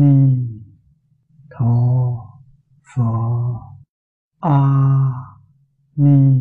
[0.00, 0.48] ni
[1.50, 1.74] tho
[2.94, 3.04] phở
[4.40, 4.58] a
[5.96, 6.40] ni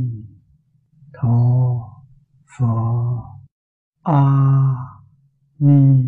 [1.13, 1.37] tho
[2.57, 2.65] phở
[4.03, 4.23] a
[5.59, 6.03] ni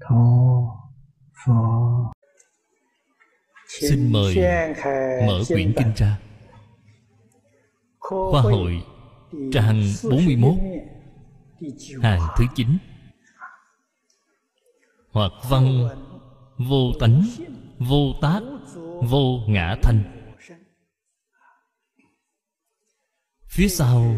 [0.00, 0.24] tho
[1.44, 1.52] phở
[3.80, 4.36] Xin mời
[5.26, 6.18] mở quyển kinh ra
[7.98, 8.82] Khoa hội
[9.52, 10.54] trang 41
[12.02, 12.68] Hàng thứ 9
[15.12, 15.88] Hoặc văn
[16.68, 17.22] vô tánh,
[17.78, 18.40] Vô tác,
[19.02, 20.02] Vô ngã thanh.
[23.48, 24.16] Phía sau,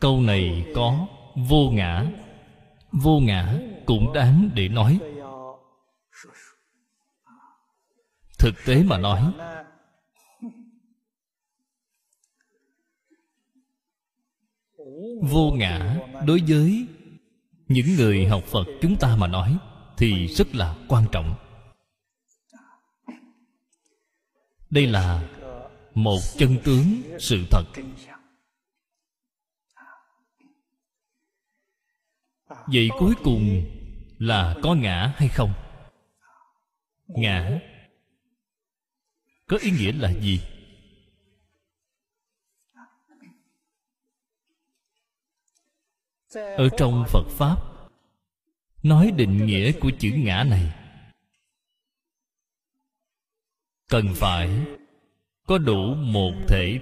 [0.00, 1.06] Câu này có
[1.48, 2.06] vô ngã
[2.92, 4.98] Vô ngã cũng đáng để nói.
[8.38, 9.32] Thực tế mà nói,
[15.22, 16.86] Vô ngã đối với
[17.68, 19.58] những người học Phật chúng ta mà nói
[19.96, 21.34] thì rất là quan trọng
[24.70, 25.28] Đây là
[25.94, 27.64] một chân tướng sự thật
[32.66, 33.64] Vậy cuối cùng
[34.18, 35.52] là có ngã hay không?
[37.06, 37.60] Ngã
[39.46, 40.40] Có ý nghĩa là gì?
[46.34, 47.75] Ở trong Phật Pháp
[48.86, 50.74] Nói định nghĩa của chữ ngã này.
[53.88, 54.66] Cần phải
[55.46, 56.80] Có đủ một thể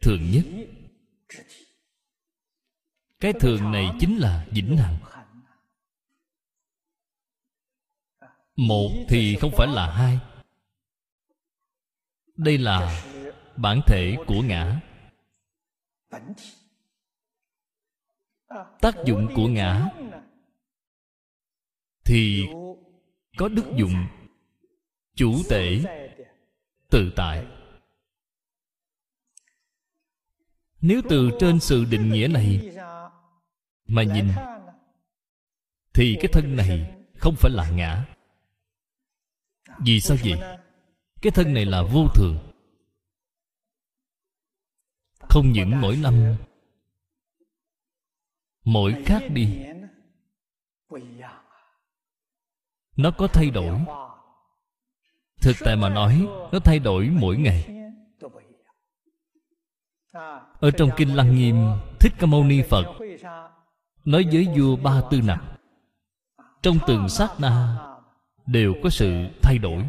[0.00, 0.44] Thường nhất.
[3.20, 4.98] Cái thường này chính là vĩnh hằng.
[8.56, 10.18] Một thì không phải là hai.
[12.36, 13.04] Đây là
[13.56, 14.80] bản thể của ngã
[18.80, 19.88] tác dụng của ngã.
[22.04, 22.46] Thì
[23.38, 23.94] có đức dụng
[25.14, 25.80] chủ tể
[26.90, 27.46] tự tại.
[30.80, 32.70] Nếu từ trên sự định nghĩa này
[33.86, 34.28] mà nhìn,
[35.94, 38.04] thì cái thân này không phải là ngã.
[39.84, 40.58] Vì sao vậy?
[41.22, 42.38] Cái thân này là vô thường.
[45.20, 46.36] Không những mỗi năm
[48.70, 49.66] mỗi khác đi.
[52.96, 53.78] Nó có thay đổi.
[55.40, 57.68] Thực tại mà nói, nó thay đổi mỗi ngày.
[60.60, 61.56] Ở trong kinh lăng nghiêm,
[62.00, 62.84] thích ca mâu ni phật
[64.04, 65.42] nói với vua ba tư nặc
[66.62, 67.78] trong từng sát na
[68.46, 69.88] đều có sự thay đổi.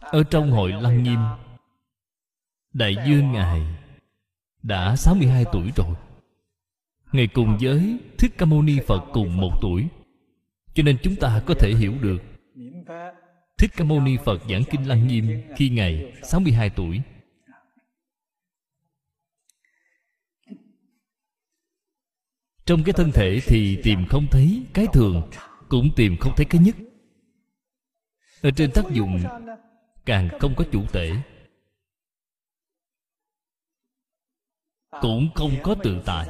[0.00, 1.20] Ở trong hội lăng nghiêm,
[2.72, 3.87] đại dương ngài
[4.68, 5.94] đã 62 tuổi rồi.
[7.12, 9.88] Ngày cùng với Thích Ca Mâu Ni Phật cùng một tuổi.
[10.74, 12.22] Cho nên chúng ta có thể hiểu được
[13.58, 17.00] Thích Ca Mâu Ni Phật giảng Kinh Lăng Nghiêm Khi Ngài 62 tuổi.
[22.66, 25.30] Trong cái thân thể thì tìm không thấy cái thường,
[25.68, 26.76] Cũng tìm không thấy cái nhất.
[28.42, 29.20] Ở trên tác dụng,
[30.04, 31.12] Càng không có chủ tể.
[35.00, 36.28] Cũng không có tự tại.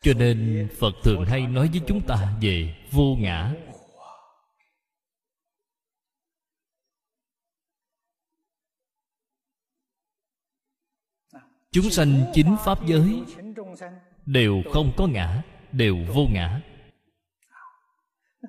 [0.00, 3.54] Cho nên phật thường hay nói với chúng ta về vô ngã.
[11.72, 13.22] Chúng sanh chính pháp giới
[14.26, 15.42] đều không có ngã,
[15.72, 16.60] đều vô ngã.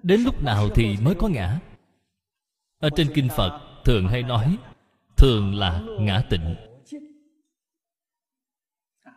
[0.04, 1.60] Đến lúc nào thì mới có ngã?
[2.80, 4.58] Ở trên kinh phật thường hay nói,
[5.18, 6.71] thường là ngã tịnh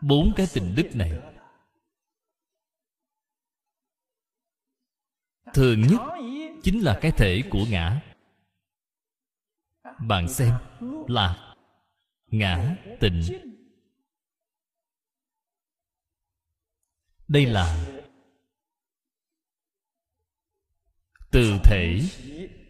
[0.00, 1.12] bốn cái tình đức này.
[5.54, 6.01] Thường nhất
[6.63, 8.01] chính là cái thể của ngã.
[9.98, 10.54] Bạn xem,
[11.09, 11.54] là
[12.27, 13.22] ngã tịnh.
[17.28, 17.86] Đây là
[21.30, 22.01] từ thể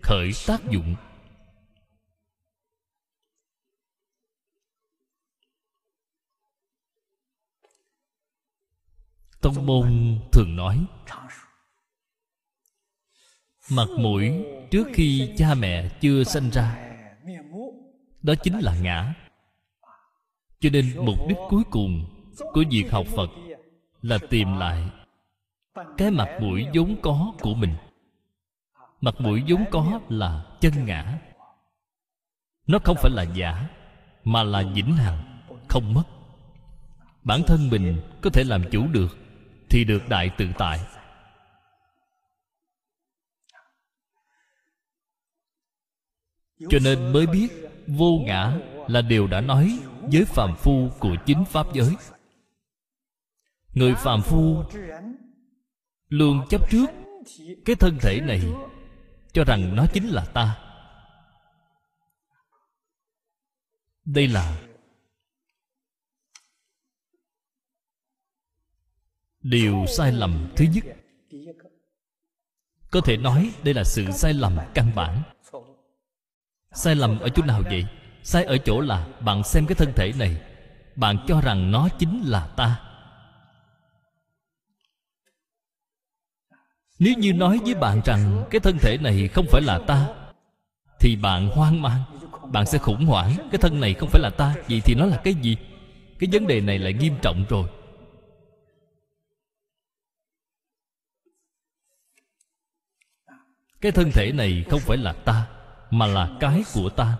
[0.02, 0.96] khởi tác dụng.
[9.44, 10.84] Tông môn thường nói,
[13.70, 16.76] mặt mũi trước khi cha mẹ chưa sinh ra,
[18.22, 19.14] đó chính là ngã.
[20.60, 22.04] Cho nên mục đích cuối cùng
[22.52, 23.30] của việc học phật
[24.02, 24.90] là tìm lại
[25.96, 27.74] cái mặt mũi vốn có của mình.
[29.00, 31.18] Mặt mũi vốn có là chân ngã.
[32.66, 33.68] Nó không phải là giả,
[34.24, 36.04] mà là vĩnh hằng, không mất.
[37.22, 39.23] Bản thân mình có thể làm chủ được
[39.70, 40.80] thì được đại tự tại.
[46.68, 47.48] Cho nên mới biết
[47.86, 48.58] vô ngã
[48.88, 51.96] là điều đã nói với phàm phu của chính pháp giới.
[53.74, 54.64] Người phàm phu
[56.08, 56.86] luôn chấp trước
[57.64, 58.42] cái thân thể này,
[59.32, 60.58] cho rằng nó chính là ta.
[64.04, 64.63] Đây là
[69.44, 70.84] điều sai lầm thứ nhất.
[72.90, 75.22] Có thể nói đây là sự sai lầm căn bản.
[76.72, 77.84] Sai lầm ở chỗ nào vậy?
[78.22, 80.36] Sai ở chỗ là bạn xem cái thân thể này.
[80.96, 82.80] Bạn cho rằng nó chính là ta.
[86.98, 90.08] Nếu như nói với bạn rằng cái thân thể này không phải là ta,
[91.00, 92.02] thì bạn hoang mang.
[92.52, 93.36] Bạn sẽ khủng hoảng.
[93.50, 95.56] Cái thân này không phải là ta, vậy thì nó là cái gì?
[96.18, 97.68] Cái vấn đề này lại nghiêm trọng rồi.
[103.84, 105.48] Cái thân thể này không phải là ta,
[105.90, 107.18] mà là cái của ta.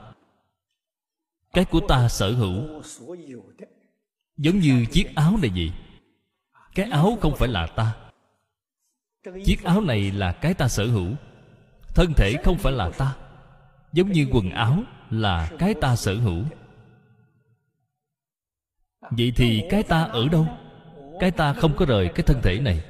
[1.52, 2.82] Cái của ta sở hữu.
[4.36, 5.72] Giống như chiếc áo này vậy.
[6.74, 7.96] Cái áo không phải là ta.
[9.44, 11.08] Chiếc áo này là cái ta sở hữu.
[11.94, 13.16] Thân thể không phải là ta.
[13.92, 16.42] Giống như quần áo là cái ta sở hữu.
[19.10, 20.46] Vậy thì cái ta ở đâu?
[21.20, 22.84] Cái ta không có rời cái thân thể này.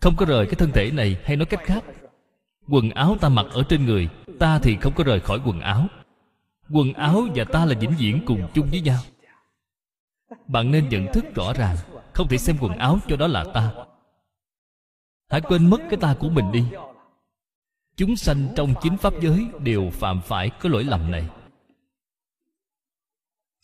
[0.00, 1.84] Không có rời cái thân thể này hay nói cách khác
[2.68, 5.86] quần áo ta mặc ở trên người, ta thì không có rời khỏi quần áo.
[6.70, 9.00] Quần áo và ta là vĩnh viễn cùng chung với nhau.
[10.46, 11.76] Bạn nên nhận thức rõ ràng,
[12.12, 13.72] không thể xem quần áo cho đó là ta.
[15.30, 16.64] Hãy quên mất cái ta của mình đi.
[17.96, 21.28] Chúng sanh trong chính pháp giới đều phạm phải cái lỗi lầm này.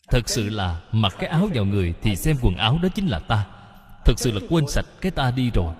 [0.09, 3.19] Thật sự là mặc cái áo vào người thì xem quần áo đó chính là
[3.19, 3.47] ta.
[4.05, 5.73] Thật sự là quên sạch cái ta đi rồi.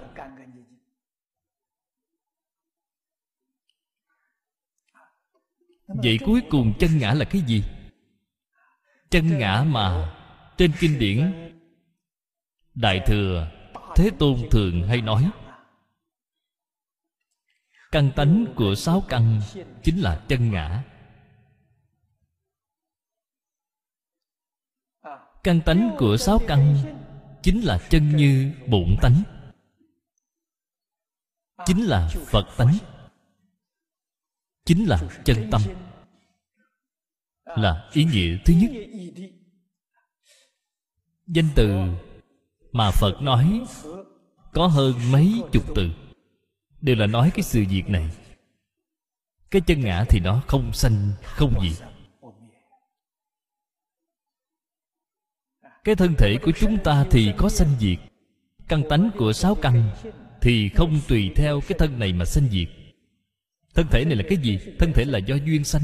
[5.90, 7.64] Vậy cuối cùng chân ngã là cái gì?
[9.10, 10.16] Chân ngã mà
[10.58, 11.34] trên kinh điển
[12.76, 13.52] đại thừa
[13.96, 15.32] thế tôn thường hay nói
[17.92, 19.42] căn tánh của sáu căn
[19.84, 20.84] chính là chân ngã.
[25.44, 26.78] Căn tánh của sáu căn
[27.44, 29.24] chính là chân như bổn tánh
[31.66, 32.78] chính là phật tánh
[34.70, 35.62] chính là chân tâm,
[37.46, 38.72] là ý nghĩa thứ nhất.
[41.28, 41.70] Danh từ
[42.72, 43.62] mà phật nói
[44.54, 45.90] có hơn mấy chục từ
[46.82, 48.10] đều là nói cái sự việc này.
[49.52, 51.88] Cái chân ngã thì nó không sanh, không diệt.
[55.84, 58.00] Cái thân thể của chúng ta thì có sanh diệt,
[58.68, 59.90] căn tánh của sáu căn
[60.42, 62.79] thì không tùy theo cái thân này mà sanh diệt
[63.80, 64.60] thân thể này là cái gì?
[64.80, 65.82] Thân thể là do duyên sanh.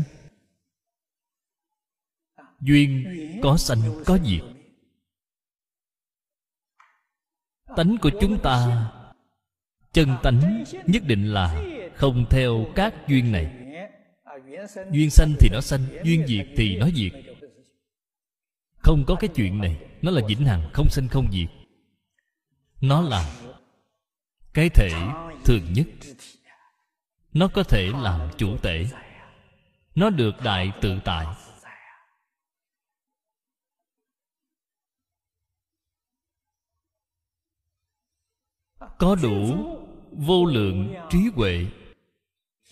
[2.62, 3.06] Duyên
[3.44, 4.42] có sanh, có diệt.
[7.75, 8.91] Tánh của chúng ta,
[9.93, 11.63] chân tánh nhất định là
[11.96, 13.55] không theo các duyên này.
[14.91, 17.13] Duyên sanh thì nó sanh, duyên diệt thì nó diệt.
[18.77, 21.50] Không có cái chuyện này, nó là vĩnh hằng, không sanh, không diệt.
[22.81, 23.36] Nó là
[24.53, 24.89] cái thể
[25.46, 25.88] thường nhất
[27.36, 28.86] nó có thể làm chủ tể.
[29.96, 31.25] Nó được đại tự tại.
[38.98, 39.56] Có đủ
[40.12, 41.65] vô lượng trí huệ,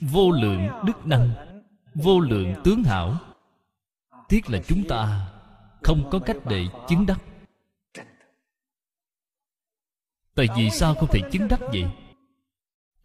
[0.01, 1.32] vô lượng đức năng,
[1.96, 3.17] vô lượng tướng hảo.
[4.29, 5.32] Tiếc là chúng ta
[5.84, 7.20] không có cách để chứng đắc.
[10.36, 12.02] Tại vì sao không thể chứng đắc vậy?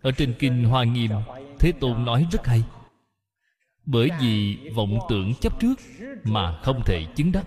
[0.00, 1.11] Ở trên kinh hoa nghiêm,
[1.59, 2.62] thế tôn nói rất hay.
[3.85, 5.75] Bởi vì vọng tưởng chấp trước
[6.25, 7.47] mà không thể chứng đắc.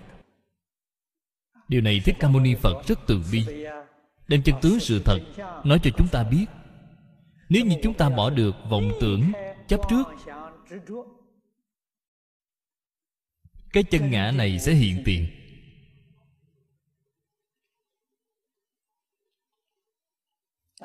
[1.68, 3.44] Điều này thích ca mâu ni phật rất từ bi,
[4.28, 5.18] đem chân tướng sự thật
[5.64, 6.46] nói cho chúng ta biết.
[7.48, 9.32] Nếu như chúng ta bỏ được vọng tưởng
[9.68, 10.04] chấp trước,
[13.72, 15.41] cái chân ngã này sẽ hiện tiền.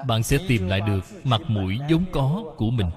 [0.06, 2.90] Bạn sẽ tìm lại được mặt mũi vốn có của mình.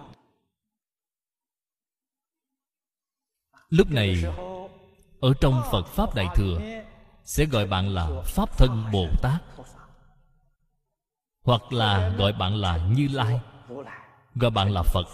[3.69, 4.25] Lúc này,
[5.21, 6.61] ở trong phật pháp đại thừa,
[7.25, 9.43] sẽ gọi bạn là pháp thân bồ tát,
[11.43, 13.41] hoặc là gọi bạn là như lai,
[14.35, 15.07] gọi bạn là phật.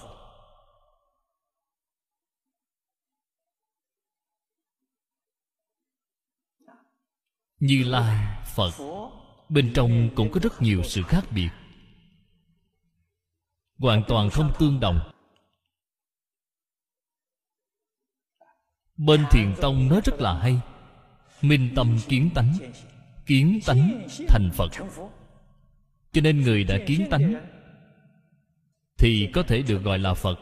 [7.60, 8.70] Như lai, phật,
[9.48, 11.48] bên trong cũng có rất nhiều sự khác biệt
[13.78, 15.00] hoàn toàn không tương đồng.
[18.96, 20.60] Bên thiền tông nói rất là hay.
[21.42, 22.52] Minh tâm kiến tánh
[23.26, 24.70] kiến tánh thành phật.
[26.12, 27.34] Cho nên người đã kiến tánh
[28.98, 30.38] thì có thể được gọi là phật.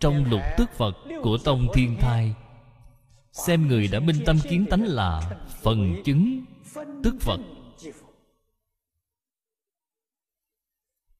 [0.00, 2.34] Trong lục tức phật của tông thiên thai,
[3.32, 6.44] xem người đã minh tâm kiến tánh là phần chứng
[7.02, 7.40] tức phật.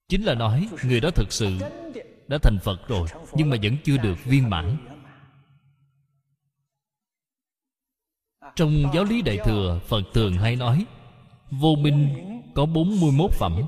[0.08, 1.58] Chính là nói, người đó thực sự
[2.28, 4.76] đã thành phật rồi, nhưng mà vẫn chưa được viên mãn.
[8.56, 10.87] Trong giáo lý đại thừa, phật thường hay nói,
[11.50, 12.08] vô minh
[12.54, 13.62] có 41 phẩm.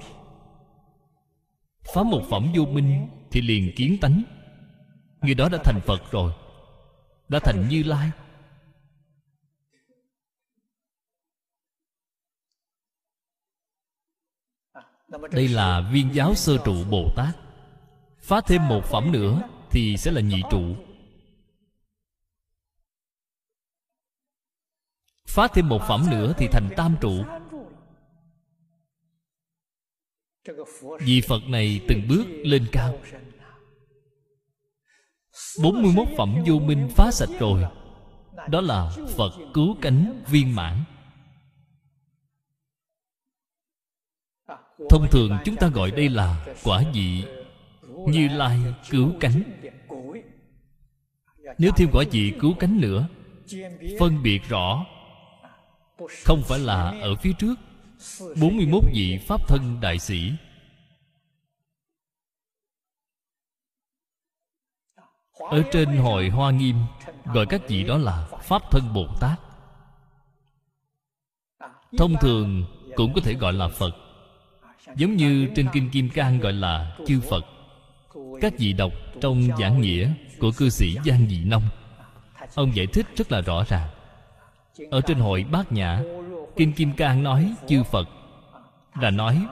[1.94, 4.22] Phá một phẩm vô minh thì liền kiến tánh.
[5.22, 6.32] Người đó đã thành phật rồi,
[7.28, 8.10] đã thành như lai.
[15.08, 17.36] Đây là viên giáo sơ trụ bồ tát
[18.26, 20.76] phá thêm một phẩm nữa thì sẽ là nhị trụ.
[25.28, 27.22] Phá thêm một phẩm nữa thì thành tam trụ.
[31.00, 32.98] Vì phật này từng bước lên cao.
[35.62, 37.64] 41 phẩm vô minh phá sạch rồi.
[38.48, 40.84] Đó là Phật cứu cánh viên mãn.
[44.90, 47.24] Thông thường chúng ta gọi đây là quả vị
[47.82, 49.42] Như Lai cứu cánh.
[51.58, 53.08] Nếu thêm quả vị cứu cánh nữa,
[54.00, 54.86] Phân biệt rõ.
[56.24, 57.54] Không phải là ở phía trước
[58.40, 60.32] 41 vị Pháp thân đại sĩ.
[65.38, 66.76] Ở trên hội Hoa Nghiêm,
[67.24, 69.40] Gọi các vị đó là Pháp thân Bồ Tát.
[71.98, 72.64] Thông thường
[72.96, 74.05] cũng có thể gọi là Phật.
[74.94, 77.46] Giống như trên Kinh Kim Cang gọi là chư Phật.
[78.40, 81.62] Các vị đọc trong giảng nghĩa của cư sĩ Giang Dị Nông,
[82.54, 83.88] Ông giải thích rất là rõ ràng.
[84.90, 86.02] Ở trên hội Bát Nhã,
[86.56, 88.08] Kinh Kim Cang nói chư Phật
[89.00, 89.46] Là nói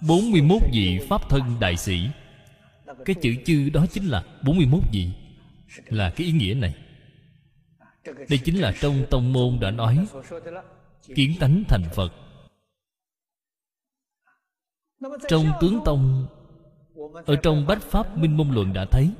[0.00, 2.08] 41 vị Pháp thân đại sĩ.
[3.04, 5.08] Cái chữ chư đó chính là 41 vị,
[5.86, 6.74] Là cái ý nghĩa này.
[8.04, 10.06] Đây chính là trong tông môn đã nói
[11.14, 12.12] Kiến tánh thành Phật
[15.28, 16.26] trong tướng tông
[17.26, 19.10] ở trong bách pháp minh mông luận đã thấy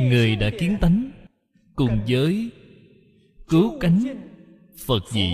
[0.00, 1.10] người đã kiến tánh
[1.74, 2.50] cùng với
[3.48, 4.04] cứu cánh
[4.86, 5.32] phật dị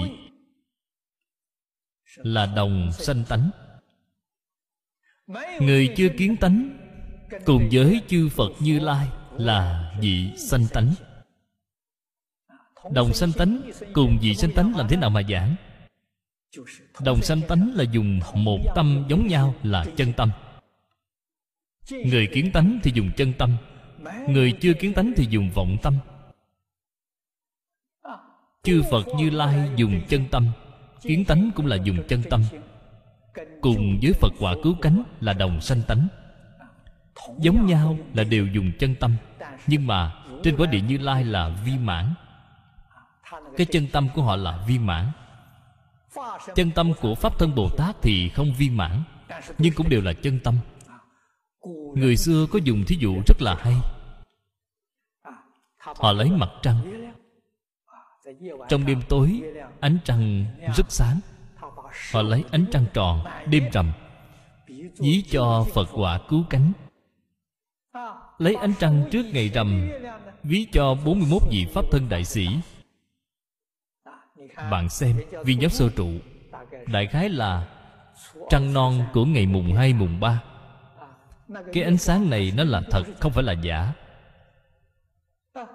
[2.16, 3.50] là đồng sanh tánh.
[5.60, 6.78] Người chưa kiến tánh
[7.44, 10.94] cùng với chư phật như lai là dị sanh tánh.
[12.90, 15.56] đồng sanh tánh cùng dị sanh tánh làm thế nào mà giảng
[17.00, 20.30] đồng sanh tánh là dùng một tâm giống nhau là chân tâm.
[21.90, 23.56] Người kiến tánh thì dùng chân tâm.
[24.28, 25.96] Người chưa kiến tánh thì dùng vọng tâm.
[28.62, 30.48] Chư phật như lai dùng chân tâm.
[31.02, 32.42] Kiến tánh cũng là dùng chân tâm.
[33.60, 36.08] Cùng với phật quả cứu cánh là đồng sanh tánh.
[37.38, 39.16] Giống nhau là đều dùng chân tâm.
[39.66, 42.14] Nhưng mà trên quả địa như lai là vi mãn.
[43.56, 45.06] Cái chân tâm của họ là vi mãn
[46.54, 49.02] chân tâm của pháp thân bồ tát thì không viên mãn,
[49.58, 50.54] nhưng cũng đều là chân tâm.
[51.94, 53.74] Người xưa có dùng thí dụ rất là hay.
[55.78, 57.12] Họ lấy mặt trăng.
[58.68, 59.42] Trong đêm tối,
[59.80, 60.44] ánh trăng
[60.76, 61.20] rất sáng.
[62.12, 63.92] Họ lấy ánh trăng tròn, đêm rằm
[64.98, 66.72] ví cho phật quả cứu cánh.
[68.38, 69.90] Lấy ánh trăng trước ngày rằm,
[70.42, 72.48] ví cho 41 vị pháp thân đại sĩ
[74.56, 76.10] bạn xem viên giáo sơ trụ.
[76.86, 77.68] Đại khái là
[78.50, 80.42] trăng non của ngày mùng hai, mùng ba.
[81.72, 83.92] Cái ánh sáng này nó là thật, không phải là giả.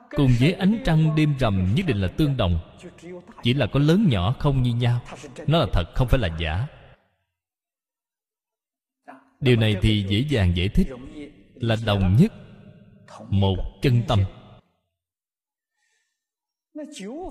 [0.09, 2.59] Cùng với ánh trăng đêm rằm nhất định là tương đồng.
[3.43, 4.99] Chỉ là có lớn nhỏ không như nhau.
[5.47, 6.67] Nó là thật, không phải là giả.
[9.39, 10.87] Điều này thì dễ dàng giải thích
[11.55, 12.33] là đồng nhất,
[13.29, 14.19] một chân tâm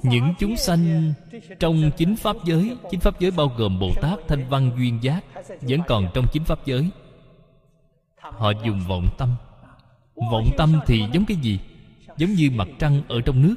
[0.03, 1.13] những chúng sanh
[1.59, 5.25] trong chính pháp giới, chính pháp giới bao gồm bồ tát, thanh văn, duyên giác,
[5.61, 6.91] vẫn còn trong chính pháp giới.
[8.17, 9.37] Họ dùng vọng tâm.
[10.15, 11.61] Vọng tâm thì giống cái gì?
[12.17, 13.55] Giống như mặt trăng ở trong nước.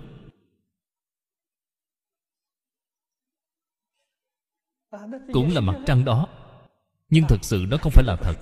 [5.33, 6.27] Cũng là mặt trăng đó,
[7.09, 8.35] nhưng thực sự nó không phải là thật.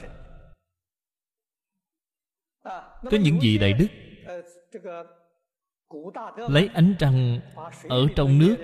[3.11, 3.87] Có những gì đại đức
[6.49, 7.39] lấy ánh trăng
[7.89, 8.55] ở trong nước.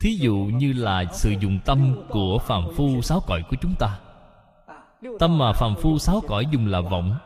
[0.00, 3.98] thí dụ như là sự dùng tâm của phàm phu sáu cõi của chúng ta.
[5.18, 7.16] Tâm mà phàm phu sáu cõi dùng là vọng.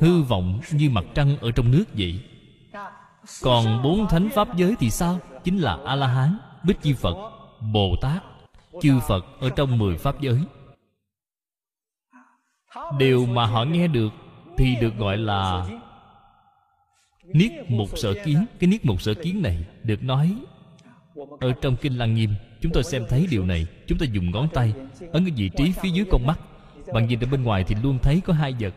[0.00, 0.60] Hư vọng.
[0.72, 2.24] như mặt trăng ở trong nước vậy.
[3.42, 5.18] Còn bốn thánh pháp giới thì sao?
[5.44, 7.30] chính là a la hán bích chi phật
[7.72, 8.22] bồ tát
[8.80, 10.40] chư phật ở trong mười pháp giới.
[12.98, 14.12] Điều mà họ nghe được
[14.56, 15.66] thì được gọi là
[17.32, 20.36] niết một sở kiến, cái niết một sở kiến này được nói
[21.40, 23.66] ở trong kinh lăng nghiêm, chúng tôi xem thấy điều này.
[23.86, 24.72] Chúng ta dùng ngón tay
[25.12, 26.40] ở cái vị trí phía dưới con mắt.
[26.92, 28.74] Bạn nhìn ở bên ngoài thì luôn thấy có hai vật.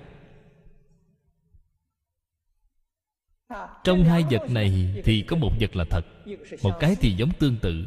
[3.83, 6.05] Trong hai vật này thì có một vật là thật,
[6.63, 7.85] một cái thì giống tương tự.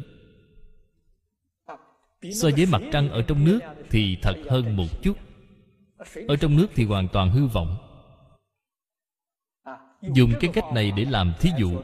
[2.33, 3.59] So với mặt trăng ở trong nước
[3.89, 5.17] thì thật hơn một chút.
[6.27, 7.77] Ở trong nước thì hoàn toàn hư vọng
[10.01, 11.81] dùng cái cách này để làm thí dụ.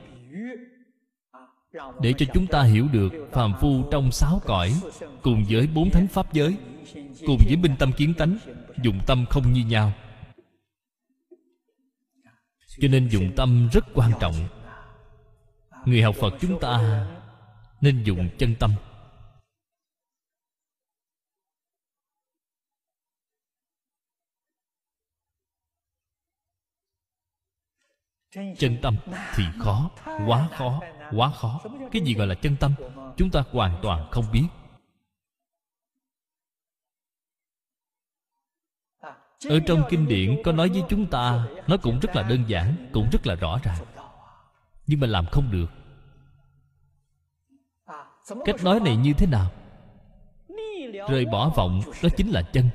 [2.02, 4.74] Để cho chúng ta hiểu được phàm phu trong sáu cõi,
[5.22, 6.56] cùng với bốn thánh pháp giới,
[7.28, 8.38] cùng với minh tâm kiến tánh,
[8.84, 9.94] dùng tâm không như nhau.
[12.80, 14.36] Cho nên dùng tâm rất quan trọng.
[15.86, 17.06] Người học phật chúng ta
[17.82, 18.72] nên dùng chân tâm.
[28.58, 28.98] Chân tâm
[29.36, 29.90] thì khó,
[30.28, 31.62] quá khó quá khó.
[31.92, 32.74] Cái gì gọi là chân tâm?
[33.18, 34.48] Chúng ta hoàn toàn không biết.
[39.50, 42.90] Ở trong kinh điển có nói với chúng ta, nó cũng rất là đơn giản,
[42.94, 43.78] cũng rất là rõ ràng.
[44.88, 45.72] Nhưng mà làm không được.
[48.46, 49.52] Cách nói này như thế nào?
[51.10, 52.70] Rời bỏ vọng, đó chính là chân.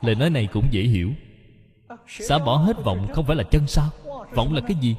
[0.00, 1.12] Lời nói này cũng dễ hiểu.
[2.06, 3.90] Xả bỏ hết vọng không phải là chân sao?
[4.34, 4.96] Vọng là cái gì?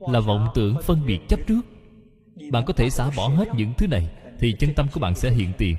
[0.00, 1.60] Là vọng tưởng phân biệt chấp trước.
[2.50, 5.30] Bạn có thể xả bỏ hết những thứ này, thì chân tâm của bạn sẽ
[5.30, 5.76] hiện tiền.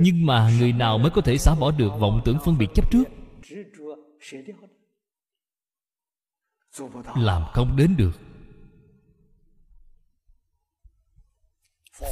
[0.00, 2.90] Nhưng mà người nào mới có thể xả bỏ được vọng tưởng phân biệt chấp
[2.90, 3.04] trước?
[7.16, 8.20] Làm không đến được.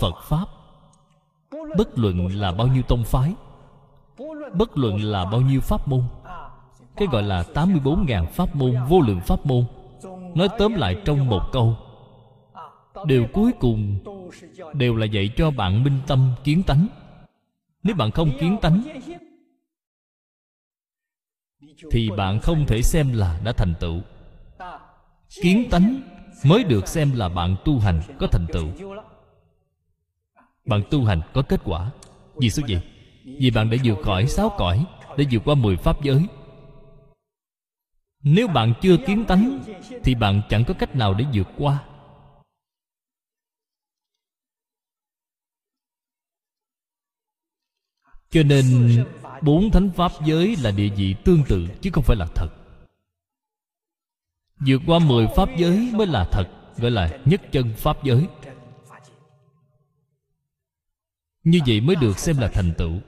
[0.01, 0.47] Phật pháp.
[1.79, 3.35] Bất luận là bao nhiêu tông phái,
[4.55, 6.03] bất luận là bao nhiêu pháp môn
[6.99, 9.65] cái gọi là 84.000 pháp môn, vô lượng pháp môn.
[10.35, 11.77] Nói tóm lại trong một câu
[13.07, 13.99] đều cuối cùng
[14.75, 16.87] đều là dạy cho bạn minh tâm kiến tánh.
[17.83, 18.83] Nếu bạn không kiến tánh,
[21.91, 24.01] thì bạn không thể xem là đã thành tựu.
[25.43, 26.01] Kiến tánh
[26.45, 28.67] mới được xem là bạn tu hành có thành tựu.
[30.65, 31.91] Bạn tu hành có kết quả.
[32.37, 32.81] Vì sao vậy
[33.25, 34.85] vì bạn đã vượt khỏi sáu cõi,
[35.17, 36.27] đã vượt qua mười pháp giới
[38.23, 39.65] nếu bạn chưa kiến tánh,
[40.05, 41.85] thì bạn chẳng có cách nào để vượt qua.
[48.31, 48.65] Cho nên,
[49.43, 52.49] bốn thánh pháp giới là địa vị tương tự, chứ không phải là thật.
[54.67, 56.45] Vượt qua mười pháp giới mới là thật,
[56.77, 58.29] gọi là nhất chân pháp giới.
[61.45, 63.01] Như vậy mới được xem là thành tựu.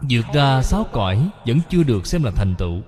[0.00, 2.82] Vượt ra sáu cõi vẫn chưa được xem là thành tựu.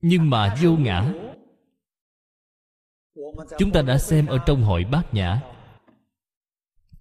[0.00, 1.12] Nhưng mà vô ngã,
[3.58, 5.40] chúng ta đã xem ở trong hội bát nhã.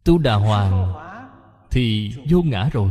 [0.04, 0.93] Tu đà hoàng
[1.72, 2.89] thì vô ngã rồi.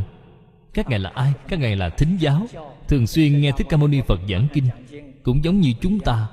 [0.73, 1.33] Các ngài là ai?
[1.47, 2.47] Các ngài là thính giáo.
[2.87, 4.69] Thường xuyên nghe thích ca mâu ni phật giảng kinh,
[5.23, 6.32] cũng giống như chúng ta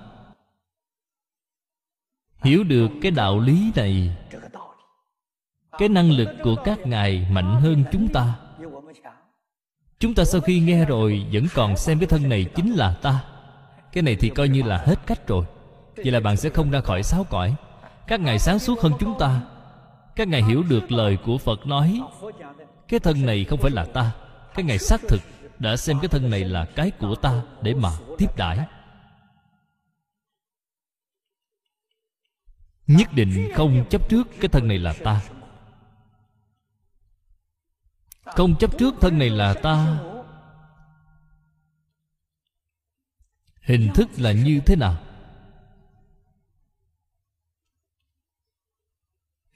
[2.43, 4.17] hiểu được cái đạo lý này,
[5.79, 8.35] cái năng lực của các ngài mạnh hơn chúng ta.
[9.99, 13.25] Chúng ta sau khi nghe rồi vẫn còn xem cái thân này chính là ta.
[13.93, 15.45] Cái này thì coi như là hết cách rồi.
[15.97, 17.55] Vậy là bạn sẽ không ra khỏi sáu cõi.
[18.07, 19.41] Các ngài sáng suốt hơn chúng ta.
[20.17, 22.01] Các ngài hiểu được lời của phật nói,
[22.89, 24.11] cái thân này không phải là ta.
[24.55, 25.21] Các ngài xác thực
[25.59, 28.59] đã xem cái thân này là cái của ta để mà tiếp đãi.
[32.91, 35.23] Nhất định không chấp trước cái thân này là ta.
[38.25, 40.01] Không chấp trước thân này là ta.
[43.63, 45.05] Hình thức là như thế nào?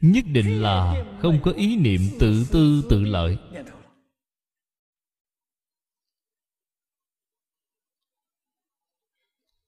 [0.00, 3.38] Nhất định là không có ý niệm tự tư tự lợi.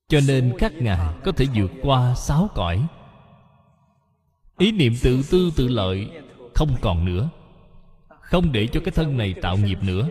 [0.09, 2.89] Cho nên các ngài có thể vượt qua sáu cõi
[4.59, 6.11] ý niệm tự tư tự lợi
[6.55, 7.31] không còn nữa.
[8.21, 10.09] Không để cho cái thân này tạo nghiệp nữa.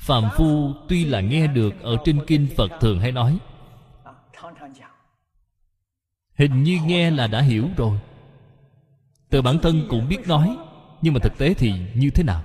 [0.00, 3.38] Phàm phu tuy là nghe được ở trên kinh phật thường hay nói,
[6.34, 7.98] hình như nghe là đã hiểu rồi.
[9.30, 10.56] Từ bản thân cũng biết nói,
[11.02, 12.42] nhưng mà thực tế thì như thế nào?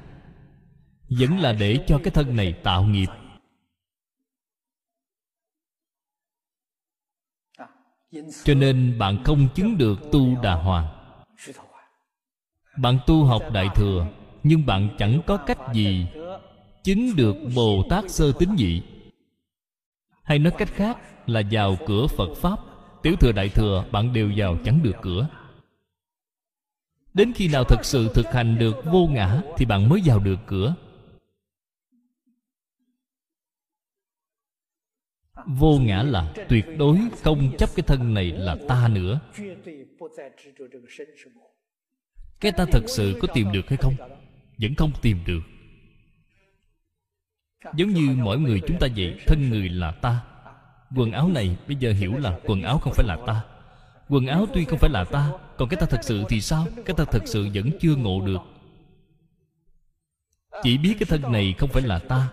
[1.09, 3.09] Vẫn là để cho cái thân này tạo nghiệp.
[8.43, 10.87] Cho nên bạn không chứng được tu đà hoàng
[12.77, 14.07] bạn tu học đại thừa,
[14.43, 16.07] nhưng bạn chẳng có cách gì
[16.83, 18.81] chứng được bồ tát sơ tín nhị
[20.23, 20.97] hay nói cách khác
[21.29, 22.59] là vào cửa phật pháp,
[23.01, 25.27] tiểu thừa đại thừa bạn đều vào chẳng được cửa.
[27.13, 30.39] Đến khi nào thật sự thực hành được vô ngã thì bạn mới vào được
[30.45, 30.75] cửa.
[35.45, 39.19] Vô ngã là tuyệt đối không chấp cái thân này là ta nữa.
[42.39, 43.95] Cái ta thật sự có tìm được hay không?
[44.57, 45.41] Vẫn không tìm được.
[47.75, 50.23] Giống như mỗi người chúng ta vậy, thân người là ta.
[50.95, 53.43] Quần áo này bây giờ hiểu là quần áo không phải là ta.
[54.09, 56.67] Quần áo tuy không phải là ta, còn cái ta thật sự thì sao?
[56.85, 58.41] Cái ta thật sự vẫn chưa ngộ được.
[60.63, 62.29] Chỉ biết cái thân này không phải là ta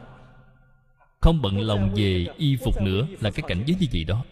[1.21, 4.25] không bận lòng về y phục nữa là cái cảnh giới như vậy đó.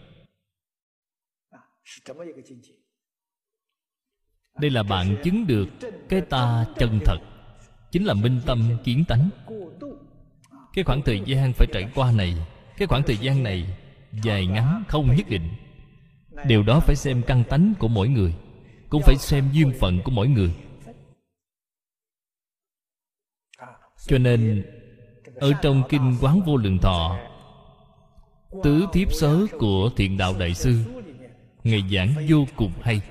[4.61, 5.67] Đây là bạn chứng được
[6.09, 7.17] cái ta chân thật,
[7.91, 9.29] chính là minh tâm kiến tánh.
[10.73, 12.47] Cái khoảng thời gian phải trải qua này,
[12.77, 13.77] cái khoảng thời gian này
[14.23, 15.49] dài ngắn không nhất định.
[16.47, 18.35] Điều đó phải xem căn tánh của mỗi người,
[18.89, 20.55] cũng phải xem duyên phận của mỗi người.
[24.07, 24.65] Cho nên
[25.39, 27.17] ở trong kinh quán vô lượng thọ,
[28.63, 30.83] tứ thiếp sớ của thiện đạo đại sư
[31.63, 33.01] ngày giảng vô cùng hay.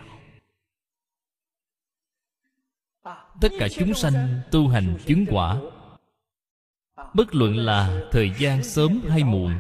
[3.41, 5.57] Tất cả chúng sanh tu hành chứng quả,
[7.15, 9.53] bất luận là thời gian sớm hay muộn,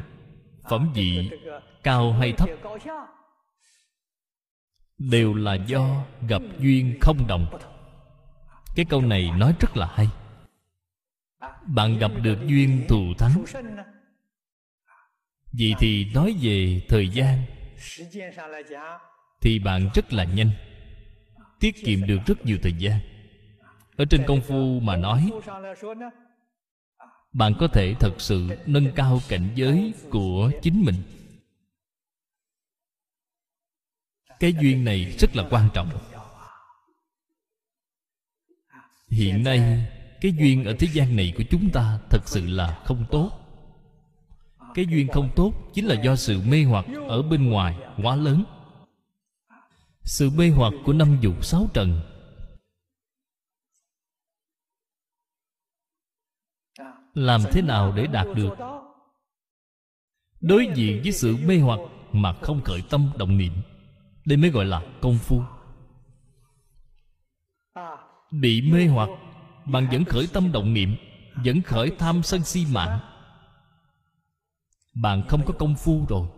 [0.71, 1.31] phẩm vị
[1.83, 2.49] cao hay thấp,
[4.99, 7.47] đều là do gặp duyên không đồng.
[8.77, 10.09] Cái câu này nói rất là hay
[11.69, 13.45] bạn gặp được duyên thù thắng.
[15.53, 17.43] Vậy thì nói về thời gian,
[19.41, 20.51] thì bạn rất là nhanh,
[21.61, 22.99] tiết kiệm được rất nhiều thời gian.
[23.97, 25.31] Ở trên công phu mà nói,
[27.33, 30.95] bạn có thể thật sự nâng cao cảnh giới của chính mình.
[34.41, 35.89] Cái duyên này rất là quan trọng.
[39.09, 39.89] Hiện nay
[40.21, 43.31] cái duyên ở thế gian này của chúng ta thật sự là không tốt.
[44.75, 48.45] Cái duyên không tốt chính là do sự mê hoặc ở bên ngoài quá lớn.
[50.03, 52.01] Sự mê hoặc của năm dục sáu trần.
[57.15, 58.57] Làm thế nào để đạt được?
[60.41, 61.81] Đối diện với sự mê hoặc
[62.13, 63.53] mà không khởi tâm động niệm.
[64.25, 65.43] Đây mới gọi là công phu.
[68.31, 69.09] Bị mê hoặc
[69.69, 70.97] bạn vẫn khởi tâm động niệm,
[71.45, 73.01] vẫn khởi tham sân si mạng.
[74.95, 76.29] Bạn không có công phu rồi.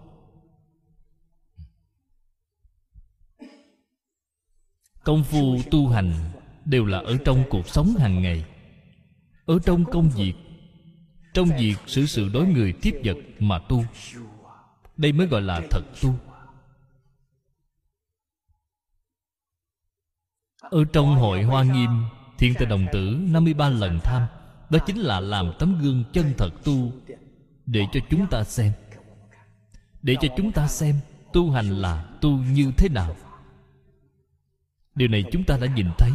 [5.05, 6.13] Công phu tu hành
[6.65, 8.45] đều là ở trong cuộc sống hàng ngày.
[9.47, 10.35] Ở trong công việc,
[11.35, 13.85] trong việc xử sự đối người tiếp vật mà tu.
[14.97, 16.15] Đây mới gọi là thật tu.
[20.61, 21.91] Ở trong hội hoa nghiêm
[22.41, 24.27] Thiên tự đồng tử 53 lần tham,
[24.71, 26.93] Đó chính là làm tấm gương chân thật tu
[27.67, 28.73] Để cho chúng ta xem.
[30.03, 31.01] Để cho chúng ta xem
[31.33, 33.17] Tu hành là tu như thế nào.
[34.95, 36.13] Điều này chúng ta đã nhìn thấy.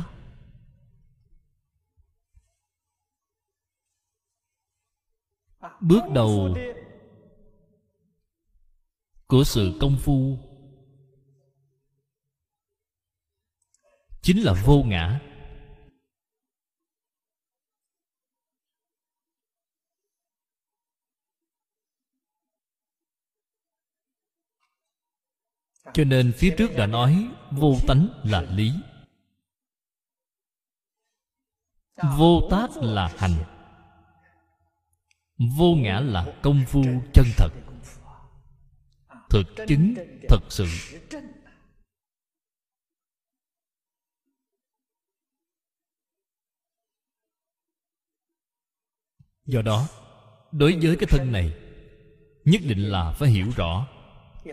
[5.82, 6.58] Bước đầu
[9.28, 10.38] Của sự công phu
[14.22, 15.22] Chính là vô ngã.
[25.96, 28.72] Cho nên phía trước đã nói, vô tánh là lý.
[32.18, 33.36] Vô tác là hành.
[35.58, 37.50] Vô ngã là công phu chân thật.
[39.30, 39.94] Thực chứng
[40.30, 40.66] thật sự.
[49.46, 49.88] Do đó,
[50.52, 51.54] đối với cái thân này,
[52.46, 53.88] nhất định là phải hiểu rõ,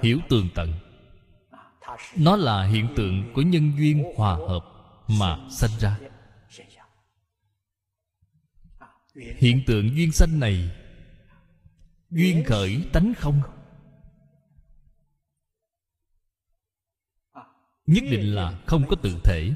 [0.02, 0.91] hiểu tường tận
[2.16, 4.64] nó là hiện tượng của nhân duyên hòa hợp
[5.08, 5.98] mà sanh ra.
[9.14, 10.70] Hiện tượng duyên sanh này,
[12.10, 13.42] duyên khởi tánh không?
[17.86, 19.52] Nhất định là không có tự thể.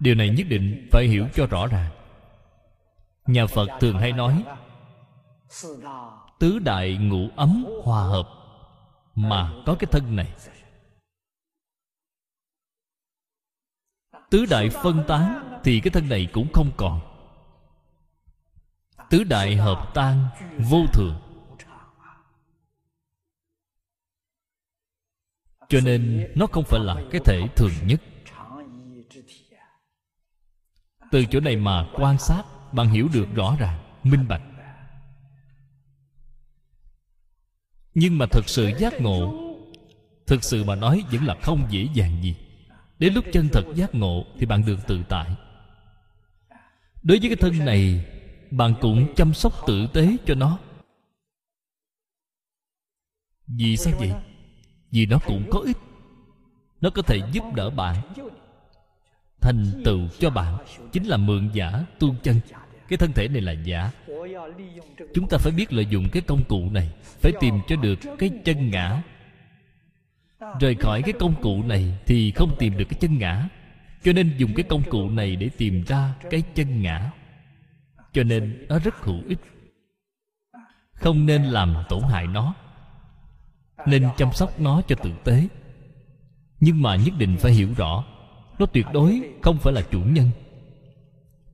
[0.00, 1.92] Điều này nhất định phải hiểu cho rõ ràng.
[3.26, 4.44] Nhà phật thường hay nói,
[6.38, 8.28] tứ đại ngũ ấm hòa hợp
[9.14, 10.32] mà có cái thân này.
[14.30, 17.00] Tứ đại phân tán thì cái thân này cũng không còn.
[19.10, 21.20] Tứ đại hợp tan vô thường.
[25.68, 28.00] Cho nên nó không phải là cái thể thường nhất.
[31.10, 34.42] Từ chỗ này mà quan sát, bạn hiểu được rõ ràng, minh bạch.
[37.94, 39.34] Nhưng mà thật sự giác ngộ,
[40.26, 42.36] thực sự mà nói vẫn là không dễ dàng gì
[42.98, 45.30] đến lúc chân thật giác ngộ thì bạn được tự tại.
[47.02, 48.04] Đối với cái thân này,
[48.50, 50.58] bạn cũng chăm sóc tử tế cho nó.
[53.46, 54.12] Vì sao vậy?
[54.90, 55.76] Vì nó cũng có ích.
[56.80, 57.96] Nó có thể giúp đỡ bạn,
[59.40, 60.56] thành tựu cho bạn.
[60.92, 62.40] Chính là mượn giả tu chân.
[62.88, 63.90] Cái thân thể này là giả.
[65.14, 68.30] Chúng ta phải biết lợi dụng cái công cụ này, phải tìm cho được cái
[68.44, 69.02] chân ngã
[70.60, 73.48] rời khỏi cái công cụ này thì không tìm được cái chân ngã.
[74.02, 77.10] Cho nên dùng cái công cụ này để tìm ra cái chân ngã.
[78.12, 79.38] Cho nên nó rất hữu ích.
[80.92, 82.54] Không nên làm tổn hại nó,
[83.86, 85.48] nên chăm sóc nó cho tử tế.
[86.60, 88.04] Nhưng mà nhất định phải hiểu rõ,
[88.58, 90.30] nó tuyệt đối không phải là chủ nhân.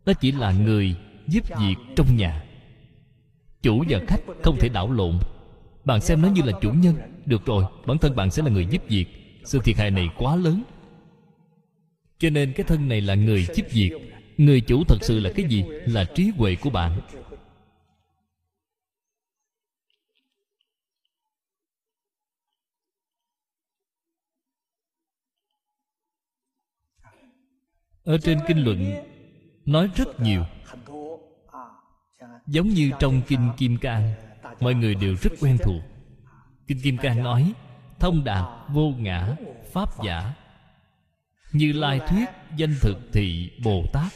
[0.07, 2.45] Nó chỉ là người giúp việc trong nhà.
[3.63, 5.19] Chủ và khách không thể đảo lộn.
[5.85, 8.67] Bạn xem nó như là chủ nhân được rồi, bản thân bạn sẽ là người
[8.71, 9.07] giúp việc.
[9.45, 10.63] Sự thiệt hại này quá lớn.
[12.19, 13.91] Cho nên cái thân này là người giúp việc.
[14.37, 15.65] Người chủ thật sự là cái gì?
[15.87, 17.01] Là trí huệ của bạn.
[28.05, 28.95] Ở trên kinh luận,
[29.65, 30.45] nói rất nhiều.
[32.47, 34.15] Giống như trong kinh kim cang,
[34.61, 35.92] mọi người đều rất quen thuộc
[36.67, 37.53] kinh kim cang nói,
[37.99, 39.37] thông đạt vô ngã,
[39.73, 40.35] pháp giả.
[41.53, 44.13] Như lai thuyết, danh thực thị, bồ tát.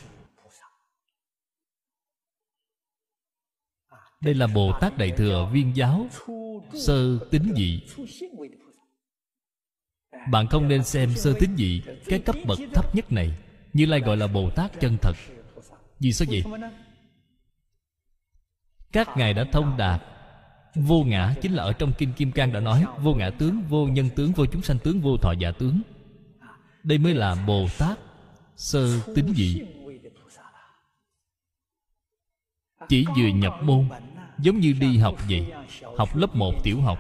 [4.20, 6.06] Đây là bồ tát đại thừa viên giáo,
[6.86, 7.82] sơ tính dị.
[10.30, 13.38] Bạn không nên xem sơ tính dị, cái cấp bậc thấp nhất này.
[13.72, 15.16] Như lai gọi là bồ tát chân thật.
[16.00, 16.42] Vì sao vậy?
[18.92, 20.02] Các ngài đã thông đạt
[20.76, 23.86] vô ngã chính là ở trong kinh kim cang đã nói, vô ngã tướng, vô
[23.86, 25.80] nhân tướng, vô chúng sanh tướng, vô thọ giả tướng.
[26.82, 27.98] Đây mới là bồ tát
[28.56, 29.62] sơ tính dị.
[32.88, 33.88] Chỉ vừa nhập môn,
[34.38, 35.52] giống như đi học vậy,
[35.96, 36.98] học lớp 1 tiểu học.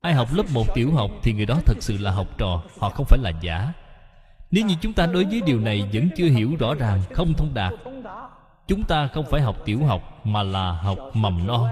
[0.00, 2.90] Ai học lớp 1 tiểu học thì người đó thật sự là học trò, họ
[2.90, 3.72] không phải là giả.
[4.50, 7.54] Nếu như chúng ta đối với điều này vẫn chưa hiểu rõ ràng, không thông
[7.54, 7.72] đạt
[8.66, 11.70] chúng ta không phải học tiểu học mà là học mầm non.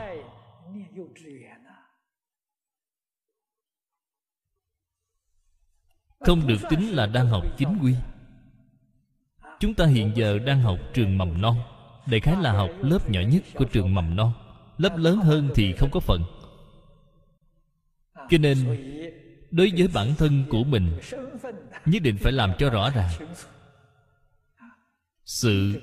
[6.20, 7.94] Không được tính là đang học chính quy.
[9.60, 11.56] Chúng ta hiện giờ đang học trường mầm non.
[12.06, 14.32] Đại khái là học lớp nhỏ nhất của trường mầm non.
[14.78, 16.22] Lớp lớn hơn thì không có phần.
[18.30, 18.56] Cho nên,
[19.50, 20.98] đối với bản thân của mình,
[21.86, 23.10] nhất định phải làm cho rõ ràng.
[25.24, 25.80] Sự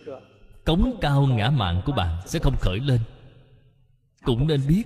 [0.70, 3.02] cống cao ngã mạng của bạn sẽ không khởi lên.
[4.24, 4.84] Cũng nên biết,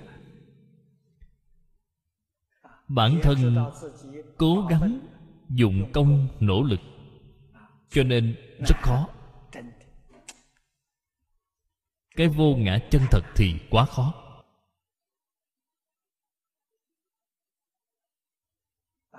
[2.87, 3.65] bản thân
[4.37, 4.99] cố gắng
[5.49, 6.79] dụng công nỗ lực,
[7.89, 8.35] cho nên
[8.67, 9.07] rất khó.
[12.15, 14.13] Cái vô ngã chân thật thì quá khó.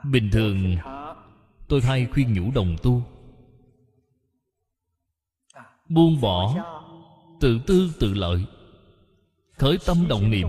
[0.05, 0.77] Bình thường,
[1.69, 3.14] tôi hay khuyên nhủ đồng tu
[5.89, 6.55] buông bỏ
[7.41, 8.45] tự tư tự lợi.
[9.53, 10.49] Khởi tâm động niệm.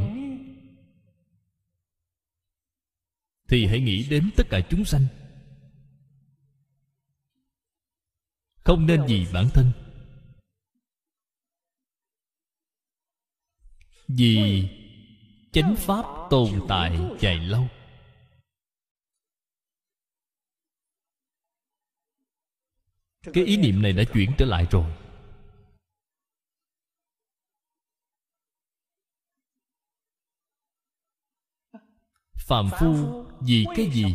[3.47, 5.05] Thì hãy nghĩ đến tất cả chúng sanh.
[8.55, 9.71] Không nên vì bản thân.
[14.07, 14.67] Vì
[15.51, 17.67] chánh pháp tồn tại dài lâu.
[23.33, 25.04] Cái ý niệm này đã chuyển trở lại rồi.
[32.47, 32.95] Phàm phu
[33.41, 34.05] vì cái gì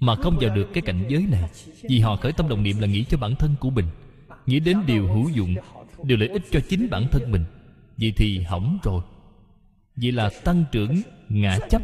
[0.00, 1.50] mà không vào được cái cảnh giới này?
[1.82, 3.86] Vì họ khởi tâm đồng niệm là nghĩ cho bản thân của mình.
[4.46, 5.54] Nghĩ đến điều hữu dụng,
[6.02, 7.44] điều lợi ích cho chính bản thân mình.
[7.96, 9.02] Vậy thì hỏng rồi.
[9.96, 11.82] Vậy là tăng trưởng ngã chấp.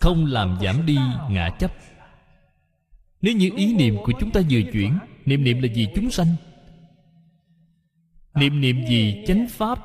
[0.00, 0.98] Không làm giảm đi
[1.30, 1.70] ngã chấp.
[3.22, 6.26] Nếu như ý niệm của chúng ta vừa chuyển, niệm niệm là gì chúng sanh
[8.36, 9.78] niệm niệm gì chánh pháp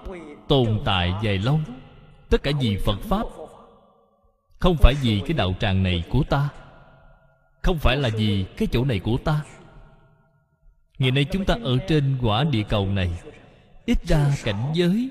[0.47, 1.59] tồn tại dài lâu,
[2.29, 3.23] tất cả vì phật pháp.
[4.59, 6.49] Không phải vì cái đạo tràng này của ta,
[7.61, 9.41] không phải là vì cái chỗ này của ta.
[10.99, 13.21] Ngày nay chúng ta ở trên quả địa cầu này,
[13.85, 15.09] ít ra cảnh giới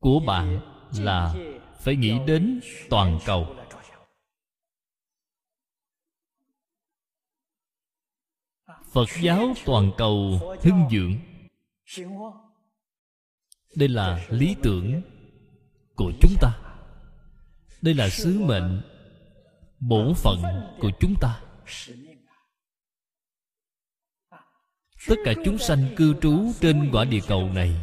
[0.00, 0.60] của bạn
[0.98, 1.34] là
[1.80, 3.56] phải nghĩ đến toàn cầu.
[8.92, 11.14] Phật giáo toàn cầu hưng dưỡng
[13.76, 15.02] đây là lý tưởng
[15.94, 16.58] của chúng ta.
[17.82, 18.82] Đây là sứ mệnh
[19.80, 20.42] bổn phận
[20.80, 21.40] của chúng ta.
[25.08, 27.74] Tất cả chúng sanh cư trú trên quả địa cầu này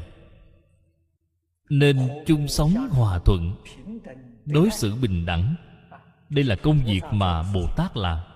[1.70, 3.56] nên chung sống hòa thuận,
[4.46, 5.56] đối xử bình đẳng.
[6.30, 8.33] Đây là công việc mà bồ tát làm.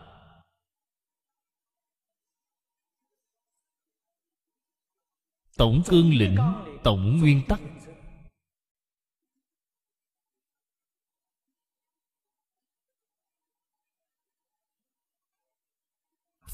[5.58, 6.38] Tổng cương lĩnh,
[6.84, 7.60] tổng nguyên tắc.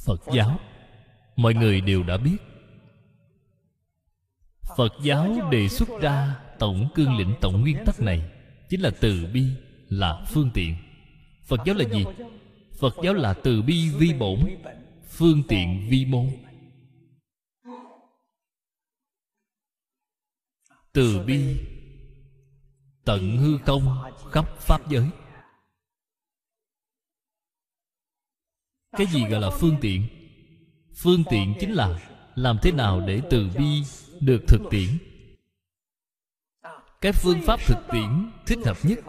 [0.06, 0.60] Phật giáo,
[1.36, 2.38] mọi người đều đã biết.
[4.78, 8.32] Phật giáo đề xuất ra tổng cương lĩnh, tổng nguyên tắc này
[8.70, 9.46] chính là từ bi,
[9.90, 10.76] là phương tiện.
[11.44, 12.06] Phật giáo là gì?
[12.80, 14.40] Phật giáo là từ bi vi bổn,
[15.08, 16.43] phương tiện vi môn
[20.94, 21.58] từ bi
[23.06, 25.10] tận hư không khắp pháp giới.
[28.98, 30.08] cái gì gọi là phương tiện?
[30.96, 32.00] Phương tiện chính là
[32.36, 33.84] làm thế nào để từ bi
[34.22, 34.90] được thực tiễn?
[37.02, 39.00] Cái phương pháp thực tiễn thích hợp nhất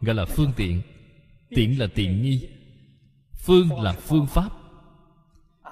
[0.00, 0.82] gọi là phương tiện.
[1.48, 2.48] Tiện là tiện nghi.
[3.32, 4.50] phương là phương pháp.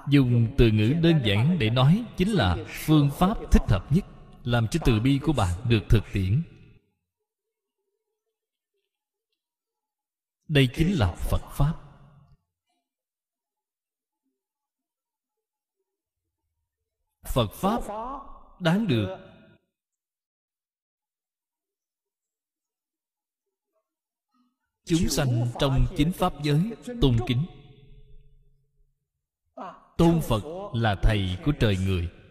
[0.08, 4.04] Dùng từ ngữ đơn giản để nói chính là phương pháp thích hợp nhất
[4.44, 6.42] làm cho từ bi của bạn được thực tiễn.
[10.48, 11.74] Đây chính là phật pháp.
[17.22, 17.82] Phật pháp
[18.60, 19.18] đáng được.
[24.84, 27.46] Chúng sanh trong chính pháp giới tôn kính.
[29.96, 30.42] Tôn phật
[30.74, 32.21] là thầy của trời người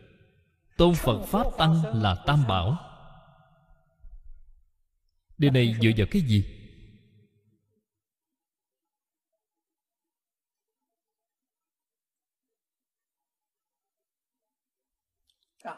[0.81, 2.77] tôn phật pháp tăng là tam bảo.
[5.37, 6.45] Điều này dựa vào cái gì?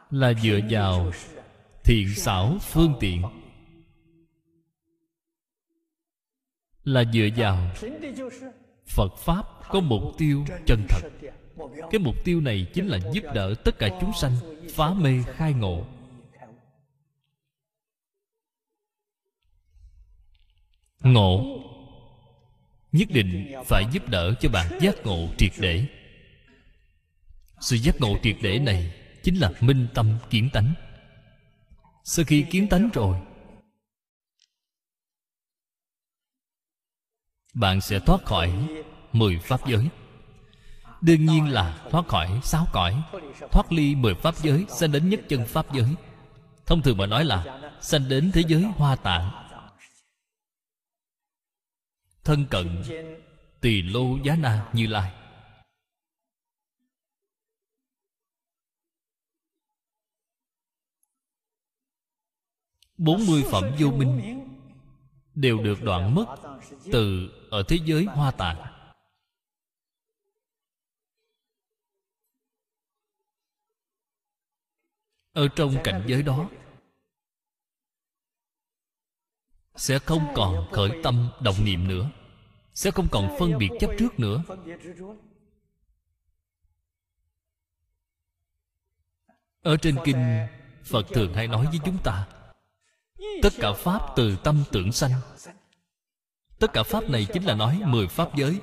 [0.10, 1.12] Là dựa vào
[1.84, 3.24] thiện xảo phương tiện.
[6.84, 7.72] Là dựa vào
[8.86, 11.10] phật pháp có mục tiêu chân thật
[11.92, 14.36] cái mục tiêu này chính là giúp đỡ tất cả chúng sanh
[14.74, 15.86] phá mê khai ngộ.
[21.00, 21.60] Ngộ
[22.92, 25.86] nhất định phải giúp đỡ cho bạn giác ngộ triệt để.
[27.62, 30.74] Sự giác ngộ triệt để này chính là minh tâm kiến tánh.
[32.04, 33.18] Sau khi kiến tánh rồi,
[37.54, 38.68] bạn sẽ thoát khỏi
[39.14, 39.90] mười pháp giới
[41.04, 43.04] đương nhiên là thoát khỏi sáu cõi.
[43.52, 45.96] Thoát ly mười pháp giới, sanh đến nhất chân pháp giới.
[46.66, 49.32] Thông thường mà nói là sanh đến thế giới hoa tạng.
[52.24, 52.84] Thân cận
[53.62, 55.12] tỳ lô giá na như lai.
[62.98, 64.40] Bốn mươi phẩm vô minh
[65.36, 66.26] đều được đoạn mất
[66.92, 68.73] từ ở thế giới hoa tạng.
[75.34, 76.50] Ở trong cảnh giới đó,
[79.76, 82.10] sẽ không còn khởi tâm động niệm nữa,
[82.74, 84.44] sẽ không còn phân biệt chấp trước nữa.
[89.62, 90.48] Ở trên kinh
[90.84, 92.28] phật thường hay nói với chúng ta,
[93.44, 95.12] tất cả pháp từ tâm tưởng sanh.
[96.60, 98.62] Tất cả pháp này chính là nói mười pháp giới,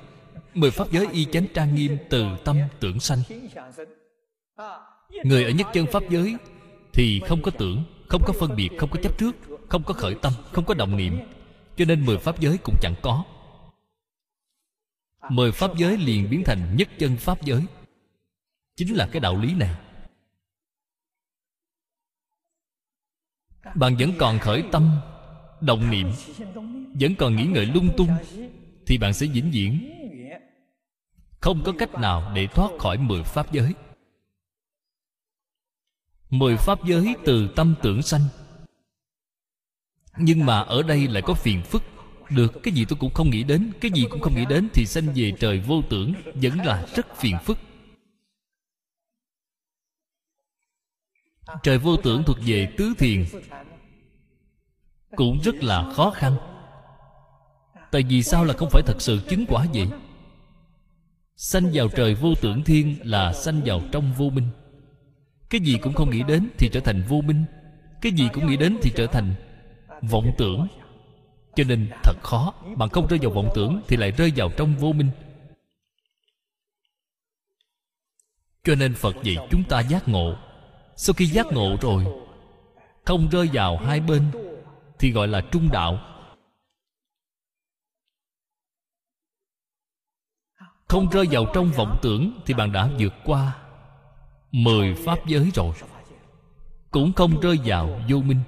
[0.53, 3.19] mười pháp giới y chánh trang nghiêm từ tâm tưởng sanh.
[5.23, 6.37] Người ở nhất chân pháp giới
[6.93, 9.35] thì không có tưởng, không có phân biệt, không có chấp trước,
[9.69, 11.19] không có khởi tâm, không có động niệm.
[11.75, 13.23] Cho nên mười pháp giới cũng chẳng có.
[15.29, 17.61] Mười pháp giới liền biến thành nhất chân pháp giới.
[18.75, 19.75] Chính là cái đạo lý này.
[23.75, 24.91] Bạn vẫn còn khởi tâm,
[25.61, 26.11] động niệm,
[26.99, 28.09] vẫn còn nghĩ ngợi lung tung,
[28.85, 29.87] thì bạn sẽ vĩnh viễn.
[31.39, 33.73] Không có cách nào để thoát khỏi mười pháp giới
[36.31, 38.21] mười pháp giới từ tâm tưởng sanh.
[40.17, 41.83] Nhưng mà ở đây lại có phiền phức.
[42.29, 44.85] Được, cái gì tôi cũng không nghĩ đến, cái gì cũng không nghĩ đến thì
[44.85, 47.57] sanh về trời vô tưởng vẫn là rất phiền phức.
[51.63, 53.25] Trời vô tưởng thuộc về tứ thiền,
[55.15, 56.37] cũng rất là khó khăn.
[57.91, 59.87] Tại vì sao là không phải thật sự chứng quả vậy?
[61.35, 64.47] Sanh vào trời vô tưởng thiên là sanh vào trong vô minh
[65.51, 67.45] cái gì cũng không nghĩ đến thì trở thành vô minh.
[68.01, 69.35] Cái gì cũng nghĩ đến thì trở thành
[70.01, 70.67] vọng tưởng.
[71.55, 74.75] Cho nên thật khó, bạn không rơi vào vọng tưởng thì lại rơi vào trong
[74.75, 75.09] vô minh.
[78.63, 80.35] Cho nên phật dạy chúng ta giác ngộ.
[80.95, 82.05] Sau khi giác ngộ rồi,
[83.05, 84.31] không rơi vào hai bên
[84.99, 85.99] thì gọi là trung đạo.
[90.87, 93.70] Không rơi vào trong vọng tưởng thì bạn đã vượt qua
[94.51, 95.75] mười pháp giới rồi.
[96.91, 98.41] Cũng không rơi vào vô minh.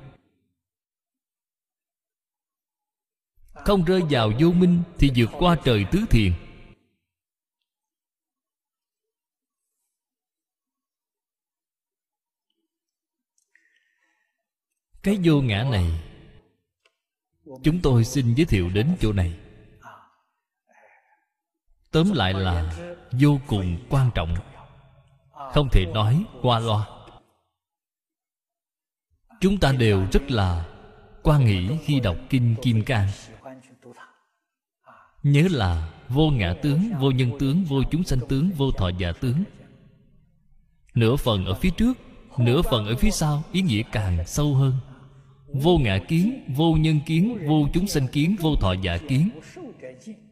[3.53, 6.33] Không rơi vào vô minh thì vượt qua trời tứ thiền.
[15.03, 16.03] Cái vô ngã này,
[17.63, 19.39] chúng tôi xin giới thiệu đến chỗ này.
[21.91, 22.79] Tóm lại là
[23.11, 24.52] vô cùng quan trọng
[25.53, 26.87] không thể nói qua loa.
[29.41, 30.65] Chúng ta đều rất là
[31.23, 33.09] quan nghĩ khi đọc kinh kim cang.
[35.23, 39.11] Nhớ là vô ngã tướng, vô nhân tướng, vô chúng sanh tướng, vô thọ giả
[39.11, 39.43] tướng.
[40.93, 41.97] Nửa phần ở phía trước,
[42.37, 44.73] nửa phần ở phía sau, ý nghĩa càng sâu hơn.
[45.53, 49.29] Vô ngã kiến, vô nhân kiến, vô chúng sanh kiến, vô thọ giả kiến.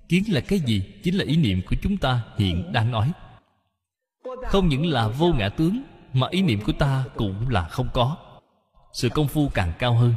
[0.10, 0.84] Kiến là cái gì?
[1.04, 3.12] Chính là ý niệm của chúng ta hiện đang nói
[4.24, 5.82] không những là vô ngã tướng,
[6.14, 8.18] mà ý niệm của ta cũng là không có.
[8.94, 10.16] Sự công phu càng cao hơn.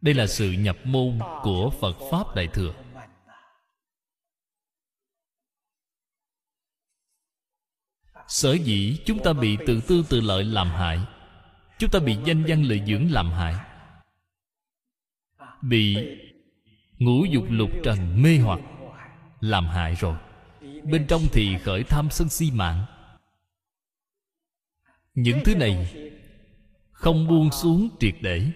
[0.00, 2.74] Đây là sự nhập môn của phật pháp đại thừa.
[8.28, 11.00] Sở dĩ chúng ta bị tự tư tự lợi làm hại,
[11.78, 13.54] chúng ta bị danh văn lợi dưỡng làm hại,
[15.62, 15.96] bị
[16.98, 18.60] ngũ dục lục trần mê hoặc
[19.42, 20.16] làm hại rồi.
[20.84, 22.84] Bên trong thì khởi tham sân si mạng.
[25.14, 25.94] Những thứ này
[26.92, 28.46] không buông xuống triệt để.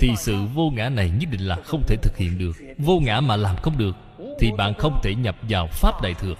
[0.00, 2.52] Thì sự vô ngã này nhất định là không thể thực hiện được.
[2.78, 3.96] Vô ngã mà làm không được,
[4.38, 6.34] thì bạn không thể nhập vào pháp đại thừa.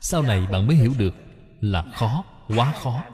[0.00, 1.14] Sau này bạn mới hiểu được
[1.60, 3.04] là khó, quá khó.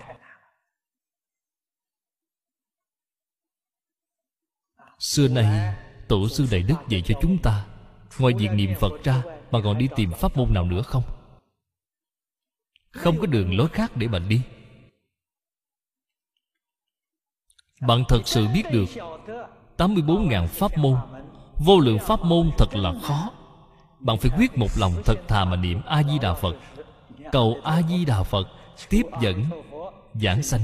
[5.03, 5.75] Xưa nay,
[6.09, 7.65] tổ sư đại đức dạy cho chúng ta,
[8.19, 11.03] ngoài việc niệm phật ra mà còn đi tìm pháp môn nào nữa không?
[12.91, 14.43] Không có đường lối khác để bạn đi.
[17.81, 18.89] Bạn thật sự biết được
[19.77, 20.97] 84.000 pháp môn,
[21.59, 23.31] Vô lượng pháp môn thật là khó.
[24.01, 26.57] Bạn phải quyết một lòng thật thà mà niệm A-di-đà Phật.
[27.33, 28.49] Cầu A-di-đà Phật
[28.89, 29.45] Tiếp dẫn
[30.15, 30.61] Giảng sanh.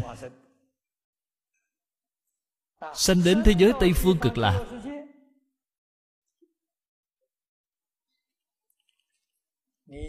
[2.95, 4.65] Sanh đến thế giới Tây Phương cực lạc.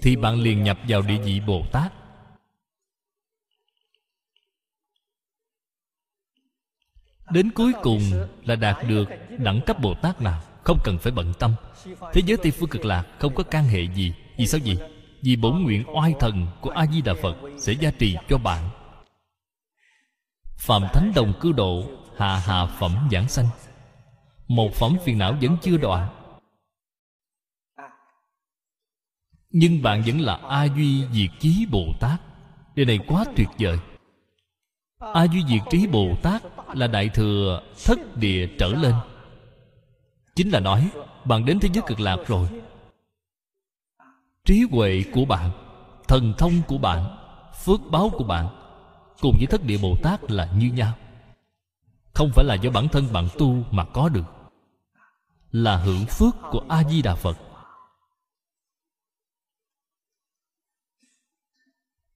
[0.02, 1.94] Thì bạn liền nhập vào địa vị Bồ Tát.
[7.32, 8.02] Đến cuối cùng
[8.44, 9.06] là đạt được
[9.40, 10.42] đẳng cấp Bồ Tát nào?
[10.64, 11.56] Không cần phải bận tâm.
[12.14, 14.14] Thế giới Tây Phương cực lạc không có can hệ gì.
[14.38, 14.78] Vì sao gì?
[15.22, 18.70] Vì bổn nguyện oai thần của A-di-đà Phật Sẽ gia trì cho bạn.
[20.58, 21.84] Phạm Thánh Đồng cư độ
[22.20, 23.46] Hạ hạ phẩm giảng sanh.
[24.48, 26.10] Một phẩm phiền não vẫn chưa đoạn.
[29.50, 32.22] Nhưng bạn vẫn là A Duy Diệt Chí Bồ Tát.
[32.76, 33.80] Điều này quá tuyệt vời.
[35.14, 36.42] A Duy Diệt Trí Bồ Tát
[36.74, 38.94] Là Đại Thừa Thất Địa trở lên.
[40.36, 40.90] Chính là nói,
[41.26, 42.48] Bạn đến thế giới cực lạc rồi.
[44.46, 45.52] Trí huệ của bạn,
[46.08, 47.18] Thần thông của bạn,
[47.66, 48.48] Phước báo của bạn
[49.22, 50.94] Cùng với thất địa Bồ Tát là như nhau.
[52.20, 54.24] Không phải là do bản thân bạn tu mà có được.
[55.52, 57.38] Là hưởng phước của A-di-đà Phật.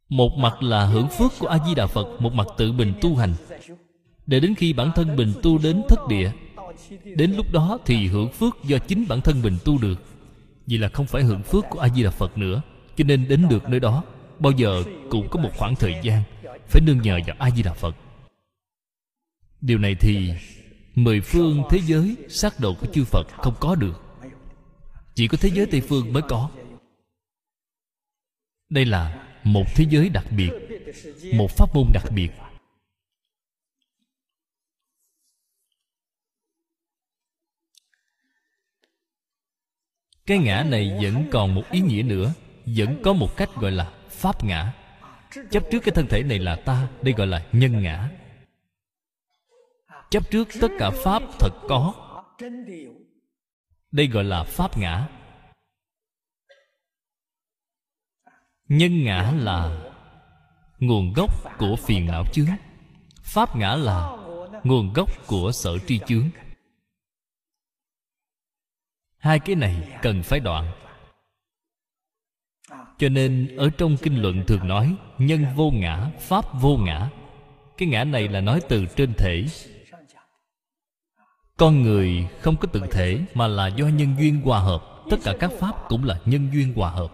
[0.10, 3.16] Một mặt là hưởng phước của a di đà phật, một mặt tự mình tu
[3.16, 3.34] hành.
[4.26, 6.32] Để đến khi bản thân mình tu đến thất địa,
[7.04, 10.02] đến lúc đó thì hưởng phước do chính bản thân mình tu được.
[10.66, 12.62] Vì là không phải hưởng phước của a di đà phật nữa,
[12.96, 14.04] cho nên đến được nơi đó,
[14.40, 16.24] bao giờ cũng có một khoảng thời gian
[16.68, 17.96] phải nương nhờ vào a di đà phật
[19.64, 20.34] điều này thì
[20.96, 24.02] mười phương thế giới sát độ của chư phật không có được.
[25.16, 26.50] Chỉ có thế giới tây phương mới có.
[28.70, 30.52] Đây là một thế giới đặc biệt,
[31.34, 32.30] một pháp môn đặc biệt.
[40.26, 42.34] Cái ngã này vẫn còn một ý nghĩa nữa,
[42.66, 44.74] vẫn có một cách gọi là pháp ngã.
[45.52, 48.10] Chấp trước cái thân thể này là ta, đây gọi là nhân ngã
[50.14, 51.94] chấp trước tất cả pháp thật có.
[53.92, 55.08] Đây gọi là pháp ngã.
[58.68, 59.92] Nhân ngã là
[60.80, 62.48] nguồn gốc của phiền não chướng.
[63.22, 64.18] Pháp ngã là
[64.64, 66.30] nguồn gốc của sở tri chướng.
[69.18, 70.72] Hai cái này cần phải đoạn.
[72.98, 77.10] Cho nên ở trong kinh luận thường nói, nhân vô ngã, pháp vô ngã.
[77.78, 79.46] Cái ngã này là nói từ trên thể
[81.58, 84.84] con người không có tự thể mà là do nhân duyên hòa hợp.
[85.10, 87.14] Tất cả các pháp cũng là nhân duyên hòa hợp.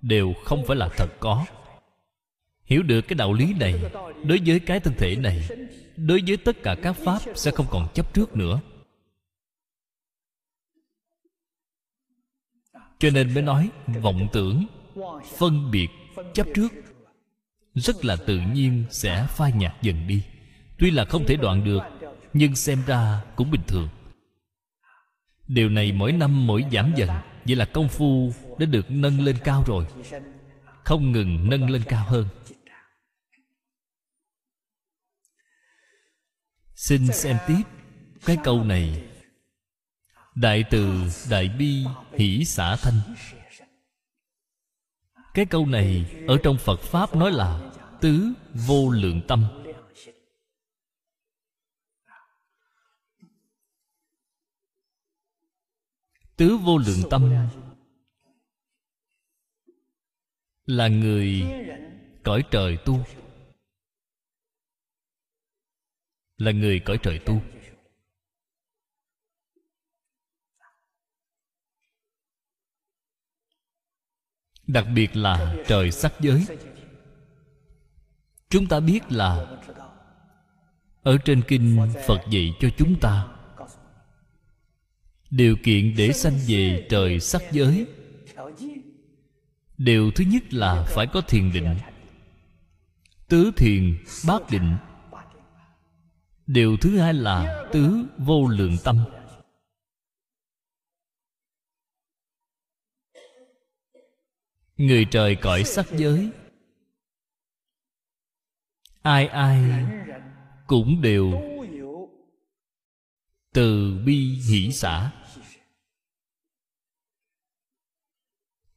[0.00, 1.44] Đều không phải là thật có.
[2.64, 3.80] Hiểu được cái đạo lý này,
[4.24, 5.48] đối với cái thân thể này,
[5.96, 8.60] đối với tất cả các pháp sẽ không còn chấp trước nữa.
[12.98, 13.70] Cho nên mới nói,
[14.02, 14.66] vọng tưởng,
[15.38, 15.88] phân biệt,
[16.34, 16.68] chấp trước,
[17.74, 20.22] rất là tự nhiên sẽ phai nhạt dần đi.
[20.78, 21.80] Tuy là không thể đoạn được
[22.36, 23.88] nhưng xem ra cũng bình thường.
[25.48, 27.08] Điều này mỗi năm mỗi giảm dần,
[27.44, 29.86] vậy là công phu đã được nâng lên cao rồi.
[30.84, 32.28] Không ngừng nâng lên cao hơn.
[36.74, 37.62] Xin xem tiếp
[38.24, 39.04] cái câu này.
[40.34, 41.84] Đại từ đại bi
[42.18, 43.00] hỷ xả thanh.
[45.34, 47.60] Cái câu này ở trong phật pháp nói là
[48.00, 49.44] tứ vô lượng tâm.
[56.36, 57.34] Tứ vô lượng tâm.
[60.64, 61.44] Là người
[62.24, 62.98] cõi trời tu.
[66.36, 67.40] Là người cõi trời tu.
[74.66, 76.46] Đặc biệt là trời sắc giới.
[78.48, 79.60] Chúng ta biết là
[81.02, 83.35] ở trên kinh phật dạy cho chúng ta
[85.30, 87.86] điều kiện để sanh về trời sắc giới.
[89.78, 91.76] Điều thứ nhất là phải có thiền định.
[93.28, 94.76] Tứ thiền, bát định.
[96.46, 99.04] Điều thứ hai là tứ vô lượng tâm.
[104.76, 106.30] Người trời cõi sắc giới.
[109.02, 109.86] Ai ai
[110.66, 111.55] cũng đều
[113.56, 115.12] từ bi hỷ xã.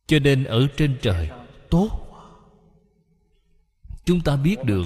[0.07, 1.29] Cho nên ở trên trời,
[1.69, 1.89] tốt.
[4.05, 4.85] Chúng ta biết được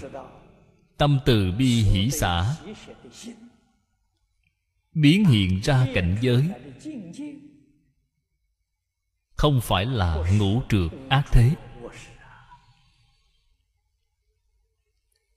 [0.97, 2.55] tâm từ bi hỷ xã
[4.93, 6.49] biến hiện ra cảnh giới.
[9.35, 11.55] Không phải là ngũ trượt ác thế.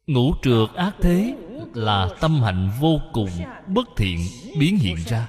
[0.07, 1.37] Ngũ trượt ác thế
[1.75, 3.31] là tâm hạnh vô cùng,
[3.67, 4.21] bất thiện
[4.59, 5.29] biến hiện ra.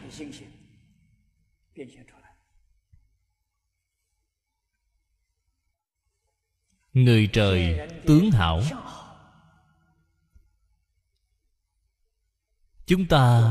[6.94, 8.62] Người trời tướng hảo.
[12.86, 13.44] Chúng ta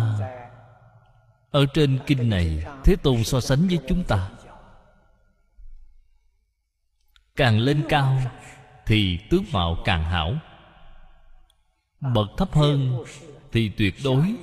[1.50, 4.30] ở trên kinh này, thế tôn so sánh với chúng ta.
[7.36, 8.22] Càng lên cao
[8.86, 10.34] thì tướng mạo càng hảo
[12.14, 13.04] bậc thấp hơn
[13.52, 14.34] thì tuyệt đối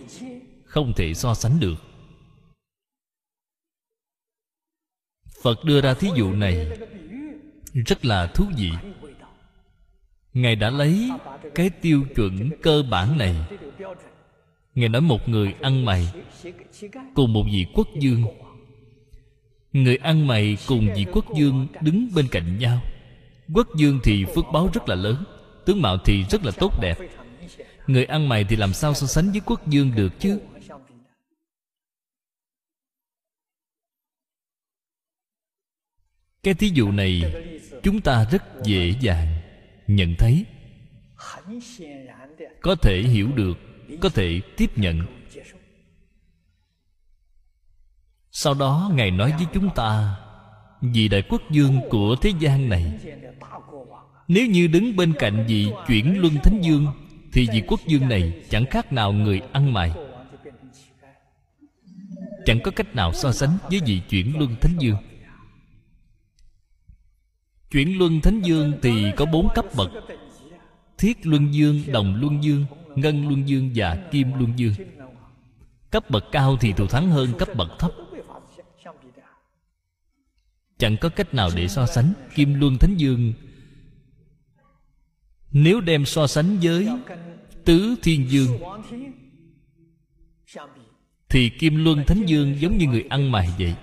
[0.66, 1.76] không thể so sánh được.
[5.43, 6.78] Phật đưa ra thí dụ này
[7.74, 8.72] rất là thú vị.
[10.34, 11.11] Ngài đã lấy
[11.55, 13.36] cái tiêu chuẩn cơ bản này.
[14.76, 16.07] Ngài nói một người ăn mày
[17.16, 18.24] cùng một vị quốc dương.
[19.74, 22.82] Người ăn mày cùng vị quốc dương đứng bên cạnh nhau.
[23.53, 25.24] Quốc dương thì phước báo rất là lớn,
[25.66, 26.97] tướng mạo thì rất là tốt đẹp
[27.88, 30.40] người ăn mày thì làm sao so sánh với quốc dương được chứ?
[36.44, 37.22] Cái thí dụ này
[37.84, 39.42] chúng ta rất dễ dàng
[39.88, 40.46] nhận thấy.
[42.62, 43.58] Có thể hiểu được,
[44.02, 45.06] có thể tiếp nhận.
[48.32, 50.18] Sau đó ngài nói với chúng ta,
[50.82, 53.00] vì đại quốc dương của thế gian này,
[54.28, 56.88] nếu như đứng bên cạnh vị chuyển luân thánh dương
[57.34, 59.92] thì vị quốc dương này chẳng khác nào người ăn mày.
[62.46, 64.96] Chẳng có cách nào so sánh với vị chuyển luân thánh dương.
[67.72, 69.92] Chuyển luân thánh dương thì có bốn cấp bậc.
[70.98, 72.66] Thiết luân dương, đồng luân dương,
[72.96, 74.74] ngân luân dương và kim luân dương.
[75.92, 77.92] Cấp bậc cao thì thù thắng hơn cấp bậc thấp.
[80.78, 83.34] Chẳng có cách nào để so sánh kim luân thánh dương
[85.54, 86.88] nếu đem so sánh với
[87.66, 88.60] tứ thiên dương
[91.30, 93.76] thì kim luân thánh dương giống như người ăn mày vậy.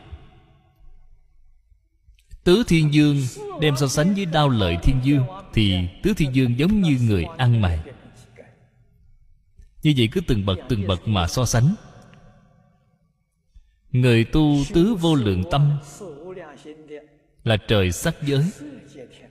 [2.44, 3.22] Tứ thiên dương
[3.60, 7.24] đem so sánh với đao lợi thiên dương thì tứ thiên dương giống như người
[7.24, 7.80] ăn mày.
[9.82, 11.74] Như vậy cứ từng bậc từng bậc mà so sánh.
[13.92, 15.70] Người tu tứ vô lượng tâm
[17.44, 18.44] là trời sắc giới,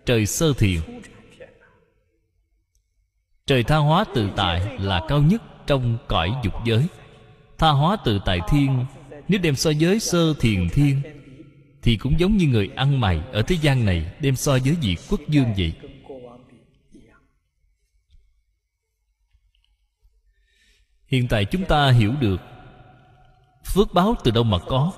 [0.06, 0.80] trời sơ thiền
[3.50, 6.88] trời tha hóa tự tại là cao nhất trong cõi dục giới.
[7.58, 8.86] Tha hóa tự tại thiên,
[9.28, 11.02] nếu đem so với sơ thiền thiên,
[11.82, 14.98] thì cũng giống như người ăn mày ở thế gian này đem so với vị
[15.10, 15.74] quốc dương vậy.
[21.08, 22.42] Hiện tại chúng ta hiểu được,
[23.66, 24.92] phước báo từ đâu mà có.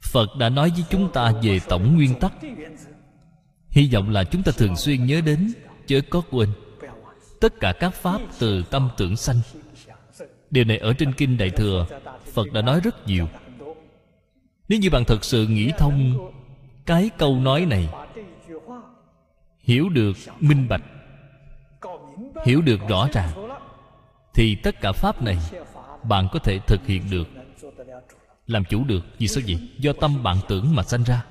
[0.00, 2.32] Phật đã nói với chúng ta về tổng nguyên tắc
[3.72, 5.52] hy vọng là chúng ta thường xuyên nhớ đến
[5.86, 6.48] chớ có quên
[7.42, 9.36] tất cả các pháp từ tâm tưởng sanh.
[10.50, 11.86] Điều này ở trên kinh đại thừa,
[12.32, 13.28] phật đã nói rất nhiều.
[14.68, 16.30] Nếu như bạn thật sự nghĩ thông
[16.86, 17.88] cái câu nói này,
[19.60, 20.82] hiểu được, minh bạch,
[22.46, 23.30] hiểu được rõ ràng,
[24.34, 25.36] thì tất cả pháp này
[26.02, 27.28] bạn có thể thực hiện được,
[28.46, 29.04] làm chủ được.
[29.18, 29.68] Vì sao vậy?
[29.78, 31.24] Do tâm bạn tưởng mà sanh ra.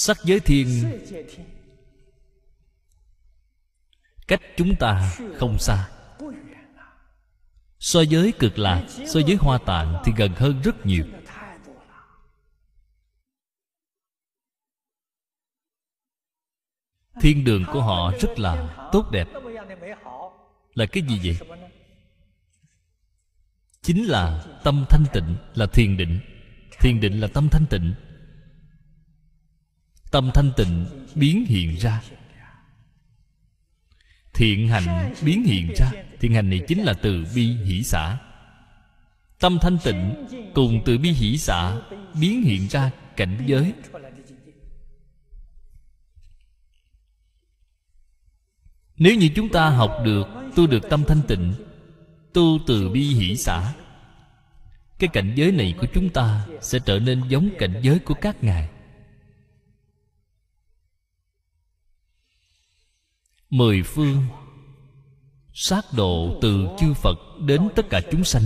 [0.00, 0.68] Sắc giới thiên.
[4.28, 5.88] Cách chúng ta không xa.
[7.78, 11.04] So với cực lạc, so với hoa tạng thì gần hơn rất nhiều.
[17.20, 19.28] Thiên đường của họ rất là tốt đẹp.
[20.74, 21.58] Là cái gì vậy?
[23.82, 26.20] Chính là tâm thanh tịnh là thiền định.
[26.80, 27.94] Thiền định là tâm thanh tịnh
[30.10, 32.02] tâm thanh tịnh biến hiện ra.
[34.34, 35.90] Thiện hành biến hiện ra.
[36.20, 38.18] Thiện hành này chính là từ bi hỷ xã
[39.38, 41.76] tâm thanh tịnh cùng từ bi hỷ xã
[42.20, 43.72] biến hiện ra cảnh giới.
[48.96, 51.54] Nếu như chúng ta học được tu được tâm thanh tịnh,
[52.32, 53.74] tu từ bi hỷ xã
[54.98, 58.44] cái cảnh giới này của chúng ta sẽ trở nên giống cảnh giới của các
[58.44, 58.68] ngài.
[63.50, 64.22] Mười phương.
[65.54, 68.44] Sát độ từ chư phật đến tất cả chúng sanh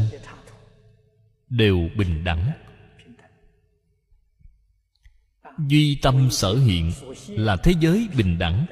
[1.48, 2.52] đều bình đẳng.
[5.58, 6.92] Duy tâm sở hiện
[7.28, 8.66] là thế giới bình đẳng.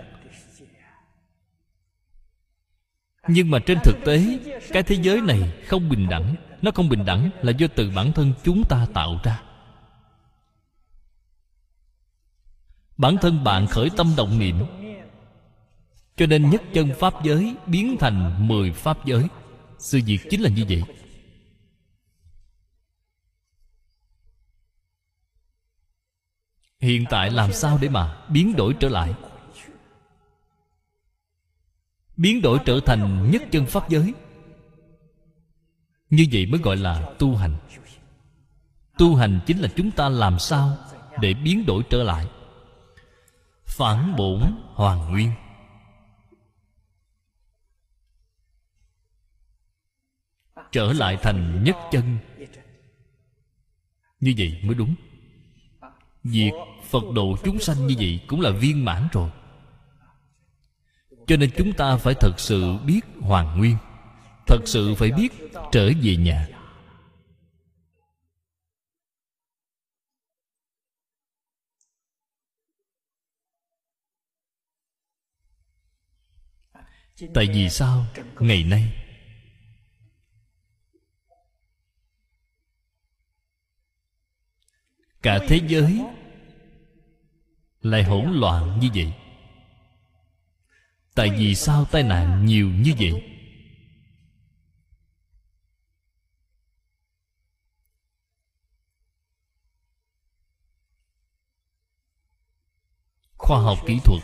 [3.28, 6.34] Nhưng mà trên thực tế, cái thế giới này không bình đẳng.
[6.62, 9.42] Nó không bình đẳng là do từ bản thân chúng ta tạo ra.
[12.96, 14.56] Bản thân bạn khởi tâm động niệm
[16.20, 19.24] cho nên nhất chân pháp giới biến thành mười pháp giới.
[19.78, 20.82] Sự việc chính là như vậy.
[26.80, 29.14] Hiện tại làm sao để mà biến đổi trở lại?
[32.16, 34.14] Biến đổi trở thành nhất chân pháp giới.
[36.10, 37.56] Như vậy mới gọi là tu hành.
[38.98, 40.76] Tu hành chính là chúng ta làm sao
[41.20, 42.26] để biến đổi trở lại?
[43.66, 44.40] Phản bổn
[44.74, 45.32] hoàn nguyên.
[50.72, 52.18] Trở lại thành nhất chân.
[54.20, 54.94] Như vậy mới đúng.
[56.24, 56.52] Việc
[56.90, 59.30] phật độ chúng sanh như vậy cũng là viên mãn rồi.
[61.26, 63.76] Cho nên chúng ta phải thật sự biết hoàn nguyên,
[64.46, 65.32] thật sự phải biết
[65.72, 66.48] trở về nhà.
[77.34, 78.06] Tại vì sao
[78.38, 78.99] ngày nay
[85.22, 86.04] cả thế giới
[87.82, 89.12] lại hỗn loạn như vậy.
[91.14, 93.22] Tại vì sao tai nạn nhiều như vậy?
[103.36, 104.22] Khoa học kỹ thuật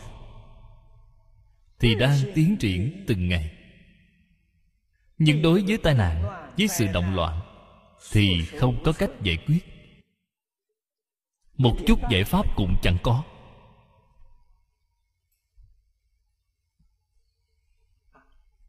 [1.79, 3.51] thì đang tiến triển từng ngày.
[5.17, 6.23] Nhưng đối với tai nạn,
[6.57, 7.39] với sự động loạn
[8.11, 9.76] thì không có cách giải quyết
[11.57, 13.23] một chút giải pháp cũng chẳng có.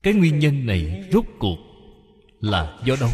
[0.03, 1.59] Cái nguyên nhân này rốt cuộc
[2.41, 3.11] là do đâu?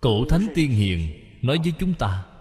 [0.00, 2.31] Cổ Thánh Tiên Hiền nói với chúng ta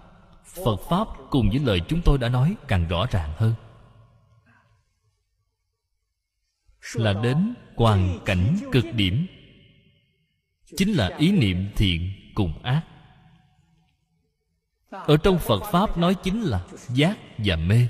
[0.55, 3.53] Phật Pháp cùng với lời chúng tôi đã nói càng rõ ràng hơn.
[6.93, 9.27] Là đến hoàn cảnh cực điểm.
[10.77, 12.83] Chính là ý niệm thiện cùng ác.
[14.89, 17.87] Ở trong Phật Pháp nói chính là giác và mê.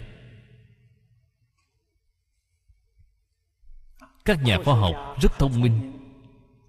[4.25, 5.91] Các nhà khoa học rất thông minh.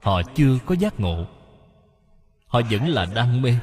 [0.01, 1.27] Họ chưa có giác ngộ.
[2.47, 3.59] Họ vẫn là đang mê.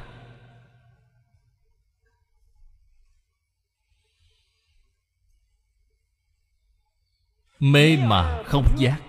[7.60, 9.02] Mê mà không giác.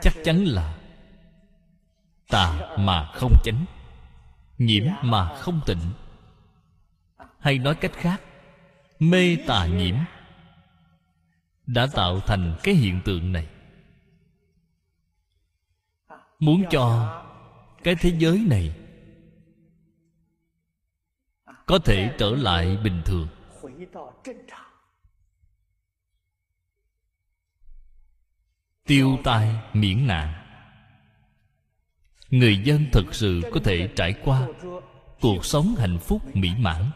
[0.00, 0.78] Chắc chắn là
[2.28, 3.64] tà mà không chánh,
[4.58, 5.92] nhiễm mà không tịnh.
[7.38, 8.20] Hay nói cách khác,
[8.98, 9.94] mê tà nhiễm
[11.66, 13.48] đã tạo thành cái hiện tượng này.
[16.38, 17.18] Muốn cho
[17.82, 18.76] cái thế giới này
[21.66, 23.28] có thể trở lại bình thường.
[28.86, 30.34] Tiêu tai miễn nạn.
[32.30, 34.48] Người dân thực sự có thể trải qua
[35.20, 36.90] cuộc sống hạnh phúc mỹ mãn.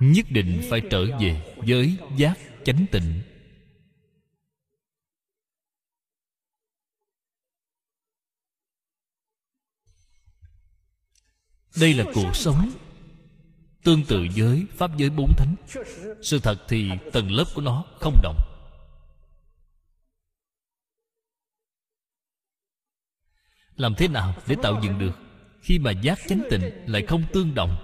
[0.00, 3.22] Nhất định phải trở về với giác chánh tịnh.
[11.80, 12.70] Đây là cuộc sống
[13.84, 15.54] tương tự với pháp giới bốn thánh.
[16.22, 18.57] Sự thật thì tầng lớp của nó không đồng.
[23.78, 25.12] Làm thế nào để tạo dựng được
[25.60, 27.76] khi mà giác chánh tịnh lại không tương động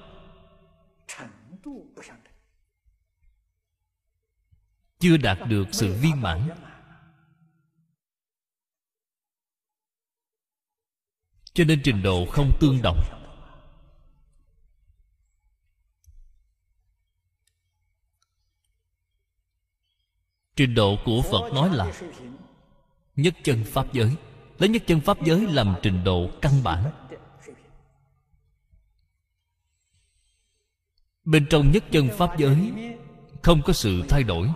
[5.05, 6.49] chưa đạt được sự viên mãn.
[11.55, 12.99] Cho nên trình độ không tương đồng.
[20.57, 21.93] Trình độ của phật nói là
[23.17, 24.17] nhất chân pháp giới
[24.59, 26.91] lấy nhất chân pháp giới làm trình độ căn bản.
[31.25, 32.73] Bên trong nhất chân pháp giới,
[33.43, 34.49] không có sự thay đổi.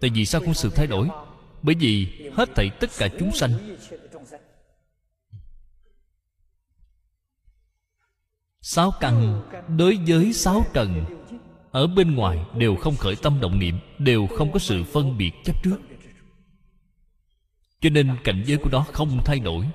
[0.00, 1.08] Tại vì sao không sự thay đổi?
[1.62, 3.76] Bởi vì hết thảy tất cả chúng sanh
[8.68, 9.42] sáu căn
[9.76, 11.04] đối với sáu trần
[11.70, 15.30] ở bên ngoài đều không khởi tâm động niệm, đều không có sự phân biệt
[15.44, 15.76] chấp trước
[17.86, 19.66] cho nên cảnh giới của nó không thay đổi.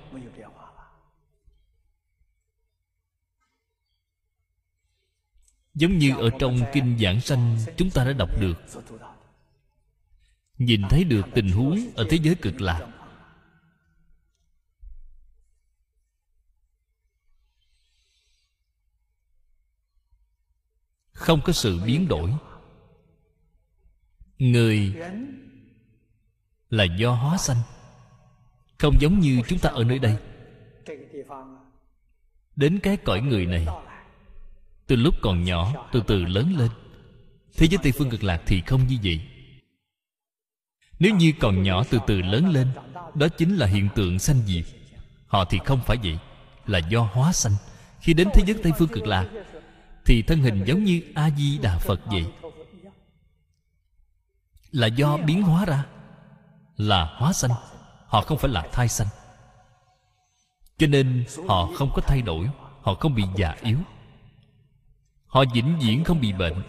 [5.73, 8.53] Giống như ở trong kinh giảng sanh, chúng ta đã đọc được.
[10.57, 12.87] Nhìn thấy được tình huống ở thế giới cực lạc.
[21.11, 22.31] Không có sự biến đổi.
[24.37, 24.95] Người
[26.69, 27.57] là do hóa sanh
[28.81, 30.17] không giống như chúng ta ở nơi đây.
[32.55, 33.67] Đến cái cõi người này,
[34.87, 36.69] từ lúc còn nhỏ, từ từ lớn lên.
[37.57, 39.21] Thế giới tây phương cực lạc thì không như vậy.
[40.99, 42.67] Nếu như còn nhỏ, từ từ lớn lên,
[43.15, 44.65] đó chính là hiện tượng sanh diệt.
[45.27, 46.19] Họ thì không phải vậy,
[46.65, 47.53] là do hóa sanh.
[47.99, 49.29] Khi đến thế giới tây phương cực lạc,
[50.05, 52.25] thì thân hình giống như a di đà phật vậy.
[54.71, 55.85] Là do biến hóa ra,
[56.77, 57.51] là hóa sanh.
[58.11, 59.07] Họ không phải là thai sanh.
[60.77, 62.49] Cho nên họ không có thay đổi,
[62.81, 63.77] Họ không bị già yếu.
[65.25, 66.63] Họ vĩnh viễn không bị bệnh.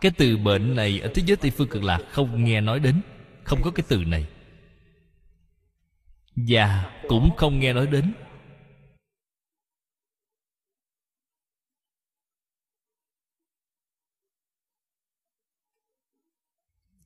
[0.00, 3.00] Cái từ bệnh này Ở thế giới Tây Phương Cực Lạc không nghe nói đến,
[3.44, 4.26] Không có cái từ này.
[6.36, 8.12] Già cũng không nghe nói đến.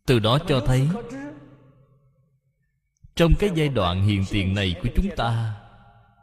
[0.07, 0.89] Từ đó cho thấy
[3.21, 5.55] trong cái giai đoạn hiện tiền này của chúng ta,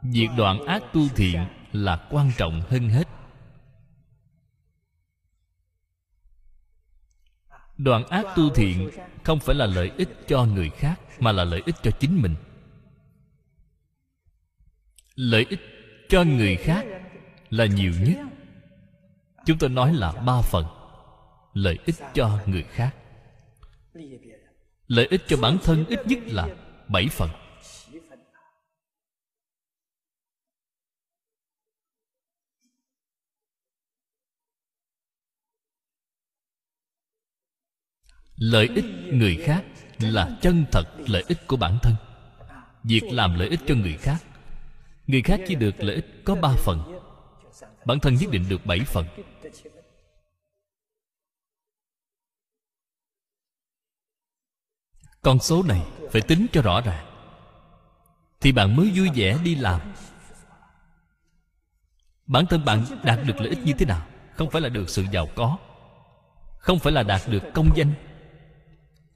[0.02, 3.08] việc đoạn ác tu thiện là quan trọng hơn hết.
[7.76, 8.90] Đoạn ác tu thiện
[9.24, 12.34] không phải là lợi ích cho người khác, mà là lợi ích cho chính mình.
[15.14, 15.60] Lợi ích
[16.08, 16.86] cho người khác
[17.50, 18.18] là nhiều nhất.
[19.46, 20.64] Chúng tôi nói là ba phần.
[21.52, 22.94] Lợi ích cho người khác.
[24.86, 26.48] Lợi ích cho bản thân ít nhất là
[26.88, 27.30] bảy phần.
[38.36, 39.64] Lợi ích người khác
[39.98, 41.94] là chân thật lợi ích của bản thân.
[42.84, 44.18] Việc làm lợi ích cho người khác
[45.08, 47.00] người khác chỉ được lợi ích có ba phần.
[47.84, 49.06] Bản thân nhất định được bảy phần.
[55.28, 57.06] Con số này phải tính cho rõ ràng.
[58.40, 59.80] Thì bạn mới vui vẻ đi làm.
[62.26, 64.06] Bản thân bạn đạt được lợi ích như thế nào
[64.36, 65.58] không phải là được sự giàu có,
[66.58, 67.92] không phải là đạt được công danh,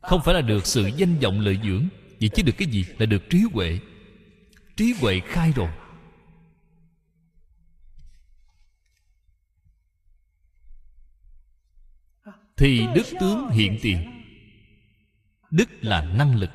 [0.01, 1.89] không phải là được sự danh vọng lợi dưỡng,
[2.21, 3.79] Vậy chứ được cái gì là được trí huệ.
[4.77, 5.69] Trí huệ khai rồi.
[12.57, 14.22] Thì đức tướng hiện tiền.
[15.53, 16.51] Đức là năng lực.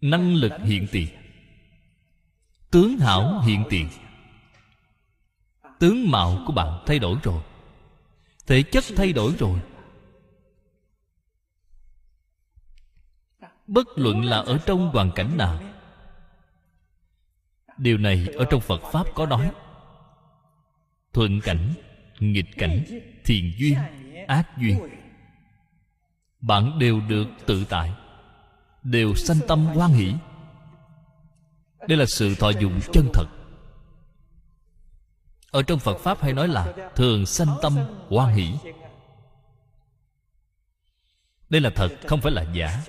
[0.00, 1.08] Năng lực hiện tiền.
[2.70, 3.88] Tướng hảo hiện tiền.
[5.78, 7.42] Tướng mạo của bạn thay đổi rồi.
[8.46, 9.60] Thể chất thay đổi rồi.
[13.66, 15.62] Bất luận là ở trong hoàn cảnh nào,
[17.76, 19.50] điều này ở trong phật pháp có nói.
[21.12, 21.74] Thuận cảnh,
[22.18, 22.84] nghịch cảnh
[23.24, 23.74] thiền duyên,
[24.26, 24.97] ác duyên
[26.40, 27.92] bạn đều được tự tại,
[28.82, 30.14] đều sanh tâm hoan hỷ.
[31.88, 33.26] Đây là sự thọ dụng chân thật.
[35.50, 37.76] Ở trong phật pháp hay nói là thường sanh tâm
[38.08, 38.54] hoan hỷ.
[41.48, 42.84] Đây là thật, không phải là giả.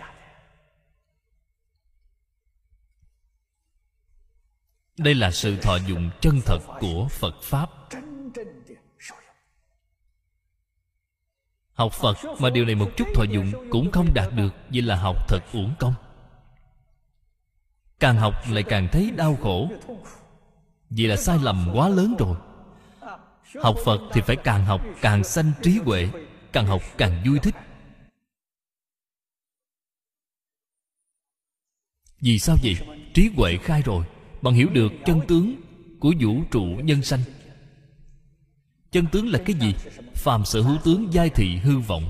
[4.97, 7.78] Đây là sự thọ dụng chân thật của phật pháp.
[11.79, 14.95] Học phật mà điều này một chút thọ dụng cũng không đạt được vậy là
[14.95, 15.93] học thật uổng công.
[17.99, 19.69] Càng học lại càng thấy đau khổ.
[20.89, 22.37] Vì là sai lầm quá lớn rồi.
[23.63, 26.09] Học phật thì phải càng học càng sanh trí huệ,
[26.51, 27.55] càng học càng vui thích.
[32.21, 32.75] Vì sao vậy?
[33.13, 34.05] Trí huệ khai rồi
[34.41, 35.55] bạn hiểu được chân tướng
[35.99, 37.19] của vũ trụ nhân sanh
[38.91, 39.73] chân tướng là cái gì?
[40.15, 42.03] Phàm sở hữu tướng giai thị hư vọng.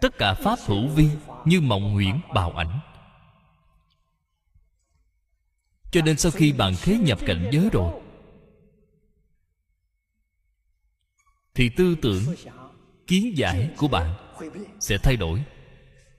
[0.00, 1.08] Tất cả pháp hữu vi
[1.44, 2.80] như mộng huyễn bào ảnh.
[5.90, 7.92] Cho nên sau khi bạn khế nhập cảnh giới rồi,
[11.54, 12.22] thì tư tưởng,
[13.06, 14.14] kiến giải của bạn
[14.80, 15.44] sẽ thay đổi.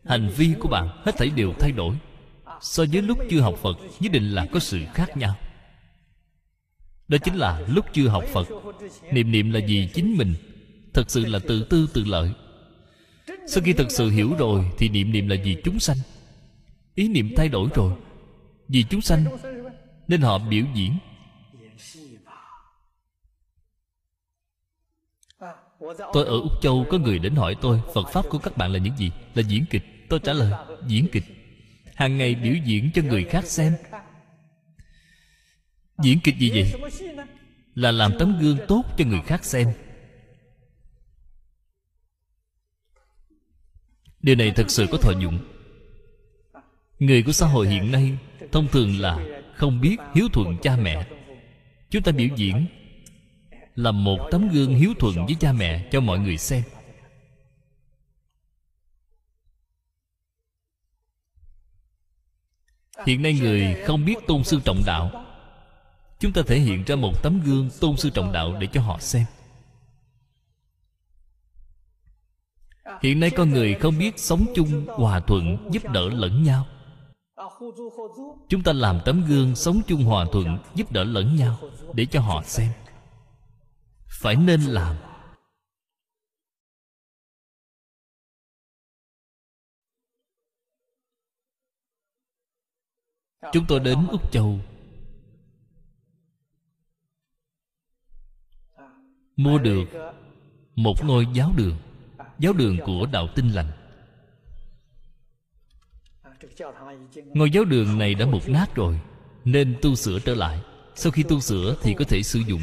[0.05, 1.95] Hành vi của bạn hết thảy đều thay đổi.
[2.61, 5.35] So với lúc chưa học phật, nhất định là có sự khác nhau
[7.07, 8.47] đó chính là lúc chưa học phật.
[9.11, 10.35] Niệm niệm là vì chính mình.
[10.93, 12.31] Thật sự là tự tư tự lợi.
[13.47, 15.97] Sau khi thật sự hiểu rồi thì niệm niệm là vì chúng sanh.
[16.95, 17.93] Ý niệm thay đổi rồi.
[18.67, 19.25] Vì chúng sanh,
[20.07, 20.97] nên họ biểu diễn.
[26.13, 28.79] Tôi ở úc châu, có người đến hỏi tôi, phật pháp của các bạn là
[28.79, 29.11] những gì?
[29.35, 29.83] Là diễn kịch.
[30.09, 30.51] Tôi trả lời,
[30.87, 31.23] diễn kịch.
[31.95, 33.73] Hàng ngày biểu diễn cho người khác xem
[36.03, 36.91] diễn kịch gì vậy?
[37.75, 39.73] Là làm tấm gương tốt cho người khác xem.
[44.21, 45.39] Điều này thật sự có thọ dụng
[46.99, 48.17] người của xã hội hiện nay
[48.51, 49.25] thông thường là
[49.55, 51.07] không biết hiếu thuận cha mẹ.
[51.89, 52.65] Chúng ta biểu diễn
[53.75, 56.63] là một tấm gương hiếu thuận với cha mẹ cho mọi người xem.
[63.05, 65.26] Hiện nay người không biết tôn sư trọng đạo
[66.19, 68.99] chúng ta thể hiện ra một tấm gương tôn sư trọng đạo để cho họ
[68.99, 69.25] xem.
[73.01, 76.65] Hiện nay con người không biết sống chung, hòa thuận, giúp đỡ lẫn nhau.
[78.49, 81.59] Chúng ta làm tấm gương sống chung, hòa thuận, giúp đỡ lẫn nhau
[81.93, 82.71] để cho họ xem.
[84.21, 84.95] Phải nên làm.
[93.53, 94.59] Chúng tôi đến úc châu.
[99.37, 99.85] Mua được
[100.75, 101.77] một ngôi giáo đường
[102.39, 103.71] giáo đường của đạo tinh lành.
[107.33, 108.99] Ngôi giáo đường này đã mục nát rồi,
[109.45, 110.61] nên tu sửa trở lại.
[110.95, 112.61] Sau khi tu sửa thì có thể sử dụng.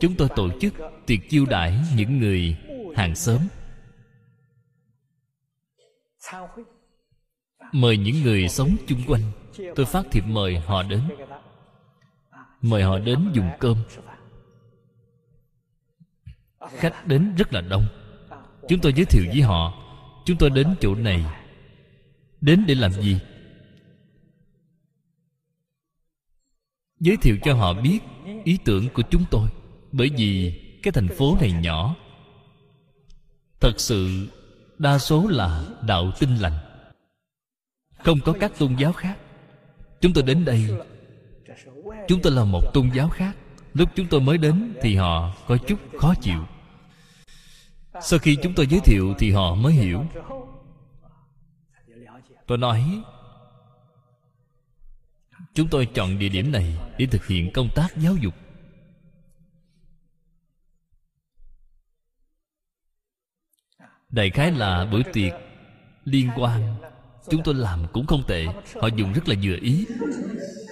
[0.00, 0.74] Chúng tôi tổ chức
[1.06, 2.56] tiệc chiêu đãi những người
[2.96, 3.38] hàng xóm.
[7.72, 9.22] Mời những người sống chung quanh.
[9.74, 11.00] Tôi phát thiệp mời họ đến.
[12.62, 13.76] Mời họ đến dùng cơm
[16.68, 17.86] khách đến rất là đông.
[18.68, 19.74] Chúng tôi giới thiệu với họ.
[20.24, 21.24] Chúng tôi đến chỗ này.
[22.40, 23.18] Đến để làm gì?
[27.00, 27.98] Giới thiệu cho họ biết
[28.44, 29.48] ý tưởng của chúng tôi.
[29.92, 31.96] Bởi vì cái thành phố này nhỏ.
[33.60, 34.28] Thật sự,
[34.78, 36.58] đa số là đạo tinh lành.
[37.98, 39.18] Không có các tôn giáo khác.
[40.00, 40.68] Chúng tôi đến đây.
[42.08, 43.36] Chúng tôi là một tôn giáo khác
[43.74, 46.46] lúc chúng tôi mới đến thì họ có chút khó chịu.
[48.02, 50.04] Sau khi chúng tôi giới thiệu thì họ mới hiểu.
[52.46, 53.02] Tôi nói,
[55.54, 58.34] chúng tôi chọn địa điểm này để thực hiện công tác giáo dục.
[64.08, 65.32] Đại khái là bữa tiệc
[66.04, 66.76] liên quan.
[67.30, 68.46] Chúng tôi làm cũng không tệ.
[68.80, 69.86] Họ dùng rất là vừa ý.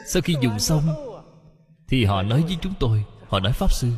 [0.06, 1.07] Sau khi dùng xong
[1.88, 3.88] thì họ nói với chúng tôi, họ nói pháp sư,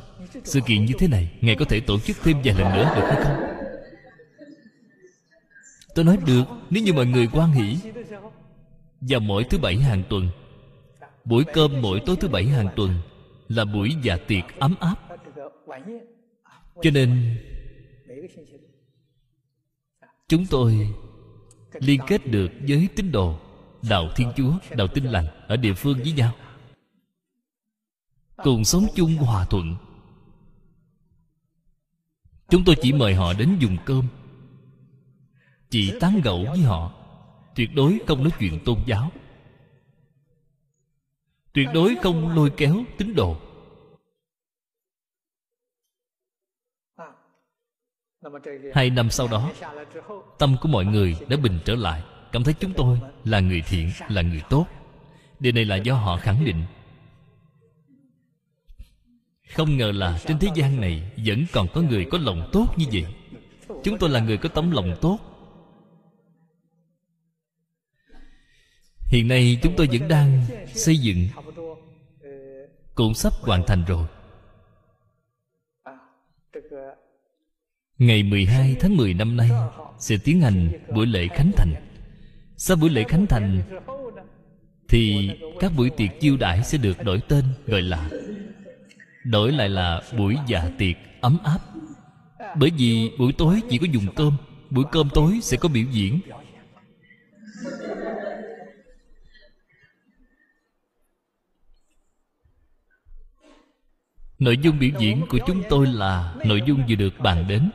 [0.44, 3.02] sự kiện như thế này, ngài có thể tổ chức thêm vài lần nữa được
[3.06, 3.36] hay không?
[5.94, 7.76] Tôi nói được, nếu như mọi người quan hỷ,
[9.00, 10.28] vào mỗi thứ bảy hàng tuần,
[11.24, 12.94] buổi cơm mỗi tối thứ bảy hàng tuần
[13.48, 14.96] là buổi dạ tiệc ấm áp.
[16.82, 17.36] Cho nên,
[20.28, 20.88] chúng tôi
[21.72, 23.38] liên kết được với tín đồ,
[23.90, 26.32] đạo thiên chúa, đạo tinh lành ở địa phương với nhau
[28.44, 29.76] cùng sống chung hòa thuận.
[32.48, 34.06] Chúng tôi chỉ mời họ đến dùng cơm.
[35.70, 36.92] Chỉ tán gẫu với họ,
[37.54, 39.10] tuyệt đối không nói chuyện tôn giáo.
[41.52, 43.36] Tuyệt đối không lôi kéo tín đồ.
[48.74, 49.52] Hai năm sau đó,
[50.38, 52.02] tâm của mọi người đã bình trở lại.
[52.32, 54.66] Cảm thấy chúng tôi là người thiện, là người tốt.
[55.40, 56.64] Điều này là do họ khẳng định
[59.54, 62.86] không ngờ là trên thế gian này vẫn còn có người có lòng tốt như
[62.92, 63.06] vậy.
[63.84, 65.18] Chúng tôi là người có tấm lòng tốt.
[69.06, 71.28] Hiện nay chúng tôi vẫn đang xây dựng
[72.94, 74.06] cũng sắp hoàn thành rồi.
[77.98, 79.50] Ngày 12 tháng 10 năm nay
[79.98, 81.74] Sẽ tiến hành buổi lễ Khánh Thành.
[82.56, 83.62] Sau buổi lễ Khánh Thành
[84.88, 85.30] Thì
[85.60, 88.10] các buổi tiệc chiêu đãi sẽ được đổi tên, Gọi là
[89.24, 91.58] Đổi lại là buổi dạ tiệc ấm áp.
[92.56, 94.36] Bởi vì buổi tối chỉ có dùng cơm,
[94.70, 96.20] Buổi cơm tối sẽ có biểu diễn.
[104.38, 107.70] Nội dung biểu diễn của chúng tôi là Nội dung vừa được bàn đến,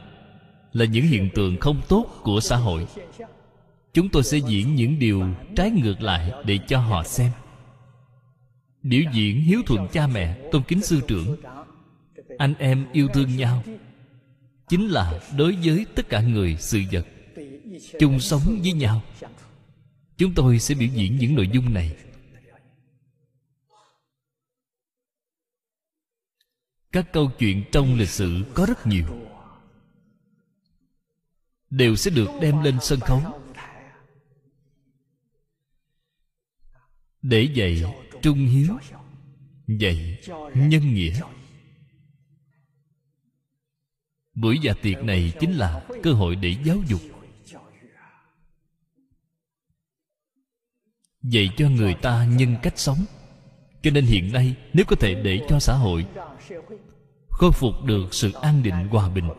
[0.74, 2.88] là những hiện tượng không tốt của xã hội.
[3.94, 5.24] Chúng tôi sẽ diễn những điều
[5.56, 7.32] trái ngược lại để cho họ xem
[8.86, 11.42] biểu diễn hiếu thuận cha mẹ, tôn kính sư trưởng.
[12.38, 13.64] Anh em yêu thương nhau.
[14.68, 17.08] Chính là đối với tất cả người sự vật.
[18.00, 19.02] Chung sống với nhau.
[20.18, 21.96] Chúng tôi sẽ biểu diễn những nội dung này.
[26.92, 29.06] Các câu chuyện trong lịch sử có rất nhiều.
[31.70, 33.22] Đều sẽ được đem lên sân khấu.
[37.22, 37.84] Để dạy
[38.26, 38.78] trung hiếu.
[39.68, 40.20] Dạy
[40.56, 41.22] nhân nghĩa.
[44.34, 47.02] Buổi dạ tiệc này chính là cơ hội để giáo dục.
[51.22, 53.06] Dạy cho người ta nhân cách sống.
[53.82, 56.06] Cho nên hiện nay, nếu có thể để cho xã hội
[57.30, 59.30] khôi phục được sự an định hòa bình,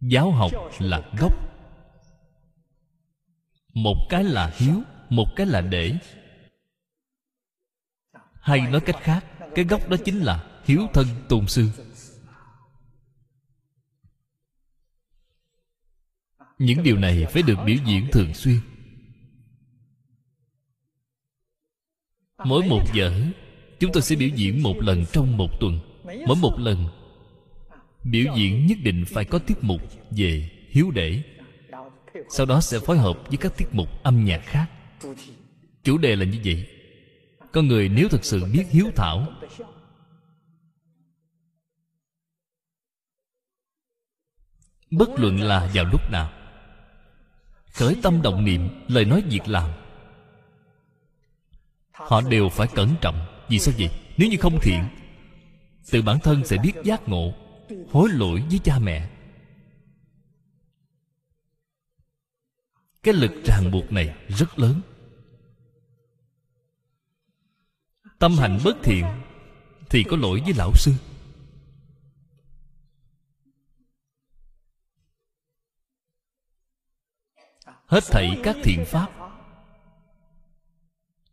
[0.00, 1.32] giáo học là gốc.
[3.74, 5.94] Một cái là hiếu một cái là để.
[8.40, 11.70] Hay nói cách khác, cái gốc đó chính là hiếu thân tôn sư.
[16.58, 18.60] Những điều này phải được biểu diễn thường xuyên.
[22.44, 23.20] Mỗi một giờ,
[23.80, 25.80] chúng tôi sẽ biểu diễn một lần trong một tuần.
[26.26, 26.88] Mỗi một lần,
[28.04, 31.22] biểu diễn nhất định phải có tiết mục về hiếu để.
[32.30, 34.70] Sau đó sẽ phối hợp với các tiết mục âm nhạc khác
[35.82, 36.68] chủ đề là như vậy.
[37.52, 39.26] Con người nếu thực sự biết hiếu thảo,
[44.90, 46.32] bất luận là vào lúc nào,
[47.72, 49.70] khởi tâm động niệm, lời nói việc làm,
[51.92, 53.26] họ đều phải cẩn trọng.
[53.48, 53.90] Vì sao vậy?
[54.16, 54.84] Nếu như không thiện,
[55.90, 57.34] tự bản thân sẽ biết giác ngộ,
[57.90, 59.10] hối lỗi với cha mẹ.
[63.02, 64.80] Cái lực ràng buộc này rất lớn.
[68.18, 69.04] Tâm hạnh bất thiện
[69.90, 70.92] thì có lỗi với lão sư.
[77.86, 79.08] Hết thảy các thiện pháp,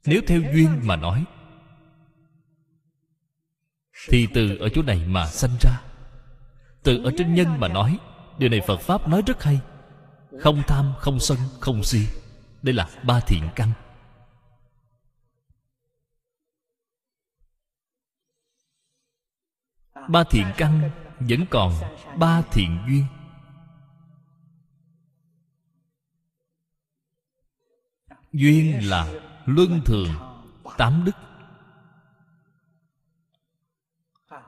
[0.05, 1.25] nếu theo duyên mà nói,
[4.09, 5.81] thì từ ở chỗ này mà sanh ra.
[6.83, 7.99] Từ ở trên nhân mà nói,
[8.37, 9.59] điều này phật pháp nói rất hay.
[10.41, 12.07] Không tham, không sân, không si.
[12.61, 13.71] Đây là ba thiện căn.
[20.09, 21.73] Ba thiện căn vẫn còn
[22.17, 23.05] ba thiện duyên.
[28.31, 29.13] Duyên là
[29.45, 30.09] luân thường
[30.77, 31.15] tám đức.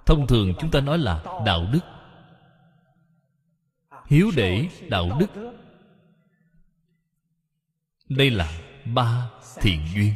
[0.05, 1.80] Thông thường chúng ta nói là đạo đức.
[4.05, 5.28] Hiếu để đạo đức.
[8.10, 9.30] Đây là ba
[9.62, 10.14] thiện duyên.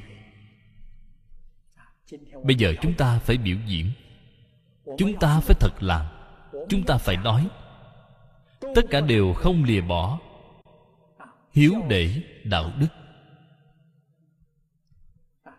[2.44, 3.92] Bây giờ chúng ta phải biểu diễn
[5.02, 6.06] chúng ta phải thật làm
[6.70, 7.50] chúng ta phải nói.
[8.60, 10.20] Tất cả đều không lìa bỏ.
[11.52, 12.88] Hiếu để đạo đức.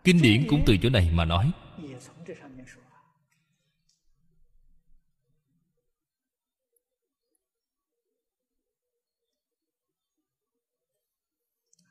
[0.03, 1.51] Kinh điển cũng từ chỗ này mà nói.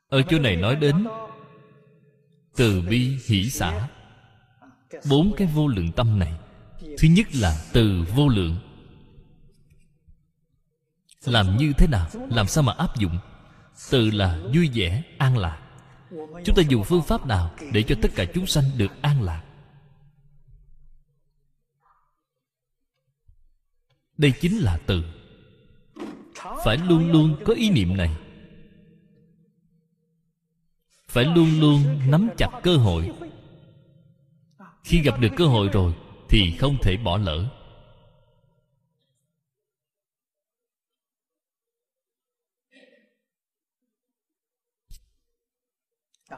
[0.09, 1.07] Ở chỗ này nói đến
[2.57, 3.89] từ bi hỷ xã
[5.11, 6.42] bốn cái vô lượng tâm này
[6.99, 8.57] thứ nhất là từ vô lượng.
[11.25, 12.09] Làm như thế nào?
[12.31, 13.19] Làm sao mà áp dụng?
[13.91, 15.63] Từ là vui vẻ, an lạc.
[16.45, 19.43] Chúng ta dùng phương pháp nào để cho tất cả chúng sanh được an lạc?
[24.19, 25.05] Đây chính là từ.
[26.65, 28.17] Phải luôn luôn có ý niệm này.
[31.09, 33.13] Phải luôn luôn nắm chặt cơ hội.
[34.85, 35.95] Khi gặp được cơ hội rồi
[36.33, 37.49] thì không thể bỏ lỡ.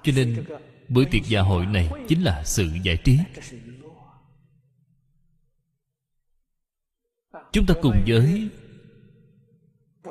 [0.03, 0.45] Cho nên,
[0.89, 3.19] bữa tiệc dạ hội này chính là sự giải trí.
[7.53, 8.51] Chúng ta cùng với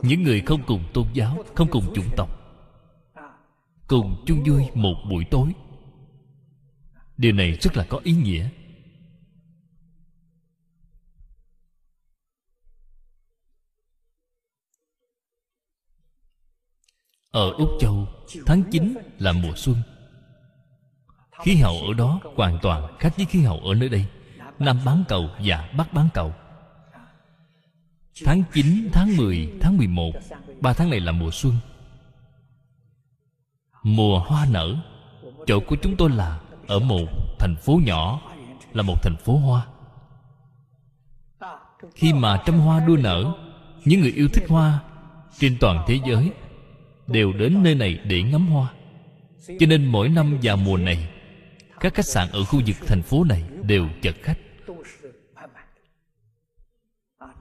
[0.03, 2.29] những người không cùng tôn giáo, không cùng chủng tộc,
[3.87, 5.53] cùng chung vui một buổi tối.
[7.17, 8.49] Điều này rất là có ý nghĩa.
[17.33, 18.07] Ở úc châu
[18.45, 19.75] tháng 9 là mùa xuân.
[21.43, 24.05] Khí hậu ở đó hoàn toàn khác với khí hậu ở nơi đây.
[24.59, 26.33] Nam bán cầu và bắc bán cầu.
[28.25, 30.11] Tháng 9, tháng 10, tháng 11
[30.61, 31.53] Ba tháng này là mùa xuân.
[33.83, 34.75] Mùa hoa nở.
[35.47, 37.07] Chỗ của chúng tôi là Ở một
[37.39, 38.21] thành phố nhỏ
[38.73, 39.65] Là một thành phố hoa.
[41.95, 43.33] Khi mà trăm hoa đua nở
[43.85, 44.79] Những người yêu thích hoa
[45.39, 46.31] Trên toàn thế giới
[47.07, 48.73] Đều đến nơi này để ngắm hoa.
[49.59, 51.09] Cho nên mỗi năm vào mùa này,
[51.79, 54.37] Các khách sạn ở khu vực thành phố này Đều chật khách.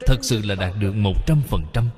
[0.07, 1.89] Thật sự là đạt được một trăm phần trăm.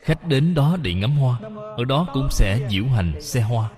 [0.00, 1.38] Khách đến đó để ngắm hoa,
[1.76, 3.70] ở đó cũng sẽ diễu hành xe hoa.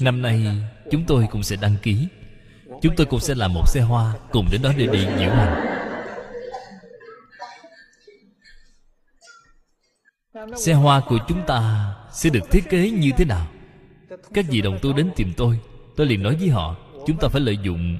[0.00, 0.46] Năm nay,
[0.90, 2.08] chúng tôi cũng sẽ đăng ký.
[2.82, 5.79] Chúng tôi cũng sẽ làm một xe hoa cùng đến đó để đi diễu hành.
[10.56, 11.00] Xe hoa.
[11.08, 13.46] của chúng ta sẽ được thiết kế như thế nào?
[14.34, 15.60] Các vị đồng tu đến tìm tôi
[15.96, 16.76] tôi liền nói với họ
[17.06, 17.96] chúng ta phải lợi dụng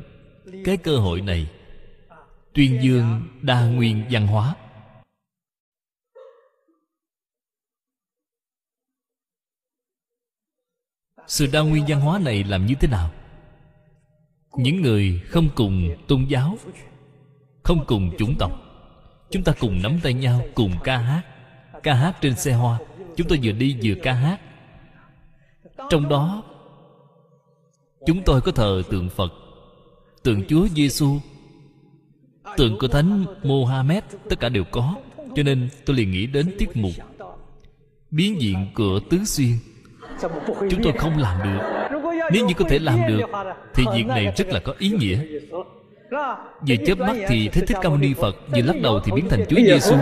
[0.64, 1.50] cái cơ hội này.
[2.52, 4.54] Tuyên dương đa nguyên văn hóa.
[11.26, 13.10] Sự đa nguyên văn hóa này làm như thế nào?
[14.56, 16.58] Những người không cùng tôn giáo
[17.62, 18.52] không cùng chủng tộc
[19.30, 21.22] chúng ta cùng nắm tay nhau cùng ca hát
[21.82, 22.78] ca hát trên xe hoa.
[23.16, 24.40] Chúng tôi vừa đi vừa ca hát.
[25.90, 26.42] Trong đó,
[28.06, 29.32] chúng tôi có thờ tượng phật,
[30.22, 31.18] tượng chúa giêsu
[32.56, 34.94] tượng của thánh mohammed, tất cả đều có.
[35.36, 36.92] Cho nên tôi liền nghĩ đến tiết mục
[38.10, 39.52] biến diện cửa tứ xuyên.
[40.70, 41.88] Chúng tôi không làm được.
[42.32, 43.20] Nếu như có thể làm được,
[43.74, 45.18] thì việc này rất là có ý nghĩa.
[46.68, 49.28] Vừa chớp mắt thì thấy Thích Ca Mâu Ni Phật Vừa lắc đầu thì biến
[49.28, 49.96] thành Chúa Giêsu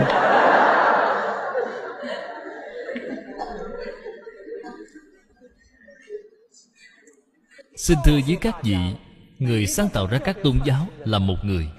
[7.79, 8.75] Xin thưa với các vị,
[9.39, 11.69] Người sáng tạo ra các tôn giáo là một người,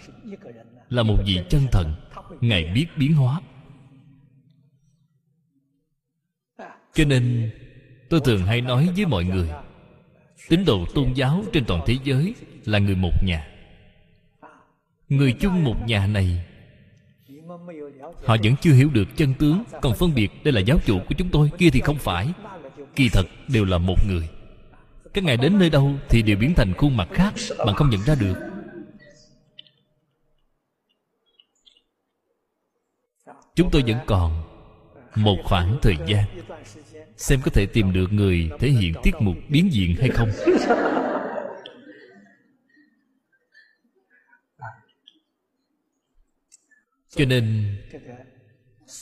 [0.88, 1.94] Là một vị chân thần,
[2.40, 3.40] Ngài biết biến hóa.
[6.94, 7.50] Cho nên,
[8.10, 9.48] Tôi thường hay nói với mọi người,
[10.48, 13.46] Tín đồ tôn giáo trên toàn thế giới Là người một nhà.
[15.08, 16.44] Người chung một nhà này,
[18.24, 21.14] Họ vẫn chưa hiểu được chân tướng Còn phân biệt đây là giáo chủ của
[21.18, 22.32] chúng tôi, Kia thì không phải.
[22.96, 24.28] Kỳ thật, đều là một người.
[25.12, 28.00] Các ngài đến nơi đâu Thì đều biến thành khuôn mặt khác, Bạn không nhận
[28.02, 28.34] ra được.
[33.54, 34.42] Chúng tôi vẫn còn
[35.14, 36.24] Một khoảng thời gian,
[37.16, 40.30] Xem có thể tìm được người thể hiện tiết mục biến diện hay không.
[47.08, 47.76] Cho nên,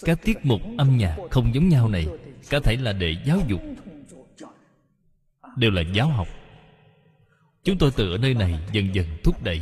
[0.04, 2.06] Các tiết mục âm nhạc không giống nhau này,
[2.50, 3.60] Có thể là để giáo dục
[5.58, 6.28] Đều là giáo học.
[7.64, 9.60] Chúng tôi từ ở nơi này dần dần thúc đẩy,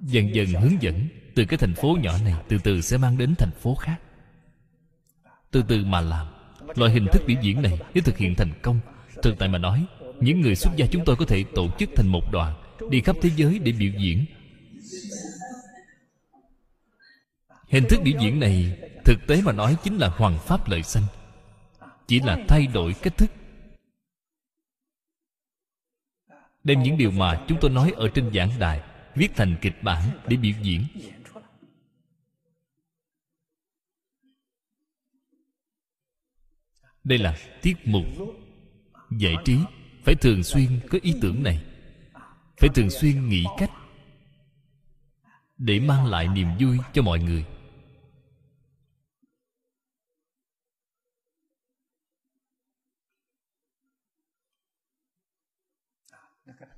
[0.00, 3.34] Dần dần hướng dẫn Từ cái thành phố nhỏ này Từ từ sẽ mang đến
[3.38, 3.96] thành phố khác.
[5.50, 6.26] Từ từ mà làm,
[6.76, 8.80] Loại hình thức biểu diễn này nếu thực hiện thành công,
[9.22, 9.86] Thực tại mà nói,
[10.20, 12.54] Những người xuất gia chúng tôi có thể tổ chức thành một đoàn,
[12.90, 14.24] Đi khắp thế giới để biểu diễn.
[17.68, 21.04] Hình thức biểu diễn này Thực tế mà nói chính là hoàng pháp lợi sanh,
[22.06, 23.30] Chỉ là thay đổi cách thức
[26.64, 28.80] Đem những điều mà chúng tôi nói ở trên giảng đài,
[29.14, 30.84] Viết thành kịch bản để biểu diễn.
[37.04, 38.04] Đây là tiết mục
[39.18, 39.58] giải trí.
[40.04, 41.62] Phải thường xuyên có ý tưởng này.
[42.56, 43.70] Phải thường xuyên nghĩ cách
[45.58, 47.44] để mang lại niềm vui cho mọi người.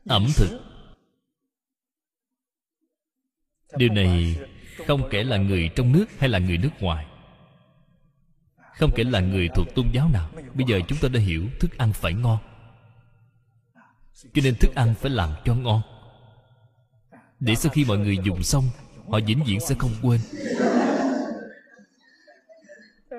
[0.06, 0.60] Ẩm thực.
[3.76, 4.36] Điều này
[4.86, 7.06] không kể là người trong nước hay là người nước ngoài.
[8.78, 10.30] Không kể là người thuộc tôn giáo nào.
[10.54, 12.38] Bây giờ chúng ta đã hiểu thức ăn phải ngon.
[14.34, 15.82] Cho nên thức ăn phải làm cho ngon.
[17.40, 18.64] Để sau khi mọi người dùng xong,
[19.10, 20.20] họ vĩnh viễn sẽ không quên.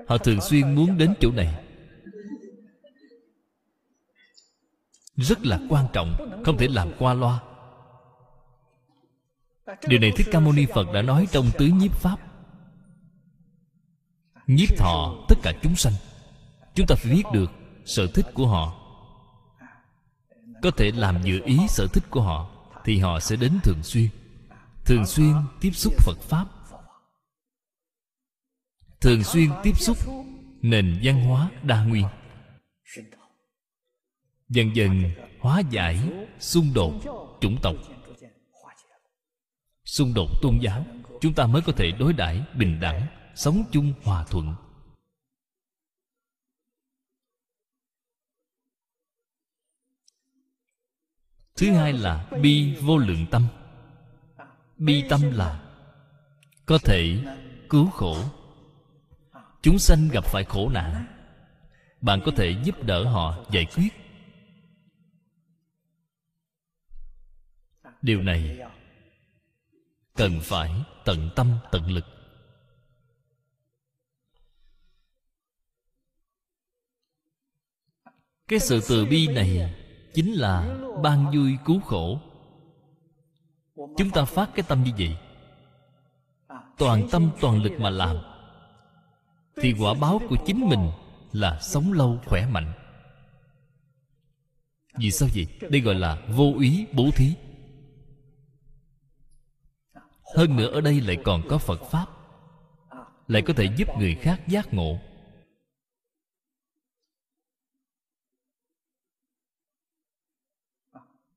[0.07, 1.63] Họ thường xuyên muốn đến chỗ này.
[5.15, 7.39] Rất là quan trọng, không thể làm qua loa.
[9.87, 12.17] Điều này thích ca mâu ni phật đã nói trong tứ nhiếp pháp.
[14.47, 15.93] Nhiếp thọ, tất cả chúng sanh,
[16.75, 17.51] chúng ta phải biết được
[17.85, 18.79] sở thích của họ.
[20.61, 22.49] Có thể làm dự ý sở thích của họ,
[22.83, 24.09] thì họ sẽ đến thường xuyên
[24.85, 26.45] thường xuyên tiếp xúc phật pháp.
[29.01, 29.97] Thường xuyên tiếp xúc
[30.61, 32.05] nền văn hóa đa nguyên
[34.53, 36.09] dần dần hóa giải
[36.39, 36.93] xung đột
[37.41, 37.75] chủng tộc.
[39.85, 40.85] Xung đột tôn giáo,
[41.21, 44.55] chúng ta mới có thể đối đãi bình đẳng, sống chung hòa thuận.
[51.55, 53.47] Thứ hai là bi vô lượng tâm.
[54.77, 55.61] Bi tâm là
[56.65, 57.19] có thể
[57.69, 58.17] cứu khổ.
[59.61, 61.05] Chúng sanh gặp phải khổ nạn,
[62.01, 64.02] bạn có thể giúp đỡ họ giải quyết.
[68.03, 68.59] Điều này
[70.15, 70.71] cần phải
[71.05, 72.05] tận tâm tận lực.
[78.47, 79.75] Cái sự từ bi này
[80.13, 82.19] chính là ban vui cứu khổ.
[83.75, 85.17] Chúng ta phát cái tâm như vậy,
[86.77, 88.17] toàn tâm toàn lực mà làm,
[89.55, 90.91] thì quả báo của chính mình
[91.31, 92.73] là sống lâu khỏe mạnh.
[94.97, 95.47] Vì sao vậy?
[95.69, 97.35] Đây gọi là vô ý bố thí
[100.35, 102.05] hơn nữa ở đây lại còn có phật pháp,
[103.27, 104.99] lại có thể giúp người khác giác ngộ.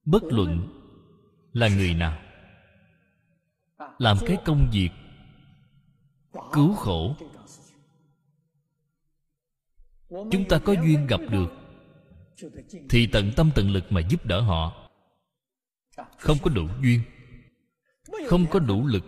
[0.04, 0.68] Bất luận
[1.52, 2.18] là người nào,
[3.98, 4.90] làm cái công việc
[6.52, 7.16] cứu khổ,
[10.08, 11.48] chúng ta có duyên gặp được,
[12.90, 14.90] thì tận tâm tận lực mà giúp đỡ họ.
[16.18, 17.00] Không có đủ duyên
[18.28, 19.04] không có đủ lực.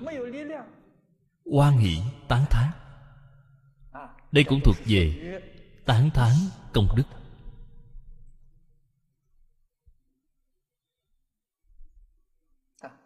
[1.44, 1.98] Oan hỷ,
[2.28, 2.70] tán thán.
[4.32, 5.40] Đây cũng thuộc về
[5.84, 6.32] tán thán
[6.72, 7.04] công đức.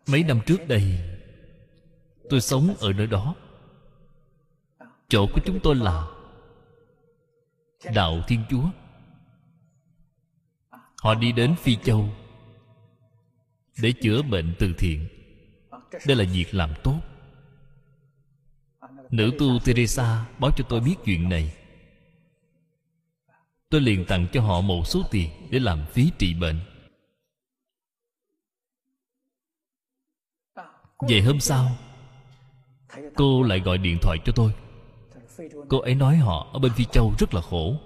[0.06, 0.98] Mấy năm trước đây,
[2.30, 3.34] tôi sống ở nơi đó.
[5.08, 6.06] Chỗ của chúng tôi là
[7.94, 8.64] đạo thiên chúa.
[11.02, 12.08] Họ đi đến phi châu
[13.82, 15.08] để chữa bệnh từ thiện
[16.06, 17.00] đây là việc làm tốt.
[19.10, 21.54] Nữ tu teresa báo cho tôi biết chuyện này.
[23.70, 26.60] Tôi liền tặng cho họ một số tiền để làm phí trị bệnh.
[31.08, 31.76] Về hôm sau,
[33.14, 34.52] cô lại gọi điện thoại cho tôi.
[35.68, 37.76] Cô ấy nói họ ở bên phi châu rất là khổ.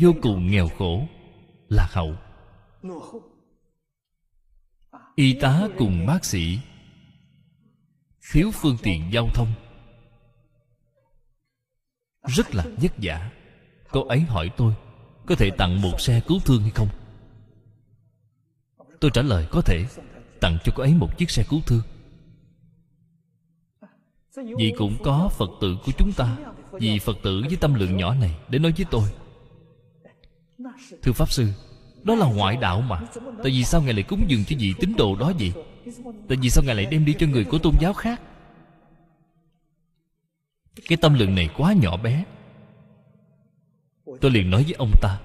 [0.00, 1.06] Vô cùng nghèo khổ,
[1.68, 2.14] lạc hậu.
[5.14, 6.58] Y tá cùng bác sĩ
[8.32, 9.48] thiếu phương tiện giao thông.
[12.26, 13.30] Rất là vất vả.
[13.90, 14.74] Cô ấy hỏi tôi,
[15.26, 16.88] có thể tặng một xe cứu thương hay không?
[19.00, 19.86] Tôi trả lời, có thể,
[20.40, 21.82] tặng cho cô ấy một chiếc xe cứu thương.
[24.36, 26.36] Vì cũng có phật tử của chúng ta,
[26.72, 29.08] vì phật tử với tâm lượng nhỏ này để nói với tôi.
[31.02, 31.48] Thưa pháp sư,
[32.02, 33.00] đó là ngoại đạo mà.
[33.14, 35.52] Tại vì sao ngài lại cúng dường cho vị tín đồ đó vậy?
[36.28, 38.20] Tại vì sao ngài lại đem đi cho người của tôn giáo khác?
[40.88, 42.24] Cái tâm lượng này quá nhỏ bé.
[44.20, 45.18] Tôi liền nói với ông ta.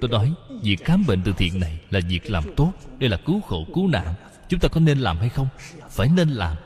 [0.00, 0.32] Tôi nói,
[0.62, 3.88] việc khám bệnh từ thiện này là việc làm tốt, đây là cứu khổ, cứu
[3.88, 4.14] nạn.
[4.48, 5.48] Chúng ta có nên làm hay không?
[5.90, 6.56] Phải nên làm.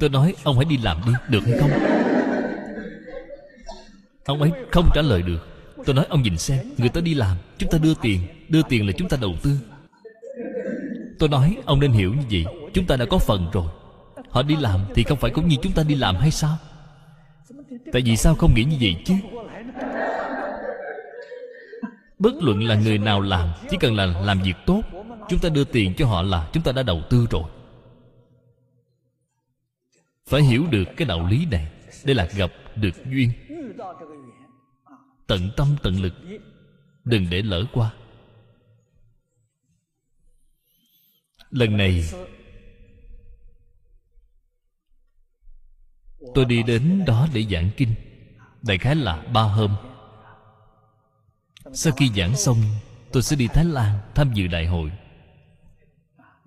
[0.00, 1.70] Tôi nói, ông hãy đi làm đi, được hay không?
[4.24, 5.48] Ông ấy không trả lời được.
[5.86, 8.20] Tôi nói, ông nhìn xem, người ta đi làm, chúng ta đưa tiền.
[8.48, 9.58] Đưa tiền là chúng ta đầu tư
[11.18, 12.46] tôi nói, ông nên hiểu như vậy.
[12.74, 13.68] Chúng ta đã có phần rồi.
[14.30, 16.56] Họ đi làm thì không phải cũng như chúng ta đi làm hay sao?
[17.92, 19.14] Tại vì sao không nghĩ như vậy chứ?
[22.18, 24.82] Bất luận là người nào làm, chỉ cần là làm việc tốt,
[25.28, 27.44] chúng ta đưa tiền cho họ là chúng ta đã đầu tư rồi.
[30.26, 31.68] Phải hiểu được cái đạo lý này
[32.04, 33.30] đây là gặp được duyên.
[35.26, 36.14] Tận tâm tận lực,
[37.04, 37.90] đừng để lỡ qua.
[41.54, 42.04] Lần này,
[46.34, 47.94] tôi đi đến đó để giảng kinh.
[48.62, 49.76] Đại khái là ba hôm.
[51.72, 52.56] Sau khi giảng xong,
[53.12, 54.92] tôi sẽ đi thái lan tham dự đại hội.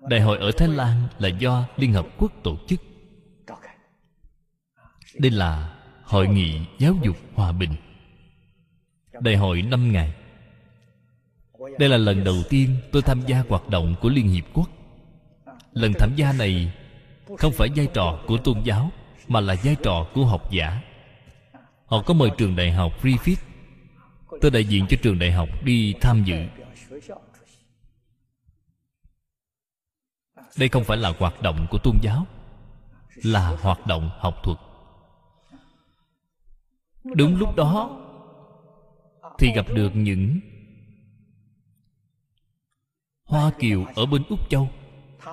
[0.00, 2.80] Đại hội ở thái lan là do liên hợp quốc tổ chức.
[5.18, 7.74] Đây là hội nghị giáo dục hòa bình.
[9.20, 10.14] Đại hội năm ngày.
[11.78, 14.70] Đây là lần đầu tiên tôi tham gia hoạt động của liên hiệp quốc
[15.78, 16.72] lần tham gia này
[17.38, 18.90] không phải vai trò của tôn giáo,
[19.28, 20.82] mà là vai trò của học giả.
[21.86, 23.36] Họ có mời trường đại học Griffith,
[24.40, 26.36] tôi đại diện cho trường đại học đi tham dự.
[30.58, 32.26] Đây không phải là hoạt động của tôn giáo,
[33.14, 34.58] là hoạt động học thuật.
[37.04, 38.04] Đúng lúc đó
[39.38, 40.40] thì gặp được những
[43.24, 44.70] hoa kiều ở bên úc châu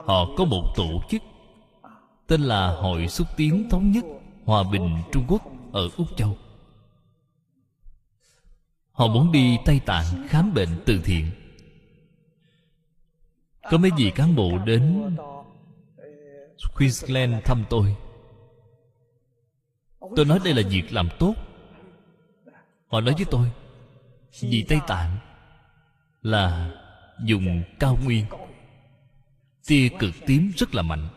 [0.05, 1.21] họ có một tổ chức,
[2.27, 4.05] tên là hội xúc tiến thống nhất
[4.45, 5.41] hòa bình trung quốc
[5.71, 6.37] ở úc châu.
[8.91, 11.31] Họ muốn đi tây tạng khám bệnh từ thiện.
[13.71, 15.15] Có mấy vị cán bộ đến
[16.75, 17.95] queensland thăm tôi.
[20.15, 21.33] Tôi nói đây là việc làm tốt.
[22.87, 23.51] Họ nói với tôi,
[24.41, 25.17] vì tây tạng
[26.21, 26.71] là
[27.23, 28.25] dùng cao nguyên
[29.67, 31.07] tia cực tím rất là mạnh.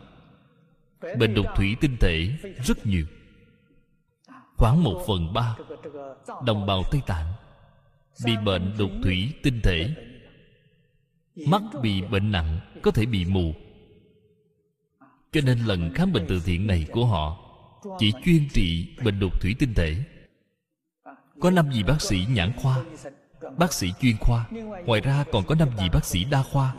[1.17, 2.29] Bệnh đục thủy tinh thể
[2.63, 3.05] rất nhiều.
[4.57, 5.57] Khoảng một phần ba
[6.45, 7.33] đồng bào tây tạng
[8.25, 9.95] bị bệnh đục thủy tinh thể.
[11.47, 13.53] Mắt bị bệnh nặng, có thể bị mù.
[15.31, 17.37] Cho nên lần khám bệnh từ thiện này của họ
[17.99, 19.95] chỉ chuyên trị bệnh đục thủy tinh thể.
[21.39, 22.83] Có năm vị bác sĩ nhãn khoa,
[23.57, 24.45] bác sĩ chuyên khoa.
[24.85, 26.75] Ngoài ra còn có năm vị bác sĩ đa khoa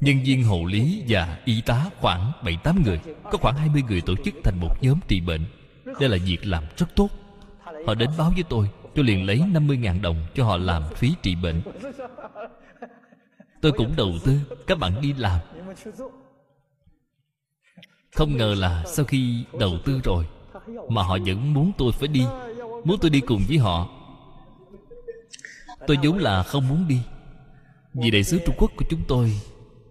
[0.00, 3.82] nhân viên hộ lý và y tá khoảng bảy tám người, có khoảng hai mươi
[3.88, 5.44] người tổ chức thành một nhóm trị bệnh.
[6.00, 7.08] Đây là việc làm rất tốt.
[7.86, 11.34] Họ đến báo với tôi tôi liền lấy 50.000 đồng cho họ làm phí trị
[11.34, 11.62] bệnh.
[13.60, 15.40] Tôi cũng đầu tư, Các bạn đi làm.
[18.16, 20.26] Không ngờ là sau khi đầu tư rồi,
[20.88, 22.24] Mà họ vẫn muốn tôi phải đi,
[22.84, 23.88] Muốn tôi đi cùng với họ.
[25.86, 27.00] Tôi vốn là không muốn đi,
[27.94, 29.32] Vì đại sứ Trung Quốc của chúng tôi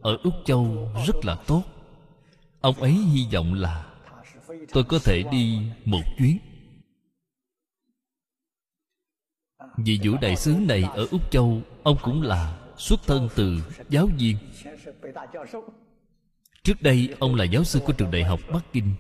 [0.02, 1.64] ở Úc Châu rất là tốt.
[2.61, 3.91] Ông ấy hy vọng là
[4.73, 6.38] Tôi có thể đi một chuyến.
[9.78, 14.10] Vì vũ đại sứ này ở Úc Châu, Ông cũng là xuất thân từ giáo
[14.18, 14.38] viên.
[16.64, 18.95] Trước đây, ông là giáo sư của trường đại học bắc kinh.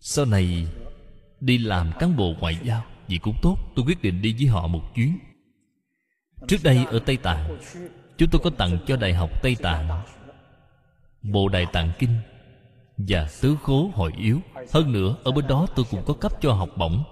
[0.00, 0.66] Sau này,
[1.40, 3.56] đi làm cán bộ ngoại giao vì cũng tốt.
[3.76, 5.18] Tôi quyết định đi với họ một chuyến.
[6.48, 7.58] Trước đây ở tây tạng
[8.18, 10.02] chúng tôi có tặng cho đại học tây tạng,
[11.22, 12.18] bộ đại tạng kinh
[12.96, 14.40] và tứ khố hội yếu.
[14.72, 17.04] Hơn nữa, ở bên đó tôi cũng có cấp cho học bổng.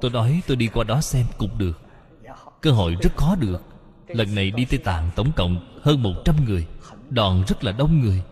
[0.00, 1.80] Tôi nói tôi đi qua đó xem cũng được.
[2.60, 3.62] Cơ hội rất khó được.
[4.08, 6.66] Lần này đi tây tạng tổng cộng hơn một trăm người,
[7.10, 8.22] đoàn rất là đông người.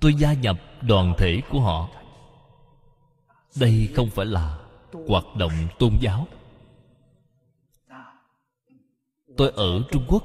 [0.00, 1.88] Tôi gia nhập đoàn thể của họ.
[3.60, 4.58] Đây không phải là
[5.08, 6.26] hoạt động tôn giáo
[9.36, 10.24] tôi ở trung quốc.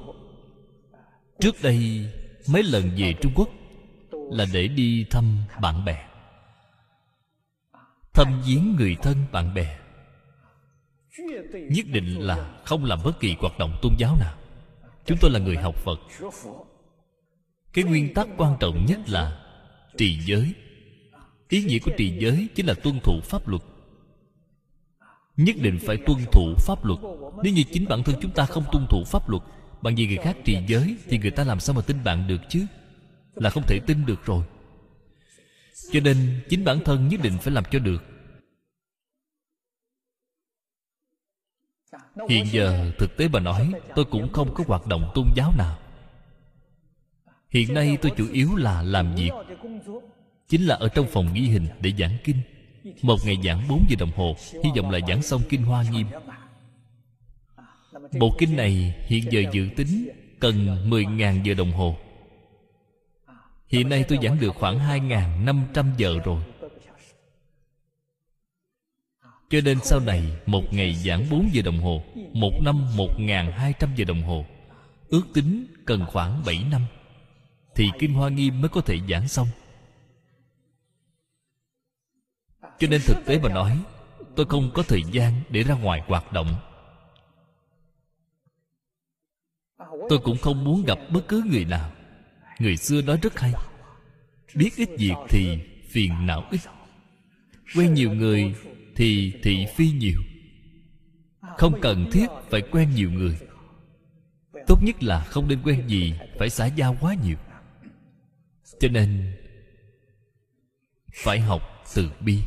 [1.40, 2.06] Trước đây,
[2.50, 3.50] mấy lần về trung quốc
[4.12, 6.08] là để đi thăm bạn bè,
[8.14, 9.80] thăm viếng người thân bạn bè.
[11.70, 14.38] Nhất định là không làm bất kỳ hoạt động tôn giáo nào.
[15.06, 16.00] Chúng tôi là người học phật.
[17.74, 19.40] Cái nguyên tắc quan trọng nhất là
[19.98, 20.54] trì giới.
[21.50, 23.62] Ý nghĩa của trì giới chính là tuân thủ pháp luật
[25.38, 27.00] nhất định phải tuân thủ pháp luật.
[27.44, 29.44] Nếu như chính bản thân chúng ta không tuân thủ pháp luật
[29.82, 32.42] bằng vì người khác trì giới thì người ta làm sao mà tin bạn được
[32.50, 32.66] chứ?
[33.36, 34.44] Là không thể tin được rồi.
[35.92, 38.04] Cho nên chính bản thân nhất định phải làm cho được.
[42.30, 45.80] Hiện giờ thực tế bà nói, tôi cũng không có hoạt động tôn giáo nào.
[47.50, 49.32] Hiện nay tôi chủ yếu là làm việc,
[50.48, 52.38] chính là ở trong phòng ghi hình để giảng kinh
[53.02, 56.08] một ngày giảng 4 giờ đồng hồ, hy vọng là giảng xong kinh hoa nghiêm.
[58.20, 60.10] Bộ kinh này hiện giờ dự tính
[60.40, 61.98] cần 10.000 giờ đồng hồ.
[63.68, 66.42] Hiện nay tôi giảng được khoảng 2.500 giờ rồi.
[69.50, 72.04] Cho nên sau này Một ngày giảng 4 giờ đồng hồ,
[72.34, 74.46] Một năm 1.200 giờ đồng hồ.
[75.10, 76.82] Ước tính cần khoảng 7 năm.
[77.76, 79.48] Thì Kinh Hoa Nghiêm mới có thể giảng xong.
[82.80, 83.78] Cho nên thực tế mà nói,
[84.38, 86.56] Tôi không có thời gian để ra ngoài hoạt động.
[90.10, 91.92] Tôi cũng không muốn gặp bất cứ người nào.
[92.60, 93.54] Người xưa nói rất hay,
[94.56, 95.60] biết ít việc thì
[95.90, 96.60] phiền não ít.
[97.76, 98.56] Quen nhiều người
[98.96, 100.22] thì thị phi nhiều.
[101.58, 103.38] Không cần thiết phải quen nhiều người.
[104.68, 107.38] Tốt nhất là không nên quen gì phải xã giao quá nhiều.
[108.80, 109.38] Cho nên
[111.24, 112.40] phải học từ bi.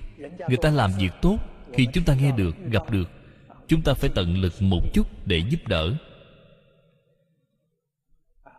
[0.49, 1.39] Người ta làm việc tốt
[1.73, 3.11] khi chúng ta nghe được, gặp được.
[3.69, 5.97] Chúng ta phải tận lực một chút để giúp đỡ.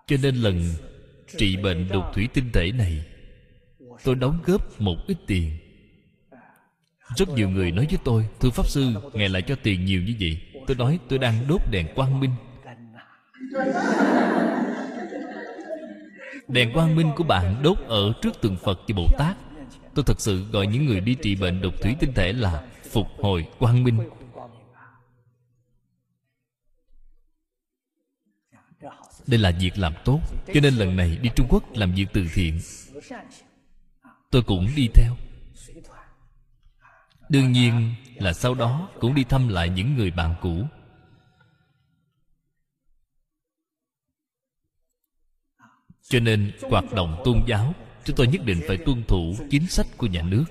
[0.07, 0.63] Cho nên lần
[1.37, 3.05] trị bệnh đục thủy tinh thể này,
[4.03, 5.57] tôi đóng góp một ít tiền.
[7.15, 10.15] Rất nhiều người nói với tôi, thưa pháp sư, ngài lại cho tiền nhiều như
[10.19, 10.41] vậy.
[10.67, 12.31] Tôi nói, tôi đang đốt đèn quang minh.
[16.47, 19.37] Đèn quang minh của bạn đốt ở trước tượng phật và bồ tát
[19.95, 23.07] tôi thật sự gọi những người đi trị bệnh đục thủy tinh thể là phục
[23.21, 24.09] hồi quang minh.
[29.27, 30.19] Đây là việc làm tốt,
[30.53, 32.59] cho nên lần này đi trung quốc làm việc từ thiện.
[34.31, 35.15] Tôi cũng đi theo.
[37.29, 40.63] Đương nhiên là sau đó cũng đi thăm lại những người bạn cũ.
[46.01, 47.73] Cho nên hoạt động tôn giáo
[48.05, 50.45] chúng tôi nhất định phải tuân thủ chính sách của nhà nước.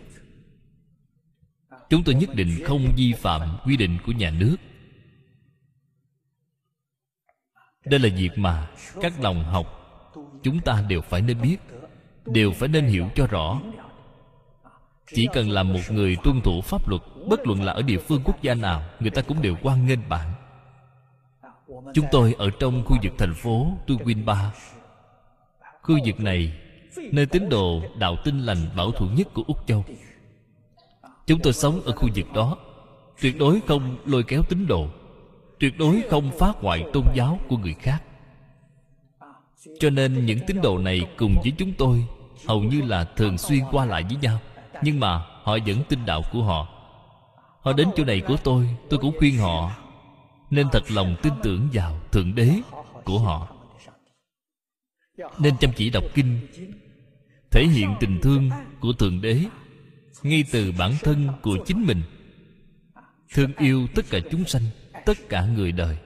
[1.90, 4.56] Chúng tôi nhất định không vi phạm quy định của nhà nước.
[7.84, 8.68] Đây là việc mà
[9.00, 9.76] các lòng học
[10.42, 11.56] chúng ta đều phải nên biết,
[12.26, 13.60] đều phải nên hiểu cho rõ.
[15.14, 18.22] Chỉ cần là một người tuân thủ pháp luật, bất luận là ở địa phương
[18.24, 20.32] quốc gia nào, người ta cũng đều quan nghênh bạn.
[21.94, 24.52] Chúng tôi ở trong khu vực thành phố tu quyên ba.
[25.82, 26.52] Khu vực này
[26.96, 29.84] nơi tín đồ đạo tinh lành bảo thủ nhất của úc châu.
[31.26, 32.56] Chúng tôi sống ở khu vực đó.
[33.20, 34.86] Tuyệt đối không lôi kéo tín đồ.
[35.58, 38.02] Tuyệt đối không phá hoại tôn giáo của người khác.
[39.80, 42.06] Cho nên những tín đồ này cùng với chúng tôi
[42.46, 44.38] hầu như là thường xuyên qua lại với nhau.
[44.82, 46.68] Nhưng mà họ vẫn tin đạo của họ.
[47.60, 49.70] Họ đến chỗ này của tôi tôi cũng khuyên họ
[50.50, 52.50] nên thật lòng tin tưởng vào thượng đế
[53.04, 53.48] của họ
[55.38, 56.38] nên chăm chỉ đọc kinh,
[57.50, 59.44] thể hiện tình thương của thượng đế,
[60.22, 62.02] ngay từ bản thân của chính mình.
[63.34, 64.62] Thương yêu tất cả chúng sanh,
[65.06, 65.96] tất cả người đời.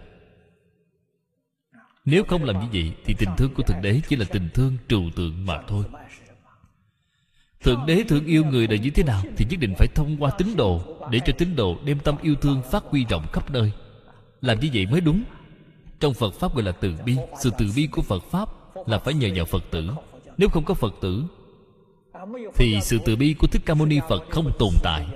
[2.05, 4.77] Nếu không làm như vậy, thì tình thương của thượng đế chỉ là tình thương
[4.89, 5.85] trừu tượng mà thôi.
[7.61, 10.31] Thượng đế thương yêu người đời như thế nào thì nhất định phải thông qua
[10.31, 13.73] tín đồ để cho tín đồ đem tâm yêu thương phát huy rộng khắp nơi.
[14.41, 15.23] Làm như vậy mới đúng.
[16.01, 18.49] Trong phật pháp gọi là từ bi, sự từ bi của phật pháp
[18.87, 19.91] là phải nhờ vào phật tử.
[20.37, 21.25] Nếu không có phật tử,
[22.55, 25.07] thì sự từ bi của thích ca mâu ni phật không tồn tại.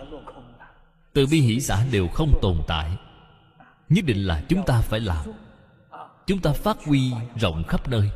[1.12, 2.96] Từ bi hỷ xã đều không tồn tại.
[3.88, 5.26] Nhất định là chúng ta phải làm.
[6.26, 8.10] Chúng ta phát huy rộng khắp nơi.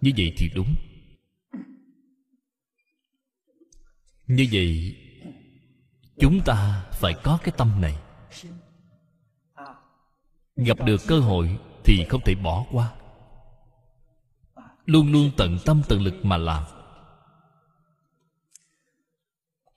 [0.00, 0.74] Như vậy thì đúng.
[4.26, 4.96] Như vậy,
[6.18, 7.98] chúng ta phải có cái tâm này.
[10.56, 12.92] Gặp được cơ hội thì không thể bỏ qua
[14.88, 16.64] luôn luôn tận tâm tận lực mà làm.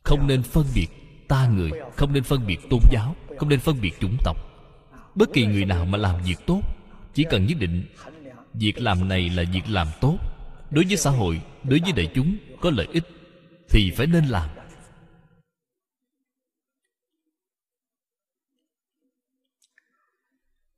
[0.03, 0.87] Không nên phân biệt
[1.27, 4.37] ta người, không nên phân biệt tôn giáo, không nên phân biệt chủng tộc.
[5.15, 6.61] Bất kỳ người nào mà làm việc tốt,
[7.13, 7.85] chỉ cần nhất định
[8.53, 10.17] việc làm này là việc làm tốt.
[10.71, 13.03] Đối với xã hội, đối với đại chúng có lợi ích
[13.69, 14.49] thì phải nên làm.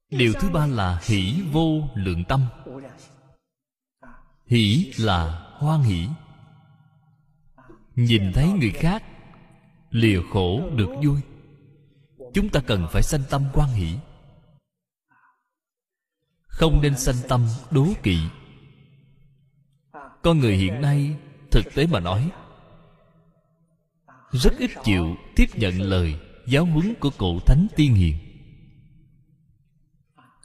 [0.09, 2.41] Điều thứ ba là hỷ vô lượng tâm
[4.53, 6.07] hỷ là hoan hỷ.
[7.95, 9.03] Nhìn thấy người khác,
[9.89, 11.21] lìa khổ được vui.
[12.33, 13.95] Chúng ta cần phải sanh tâm quan hỷ.
[16.47, 18.19] Không nên sanh tâm đố kỵ.
[20.23, 21.15] Con người hiện nay,
[21.51, 22.31] thực tế mà nói,
[24.31, 28.17] rất ít chịu tiếp nhận lời giáo huấn của cụ thánh tiên hiền.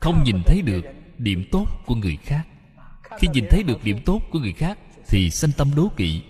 [0.00, 0.84] Không nhìn thấy được
[1.18, 2.46] điểm tốt của người khác
[3.18, 6.24] khi nhìn thấy được điểm tốt của người khác, thì sanh tâm đố kỵ.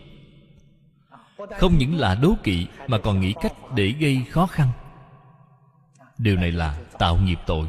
[1.59, 4.69] Không những là đố kỵ, mà còn nghĩ cách để gây khó khăn.
[6.19, 7.69] Điều này là tạo nghiệp tội.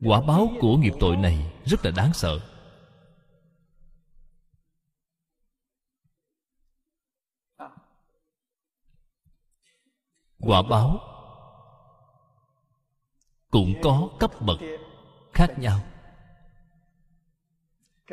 [0.00, 2.40] Quả báo của nghiệp tội này rất là đáng sợ.
[10.40, 11.00] Quả báo
[13.50, 14.58] cũng có cấp bậc
[15.32, 15.80] khác nhau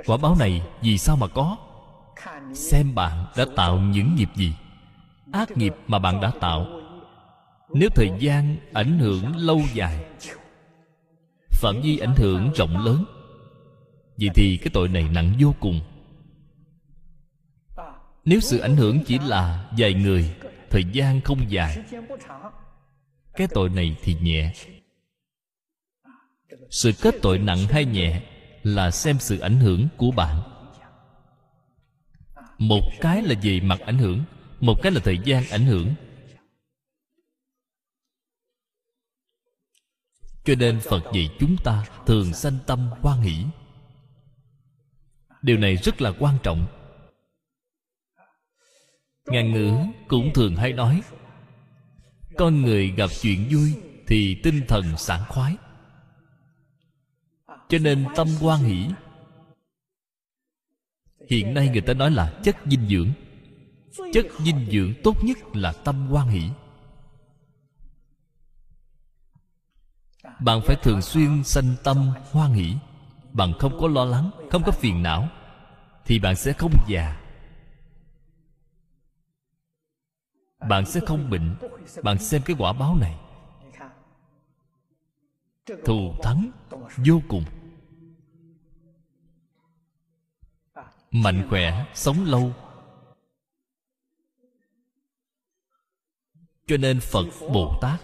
[0.05, 1.57] quả báo này vì sao mà có?
[2.53, 4.53] Xem bạn đã tạo những nghiệp gì.
[5.31, 6.67] Ác nghiệp mà bạn đã tạo.
[7.69, 10.05] Nếu thời gian ảnh hưởng lâu dài,
[11.51, 13.05] phạm vi ảnh hưởng rộng lớn,
[14.19, 15.81] vậy thì cái tội này nặng vô cùng.
[18.25, 20.35] Nếu sự ảnh hưởng chỉ là vài người,
[20.69, 21.77] thời gian không dài,
[23.33, 24.53] cái tội này thì nhẹ.
[26.69, 28.21] Sự kết tội nặng hay nhẹ
[28.63, 30.41] là xem sự ảnh hưởng của bạn.
[32.57, 34.23] Một cái là về mặt ảnh hưởng,
[34.59, 35.93] một cái là thời gian ảnh hưởng.
[40.43, 43.45] Cho nên phật dạy chúng ta thường sanh tâm quan hỷ.
[45.41, 46.67] Điều này rất là quan trọng.
[49.25, 49.73] Ngàn ngữ
[50.07, 51.01] cũng thường hay nói,
[52.37, 53.73] con người gặp chuyện vui
[54.07, 55.55] thì tinh thần sảng khoái
[57.73, 58.89] cho nên tâm quan hỷ.
[61.29, 63.11] Hiện nay người ta nói là chất dinh dưỡng.
[64.13, 66.49] Chất dinh dưỡng tốt nhất là tâm quan hỷ.
[70.39, 72.75] Bạn phải thường xuyên sanh tâm hoan hỷ.
[73.31, 75.29] Bạn không có lo lắng, không có phiền não,
[76.05, 77.21] thì bạn sẽ không già.
[80.69, 81.55] Bạn sẽ không bệnh.
[82.03, 83.19] Bạn xem cái quả báo này.
[85.85, 86.51] Thù thắng
[87.05, 87.43] vô cùng.
[91.13, 92.53] Mạnh khỏe, sống lâu.
[96.67, 98.01] Cho nên phật bồ tát,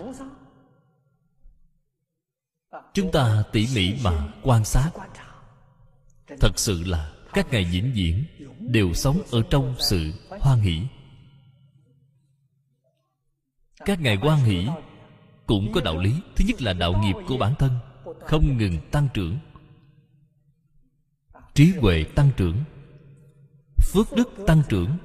[2.94, 4.92] chúng ta tỉ mỉ mà quan sát.
[6.40, 8.24] Thật sự là các ngài diễn diễn
[8.60, 10.82] đều sống ở trong sự hoan hỷ.
[13.86, 14.68] Các ngài hoan hỷ
[15.46, 16.14] cũng có đạo lý.
[16.36, 17.72] Thứ nhất là đạo nghiệp của bản thân,
[18.20, 19.38] không ngừng tăng trưởng.
[21.54, 22.64] Trí huệ tăng trưởng
[23.94, 24.98] phước đức tăng trưởng.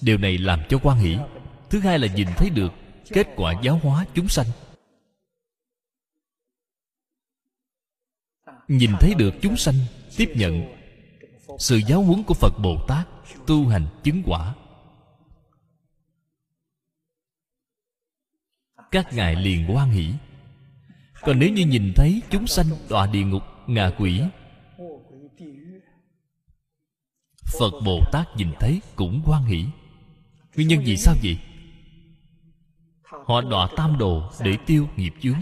[0.00, 1.18] Điều này làm cho quan hỷ
[1.70, 2.72] thứ hai là nhìn thấy được
[3.08, 4.46] kết quả giáo hóa chúng sanh.
[8.68, 9.74] Nhìn thấy được chúng sanh,
[10.16, 10.64] tiếp nhận
[11.58, 13.08] sự giáo huấn của phật bồ tát,
[13.46, 14.54] tu hành chứng quả.
[18.90, 20.12] Các ngài liền hoan hỷ.
[21.20, 24.22] Còn nếu như nhìn thấy chúng sanh đọa địa ngục, ngạ quỷ
[27.60, 29.64] phật bồ tát nhìn thấy cũng quan hỷ.
[30.56, 31.38] Nguyên nhân vì sao vậy?
[33.26, 35.38] Họ đọa tam đồ để tiêu nghiệp chướng.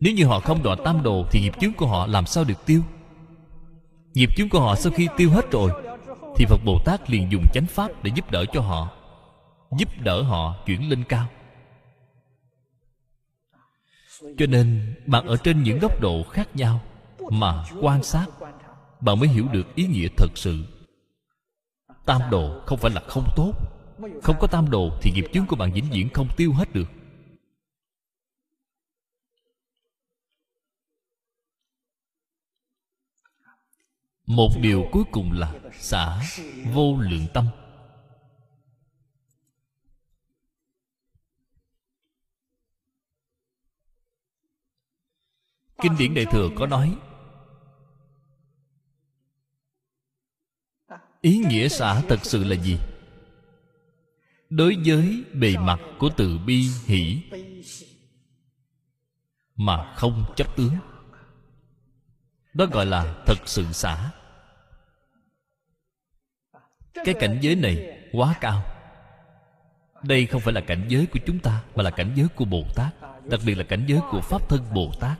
[0.00, 2.66] Nếu như họ không đọa tam đồ thì nghiệp chướng của họ làm sao được
[2.66, 2.82] tiêu?
[4.14, 5.70] Nghiệp chướng của họ sau khi tiêu hết rồi,
[6.36, 8.88] thì phật bồ tát liền dùng chánh pháp để giúp đỡ cho họ,
[9.78, 11.26] giúp đỡ họ chuyển lên cao.
[14.38, 16.80] Cho nên, bạn ở trên những góc độ khác nhau
[17.30, 18.26] mà quan sát
[19.02, 20.64] bạn mới hiểu được ý nghĩa thật sự.
[22.06, 23.52] Tam đồ không phải là không tốt.
[24.22, 26.88] Không có tam đồ thì nghiệp chướng của bạn vĩnh viễn không tiêu hết được.
[34.26, 36.22] Một điều cuối cùng là xả
[36.72, 37.46] vô lượng tâm.
[45.82, 46.96] Kinh điển đại thừa có nói
[51.22, 52.78] ý nghĩa xả thật sự là gì?
[54.50, 57.22] Đối với bề mặt của từ bi hỷ
[59.56, 60.76] mà không chấp tướng,
[62.54, 64.10] đó gọi là thật sự xả
[66.94, 68.62] cái cảnh giới này quá cao.
[70.02, 72.64] Đây không phải là cảnh giới của chúng ta, mà là cảnh giới của bồ
[72.74, 72.94] tát,
[73.28, 75.18] đặc biệt là cảnh giới của pháp thân bồ tát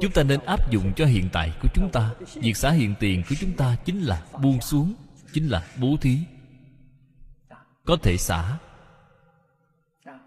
[0.00, 2.14] chúng ta nên áp dụng cho hiện tại của chúng ta.
[2.34, 4.94] Việc xả hiện tiền của chúng ta chính là buông xuống,
[5.32, 6.18] chính là bố thí.
[7.84, 8.58] Có thể xả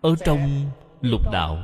[0.01, 0.71] ở trong
[1.01, 1.63] lục đạo.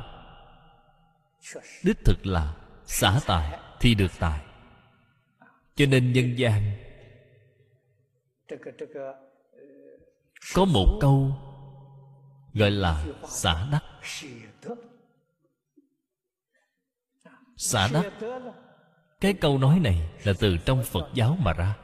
[1.84, 2.54] Đích thực là
[2.86, 4.40] xả tài thì được tài.
[5.74, 6.62] Cho nên nhân gian
[10.54, 11.36] có một câu
[12.54, 13.82] gọi là xả đắc
[17.62, 18.12] xả đắc
[19.20, 21.76] cái câu nói này là từ trong phật giáo mà ra.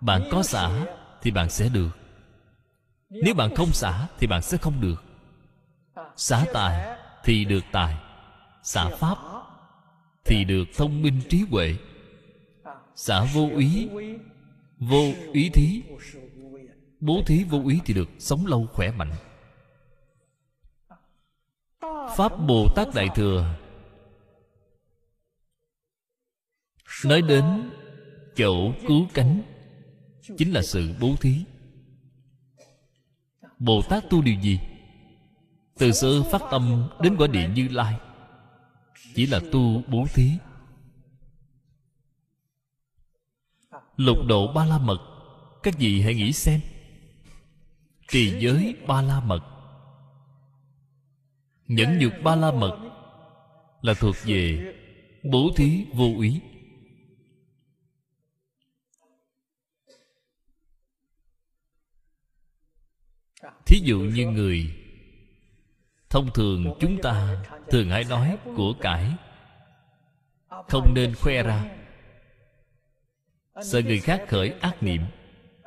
[0.00, 0.86] Bạn có xả
[1.22, 1.90] thì bạn sẽ được.
[3.10, 5.04] Nếu bạn không xả thì bạn sẽ không được.
[6.16, 7.96] Xả tài thì được tài.
[8.62, 9.18] Xả pháp
[10.24, 11.76] thì được thông minh trí huệ.
[12.94, 13.88] Xả vô ý,
[14.78, 15.82] vô ý thí.
[17.00, 19.12] Bố thí vô ý thì được sống lâu khỏe mạnh
[22.16, 23.54] pháp bồ tát đại thừa.
[27.04, 27.70] Nói đến
[28.36, 29.42] chỗ cứu cánh,
[30.38, 31.44] chính là sự bố thí.
[33.58, 34.58] Bồ tát tu điều gì?
[35.78, 37.98] Từ sơ phát tâm đến quả địa như lai,
[39.14, 40.30] chỉ là tu bố thí.
[43.96, 44.98] Lục độ ba la mật,
[45.62, 46.60] các vị hãy nghĩ xem.
[48.08, 49.53] Trì giới ba la mật
[51.66, 52.78] nhẫn nhục ba la mật
[53.82, 54.74] là thuộc về
[55.22, 56.40] bố thí vô úy.
[63.66, 64.76] Thí dụ như người
[66.10, 69.12] thông thường chúng ta thường hay nói của cải,
[70.68, 71.76] không nên khoe ra,
[73.62, 75.02] sợ người khác khởi ác niệm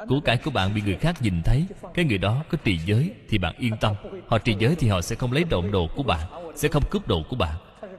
[0.08, 1.66] của cải của bạn bị người khác nhìn thấy.
[1.94, 3.96] Cái người đó có trì giới thì bạn yên tâm.
[4.28, 7.08] Họ trì giới thì họ sẽ không lấy trộm đồ của bạn, sẽ không cướp
[7.08, 7.58] đồ của bạn.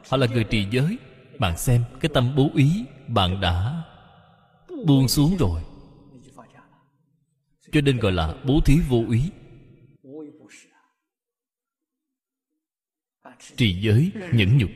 [0.09, 0.99] Họ là người trì giới.
[1.39, 3.83] Bạn xem cái tâm bố ý bạn đã
[4.87, 5.63] buông xuống rồi.
[7.73, 9.31] Cho nên gọi là bố thí vô ý.
[13.57, 14.71] Trì giới nhẫn nhục.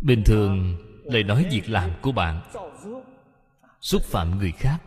[0.00, 2.40] Bình thường lời nói việc làm của bạn
[3.80, 4.78] xúc phạm người khác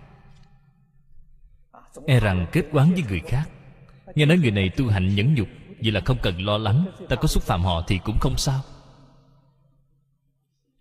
[2.07, 3.49] e rằng kết quán với người khác.
[4.15, 5.47] Nghe nói người này tu hành nhẫn nhục
[5.81, 8.61] vậy là không cần lo lắng ta có xúc phạm họ thì cũng không sao.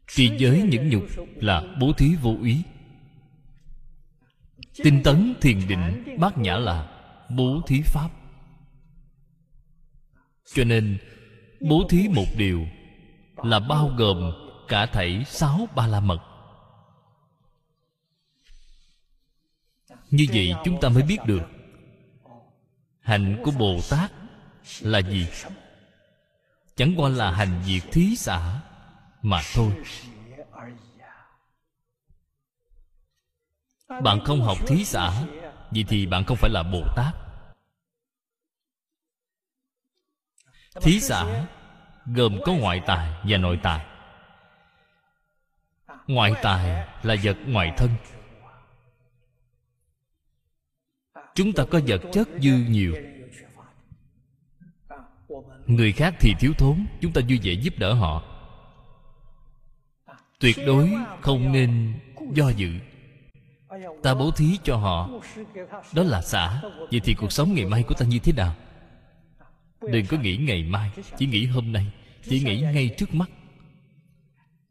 [0.09, 1.05] Trì giới nhẫn nhục
[1.37, 2.63] là bố thí vô úy
[4.85, 6.89] tinh tấn thiền định bát nhã là
[7.31, 8.09] bố thí pháp.
[10.55, 10.99] Cho nên
[11.61, 12.67] bố thí một điều
[13.37, 14.33] là bao gồm
[14.69, 16.32] cả thảy sáu ba la mật
[20.13, 21.43] như vậy chúng ta mới biết được
[23.01, 24.13] hạnh của bồ tát
[24.81, 25.27] là gì.
[26.77, 28.61] Chẳng qua là hành việc thí xã
[29.23, 29.73] mà thôi.
[34.03, 35.25] Bạn không học thí xã
[35.71, 37.15] vậy thì bạn không phải là bồ tát
[40.81, 41.47] thí xã
[42.07, 43.87] gồm có ngoại tài và nội tài.
[46.07, 47.91] Ngoại tài là vật ngoài thân.
[51.35, 52.95] Chúng ta có vật chất dư nhiều.
[55.67, 58.23] Người khác thì thiếu thốn, chúng ta vui vẻ giúp đỡ họ.
[60.41, 61.95] Tuyệt đối không nên
[62.33, 62.71] do dự.
[64.03, 65.11] Ta bố thí cho họ.
[65.95, 68.55] Đó là xã vậy thì cuộc sống ngày mai của ta như thế nào?
[69.81, 71.87] Đừng có nghĩ ngày mai, chỉ nghĩ hôm nay,
[72.23, 73.31] chỉ nghĩ ngay trước mắt.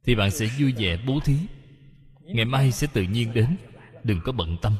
[0.04, 1.36] Thì bạn sẽ vui vẻ bố thí.
[2.22, 3.58] Ngày mai sẽ tự nhiên đến.
[4.04, 4.76] Đừng có bận tâm.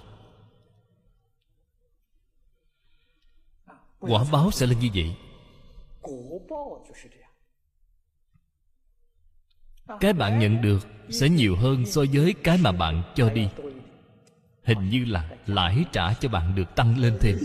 [4.02, 5.16] Quả báo sẽ là như vậy.
[10.00, 13.48] Cái bạn nhận được sẽ nhiều hơn so với cái mà bạn cho đi.
[14.64, 17.38] Hình như là lãi trả cho bạn được tăng lên thêm.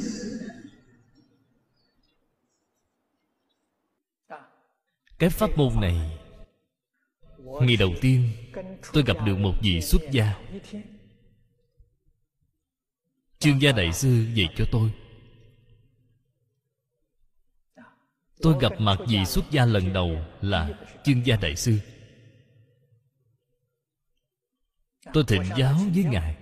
[5.19, 6.19] Cái pháp môn này,
[7.39, 8.31] ngày đầu tiên
[8.93, 10.35] tôi gặp được một vị xuất gia.
[13.39, 14.91] Chương gia đại sư dạy cho tôi.
[18.43, 20.71] Tôi gặp mặt vị xuất gia lần đầu là
[21.05, 21.79] chương gia đại sư.
[25.13, 26.37] Tôi thịnh giáo với ngài.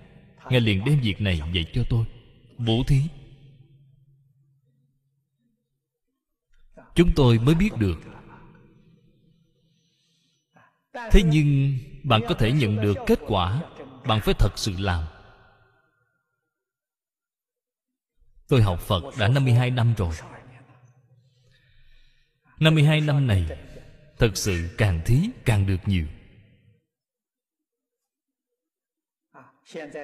[0.49, 2.05] Ngài liền đem việc này dạy cho tôi.
[2.57, 3.01] Bố thí.
[6.95, 7.99] Chúng tôi mới biết được.
[10.93, 13.63] Thế nhưng bạn có thể nhận được kết quả
[14.05, 15.03] bạn phải thật sự làm.
[18.47, 20.15] Tôi học phật đã 52 năm rồi.
[22.59, 23.45] 52 năm này,
[24.17, 26.05] Thật sự càng thí càng được nhiều.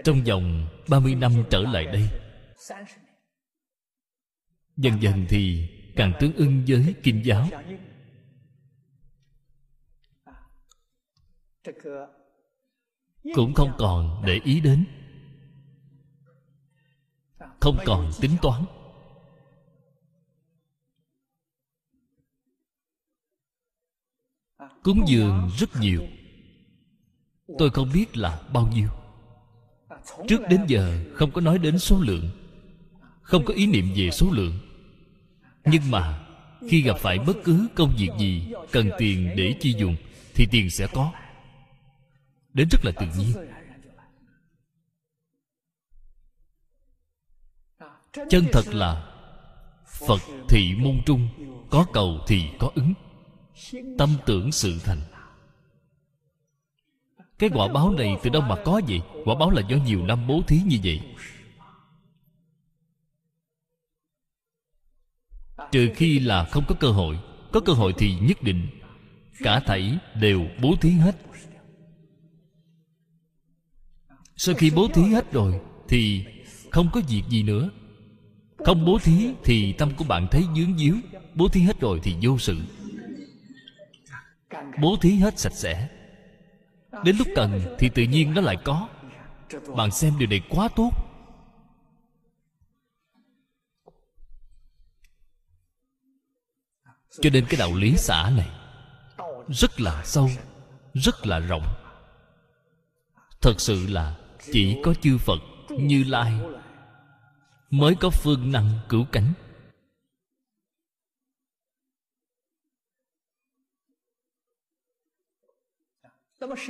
[0.03, 2.09] Trong vòng 30 năm trở lại đây,
[4.77, 7.47] Dần dần thì càng tương ưng với kinh giáo.
[13.35, 14.85] Cũng không còn để ý đến,
[17.59, 18.65] Không còn tính toán.
[24.83, 26.01] Cúng dường rất nhiều.
[27.57, 28.89] Tôi không biết là bao nhiêu.
[30.27, 32.29] Trước đến giờ không có nói đến số lượng,
[33.21, 34.59] không có ý niệm về số lượng.
[35.65, 36.27] Nhưng mà
[36.69, 39.95] khi gặp phải bất cứ công việc gì cần tiền để chi dùng
[40.35, 41.11] thì tiền sẽ có.
[42.53, 43.33] Đến rất là tự nhiên.
[48.29, 49.07] Chân thật là
[50.07, 51.27] phật thị môn trung
[51.69, 52.93] có cầu thì có ứng
[53.97, 55.01] tâm tưởng sự thành.
[57.39, 59.01] Cái quả báo này từ đâu mà có vậy?
[59.25, 61.01] Quả báo là do nhiều năm bố thí như vậy.
[65.71, 67.19] Trừ khi là không có cơ hội,
[67.51, 68.67] có cơ hội thì nhất định
[69.39, 71.15] cả thảy đều bố thí hết.
[74.35, 76.25] Sau khi bố thí hết rồi thì
[76.71, 77.69] không có việc gì nữa.
[78.57, 80.95] Không bố thí thì tâm của bạn thấy dướng díu.
[81.35, 82.57] Bố thí hết rồi thì vô sự
[84.81, 85.89] bố thí hết sạch sẽ.
[87.03, 88.87] Đến lúc cần thì tự nhiên nó lại có.
[89.75, 90.91] Bạn xem điều này quá tốt.
[97.21, 98.49] Cho nên cái đạo lý xã này
[99.47, 100.29] rất là sâu,
[100.93, 101.65] rất là rộng.
[103.41, 104.15] Thật sự là
[104.51, 106.39] chỉ có chư phật như lai
[107.69, 109.33] mới có phương năng cứu cánh.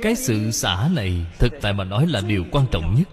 [0.02, 3.08] Cái sự xả này thực tại mà nói là điều quan trọng nhất.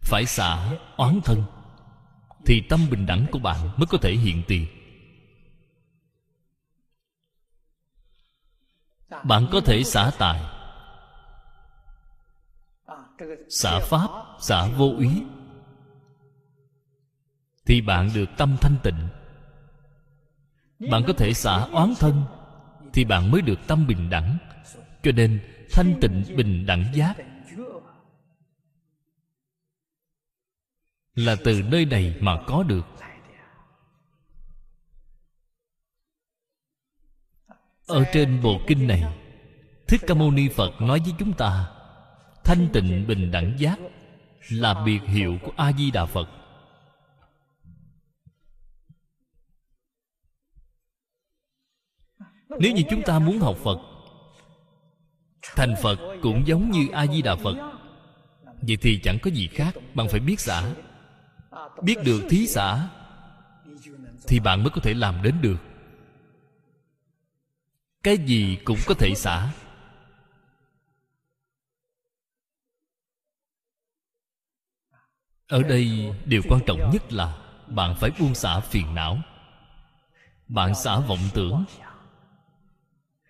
[0.00, 1.42] Phải xả oán thân,
[2.46, 4.66] thì tâm bình đẳng của bạn mới có thể hiện tiền.
[9.24, 10.40] Bạn có thể xả tài,
[13.48, 14.08] xả pháp,
[14.40, 15.22] xả vô úy
[17.66, 19.08] thì bạn được tâm thanh tịnh.
[20.90, 22.24] Bạn có thể xả oán thân
[22.94, 24.38] thì bạn mới được tâm bình đẳng.
[25.02, 25.40] Cho nên,
[25.70, 27.14] thanh tịnh bình đẳng giác
[31.14, 32.86] là từ nơi này mà có được.
[37.86, 39.02] Ở trên bộ kinh này,
[39.88, 41.70] thích ca mâu ni phật nói với chúng ta,
[42.44, 43.78] thanh tịnh bình đẳng giác
[44.50, 46.43] là biệt hiệu của a di đà phật.
[52.60, 53.78] Nếu như chúng ta muốn học phật,
[55.56, 57.54] thành phật cũng giống như a di đà phật.
[58.62, 60.74] Vậy thì chẳng có gì khác, bạn phải biết xả.
[61.82, 62.88] Biết được thí xả,
[64.28, 65.56] thì bạn mới có thể làm đến được.
[68.02, 69.50] Cái gì cũng có thể xả.
[75.48, 77.36] Ở đây, điều quan trọng nhất là
[77.68, 79.18] bạn phải buông xả phiền não.
[80.48, 81.64] Bạn xả vọng tưởng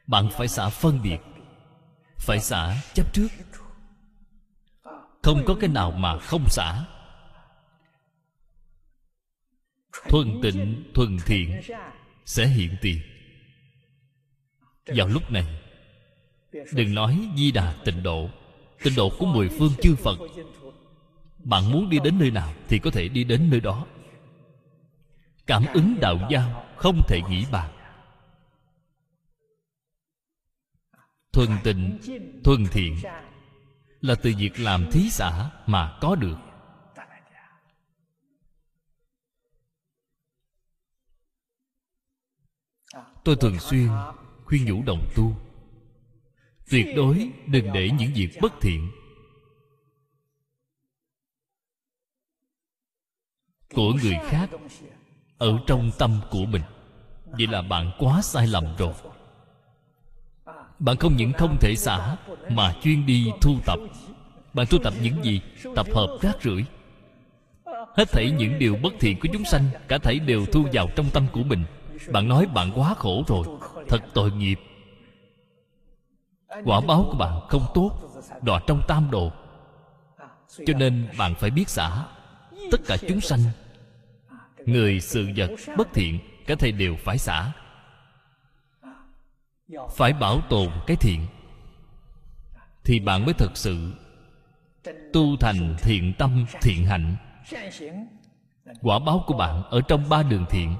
[0.06, 1.18] bạn phải xả phân biệt.
[2.18, 3.28] Phải xả chấp trước.
[5.22, 6.84] Không có cái nào mà không xả.
[10.08, 11.60] Thuần tịnh, thuần thiện
[12.24, 13.00] sẽ hiện tiền.
[14.86, 15.60] Vào lúc này,
[16.72, 18.28] đừng nói di đà tịnh độ.
[18.82, 20.18] Tịnh độ của mười phương chư phật.
[21.38, 23.86] Bạn muốn đi đến nơi nào thì có thể đi đến nơi đó.
[25.46, 27.73] Cảm ứng đạo giao không thể nghĩ bàn.
[31.34, 31.98] Thuần tịnh
[32.44, 32.96] thuần thiện
[34.00, 36.36] là từ việc làm thí xã mà có được.
[43.24, 43.88] Tôi thường xuyên
[44.44, 45.36] khuyên nhủ đồng tu,
[46.70, 48.90] tuyệt đối đừng để những việc bất thiện.
[53.74, 54.50] Của người khác
[55.38, 56.62] ở trong tâm của mình,
[57.24, 58.94] vậy là bạn quá sai lầm rồi
[60.78, 62.16] bạn không những không thể xả,
[62.50, 63.78] mà chuyên đi thu tập.
[64.54, 65.40] Bạn thu tập những gì?
[65.76, 66.64] Tập hợp rác rưởi.
[67.96, 71.10] Hết thảy những điều bất thiện của chúng sanh, cả thảy đều thu vào trong
[71.10, 71.64] tâm của mình.
[72.12, 73.46] Bạn nói bạn quá khổ rồi,
[73.88, 74.60] thật tội nghiệp.
[76.64, 77.90] Quả báo của bạn không tốt,
[78.42, 79.32] đọa trong tam đồ.
[80.66, 82.04] Cho nên bạn phải biết xả.
[82.70, 83.40] Tất cả chúng sanh,
[84.66, 87.52] người sự vật bất thiện, cả thầy đều phải xả
[89.96, 91.26] phải bảo tồn cái thiện.
[92.84, 93.92] Thì bạn mới thật sự
[95.12, 97.16] tu thành thiện tâm, thiện hạnh.
[98.80, 100.76] Quả báo của bạn ở trong ba đường thiện.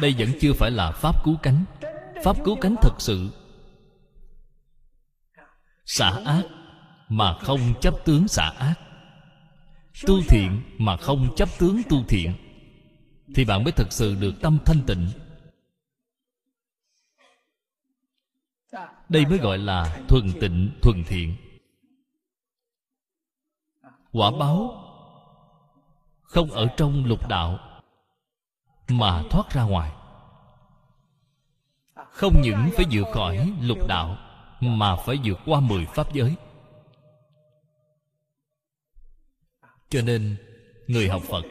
[0.00, 1.64] Đây vẫn chưa phải là pháp cứu cánh.
[2.24, 3.30] Pháp cứu cánh thật sự.
[5.86, 6.42] Xả ác
[7.08, 8.74] mà không chấp tướng xả ác.
[10.06, 12.34] Tu thiện mà không chấp tướng tu thiện.
[13.34, 15.08] Thì bạn mới thật sự được tâm thanh tịnh.
[19.08, 21.36] Đây mới gọi là thuần tịnh, thuần thiện.
[24.12, 24.86] Quả báo
[26.22, 27.58] không ở trong lục đạo,
[28.88, 29.92] mà thoát ra ngoài.
[32.10, 34.16] Không những phải vượt khỏi lục đạo,
[34.60, 36.36] mà phải vượt qua mười pháp giới.
[39.88, 40.36] Cho nên,
[40.86, 41.44] người học phật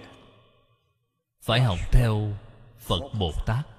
[1.42, 2.34] phải học theo
[2.80, 3.79] phật bồ tát.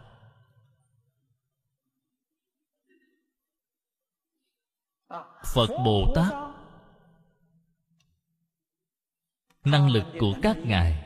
[5.44, 6.32] Phật bồ tát
[9.64, 11.04] năng lực của các ngài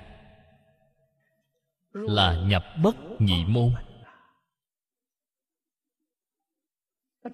[1.93, 3.75] là nhập bất nhị môn.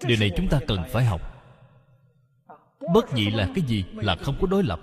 [0.01, 1.21] Điều này chúng ta cần phải học.
[2.93, 3.85] Bất nhị là cái gì?
[3.93, 4.79] Là không có đối lập.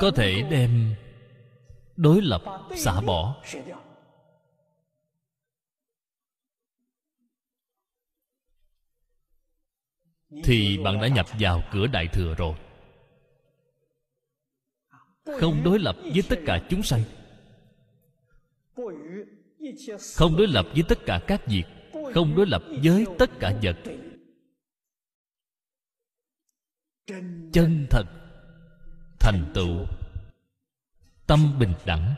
[0.00, 0.94] Có thể đem
[1.96, 2.42] đối lập
[2.76, 3.42] xả bỏ.
[10.44, 12.54] Thì bạn đã nhập vào cửa đại thừa rồi.
[15.40, 17.02] Không đối lập với tất cả chúng sanh.
[20.14, 21.64] Không đối lập với tất cả các việc.
[22.14, 23.76] Không đối lập với tất cả vật.
[27.52, 28.04] Chân thật,
[29.20, 29.86] thành tựu,
[31.26, 32.14] tâm bình đẳng.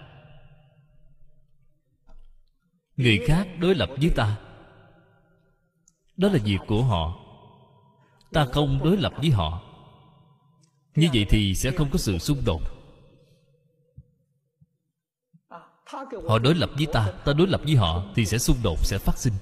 [2.96, 4.38] Người khác đối lập với ta.
[6.16, 7.27] Đó là việc của họ
[8.32, 9.62] ta không đối lập với họ.
[10.94, 12.62] Như vậy thì sẽ không có sự xung đột.
[16.28, 18.98] Họ đối lập với ta ta đối lập với họ thì sẽ xung đột, sẽ
[18.98, 19.32] phát sinh.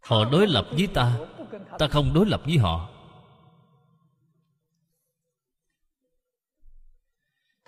[0.00, 1.18] Họ đối lập với ta
[1.78, 2.90] ta không đối lập với họ.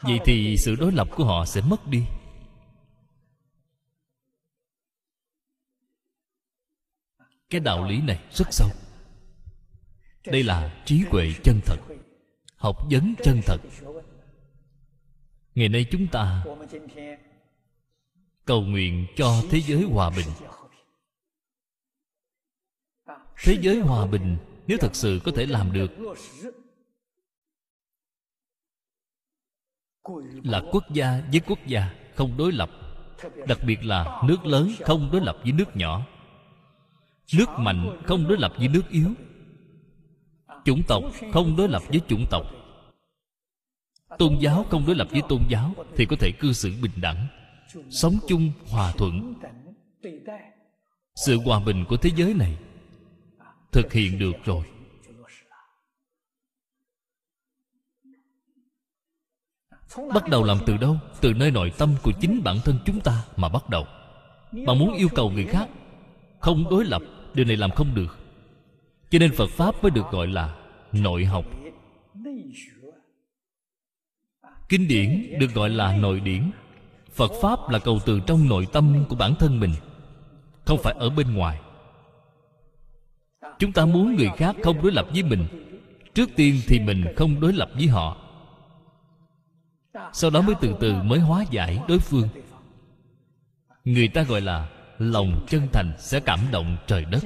[0.02, 2.04] Vậy thì sự đối lập của họ sẽ mất đi.
[7.50, 8.68] Cái đạo lý này rất sâu.
[10.26, 11.76] Đây là trí huệ chân thật,
[12.56, 13.58] học vấn chân thật.
[15.54, 16.44] Ngày nay chúng ta
[18.44, 20.26] cầu nguyện cho thế giới hòa bình.
[23.44, 24.36] Thế giới hòa bình,
[24.66, 25.90] nếu thật sự có thể làm được,
[30.44, 32.70] là quốc gia với quốc gia không đối lập,
[33.48, 36.06] đặc biệt là nước lớn không đối lập với nước nhỏ
[37.36, 39.08] nước mạnh không đối lập với nước yếu.
[40.64, 41.02] Chủng tộc
[41.32, 42.46] không đối lập với chủng tộc.
[44.18, 47.26] Tôn giáo không đối lập với tôn giáo thì có thể cư xử bình đẳng,
[47.90, 49.34] sống chung hòa thuận.
[51.14, 52.58] Sự hòa bình của thế giới này
[53.72, 54.64] thực hiện được rồi.
[60.14, 60.96] Bắt đầu làm từ đâu?
[61.20, 63.86] Từ nơi nội tâm của chính bản thân chúng ta mà bắt đầu.
[64.66, 65.68] Bạn muốn yêu cầu người khác
[66.40, 67.02] không đối lập
[67.34, 68.18] điều này làm không được.
[69.10, 70.56] Cho nên phật pháp mới được gọi là
[70.92, 71.44] nội học.
[74.68, 76.50] Kinh điển được gọi là nội điển.
[77.12, 79.72] Phật pháp là cầu từ trong nội tâm của bản thân mình,
[80.64, 81.60] không phải ở bên ngoài.
[83.58, 85.46] Chúng ta muốn người khác không đối lập với mình,
[86.14, 88.16] trước tiên thì mình không đối lập với họ.
[90.12, 92.28] Sau đó mới từ từ mới hóa giải đối phương.
[93.84, 94.68] Người ta gọi là
[95.00, 97.20] lòng chân thành sẽ cảm động trời đất.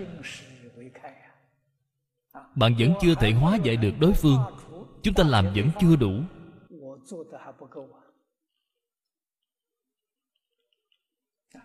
[2.54, 4.38] Bạn vẫn chưa thể hóa giải được đối phương.
[5.02, 6.20] Chúng ta làm vẫn chưa đủ.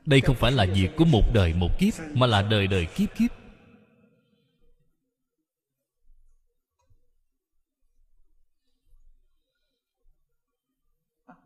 [0.06, 3.10] Đây không phải là việc của một đời một kiếp, mà là đời đời kiếp
[3.16, 3.32] kiếp.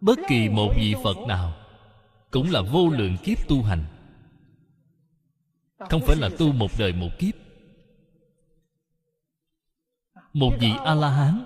[0.01, 1.53] Bất kỳ một vị phật nào
[2.31, 3.85] cũng là vô lượng kiếp tu hành
[5.77, 7.33] không phải là tu một đời một kiếp.
[10.33, 11.45] Một vị a la hán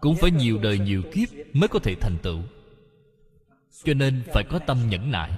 [0.00, 2.40] cũng phải nhiều đời nhiều kiếp mới có thể thành tựu.
[3.84, 5.30] Cho nên phải có tâm nhẫn nại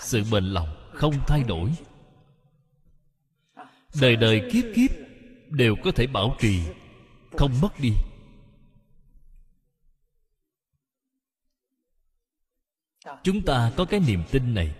[0.00, 1.70] sự bền lòng không thay đổi.
[4.00, 4.90] Đời đời kiếp kiếp
[5.50, 6.60] đều có thể bảo trì
[7.36, 7.90] không mất đi.
[13.22, 14.74] Chúng ta có cái niềm tin này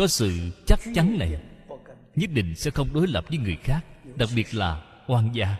[0.00, 1.40] có sự chắc chắn này,
[2.16, 3.80] nhất định sẽ không đối lập với người khác,
[4.16, 5.56] đặc biệt là oan gia.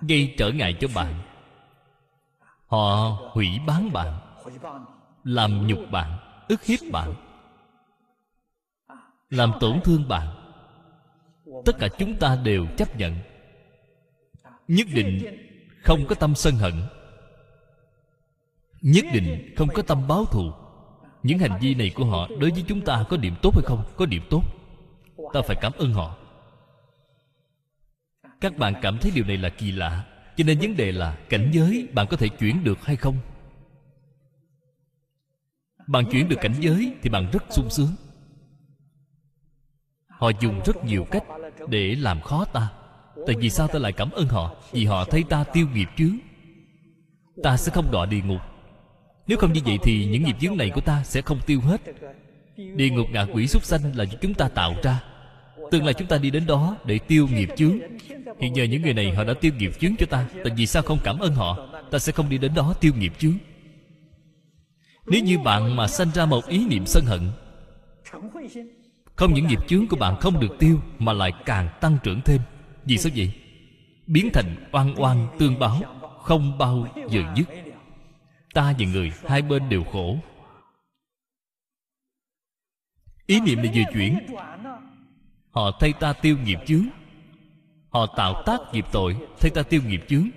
[0.00, 1.22] Gây trở ngại cho bạn.
[2.66, 4.20] Họ hủy bán bạn,
[5.24, 6.18] làm nhục bạn,
[6.48, 7.14] ức hiếp bạn,
[9.30, 10.28] làm tổn thương bạn.
[11.64, 13.16] Tất cả chúng ta đều chấp nhận.
[14.68, 15.38] Nhất định
[15.82, 16.82] không có tâm sân hận.
[18.80, 20.52] Nhất định không có tâm báo thù
[21.24, 23.84] những hành vi này của họ đối với chúng ta có điểm tốt hay không?
[23.96, 24.42] Có điểm tốt.
[25.32, 26.16] Ta phải cảm ơn họ.
[28.40, 30.04] Các bạn cảm thấy điều này là kỳ lạ,
[30.36, 33.16] cho nên vấn đề là cảnh giới bạn có thể chuyển được hay không?
[35.86, 37.94] Bạn chuyển được cảnh giới thì bạn rất sung sướng.
[40.08, 41.24] Họ dùng rất nhiều cách
[41.68, 42.72] để làm khó ta.
[43.26, 44.56] Tại vì sao ta lại cảm ơn họ?
[44.72, 46.18] Vì họ thấy ta tiêu nghiệp chứ
[47.42, 48.40] ta sẽ không đọa địa ngục
[49.26, 51.80] nếu không như vậy thì những nghiệp chướng này của ta sẽ không tiêu hết.
[52.56, 55.00] Địa ngục ngạ quỷ súc sanh là do chúng ta tạo ra.
[55.70, 57.78] Tương lai chúng ta đi đến đó để tiêu nghiệp chướng.
[58.40, 60.26] Hiện giờ những người này họ đã tiêu nghiệp chướng cho ta.
[60.44, 61.68] Tại vì sao không cảm ơn họ?
[61.90, 63.34] Ta sẽ không đi đến đó tiêu nghiệp chướng.
[65.06, 67.20] Nếu như bạn mà sanh ra một ý niệm sân hận,
[69.16, 72.40] không những nghiệp chướng của bạn không được tiêu, mà lại càng tăng trưởng thêm.
[72.84, 73.32] Vì sao vậy?
[74.06, 75.82] Biến thành oan oan tương báo,
[76.22, 77.63] không bao giờ dứt
[78.54, 80.18] ta và người hai bên đều khổ.
[83.26, 84.18] Ý niệm này vừa chuyển,
[85.50, 86.86] họ thay ta tiêu nghiệp chướng.
[87.90, 90.28] Họ tạo tác nghiệp tội, thay ta tiêu nghiệp chướng.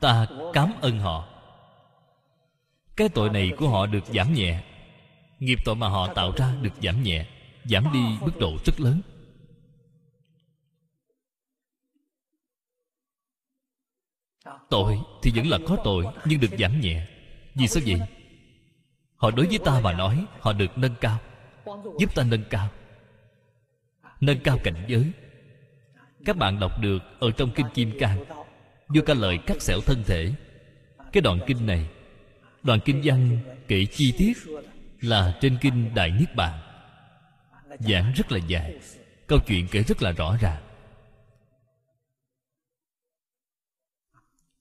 [0.00, 1.28] Ta cảm ơn họ.
[2.96, 4.62] Cái tội này của họ được giảm nhẹ,
[5.38, 7.26] nghiệp tội mà họ tạo ra được giảm nhẹ,
[7.64, 9.00] giảm đi mức độ rất lớn.
[14.74, 17.06] Tội thì vẫn là có tội, nhưng được giảm nhẹ.
[17.54, 18.00] Vì sao vậy?
[19.16, 21.18] Họ đối với ta mà nói, họ được nâng cao.
[21.98, 22.68] Giúp ta nâng cao.
[24.20, 25.10] Nâng cao cảnh giới.
[26.24, 28.24] Các bạn đọc được ở trong kinh kim cang.
[28.88, 30.32] Vô ca lợi cắt xẻo thân thể.
[31.12, 31.86] Cái đoạn kinh này,
[32.62, 33.38] đoạn kinh văn
[33.68, 34.32] kể chi tiết
[35.00, 36.60] là trên kinh đại niết bàn.
[37.78, 38.74] Giảng rất là dài,
[39.26, 40.62] câu chuyện kể rất là rõ ràng.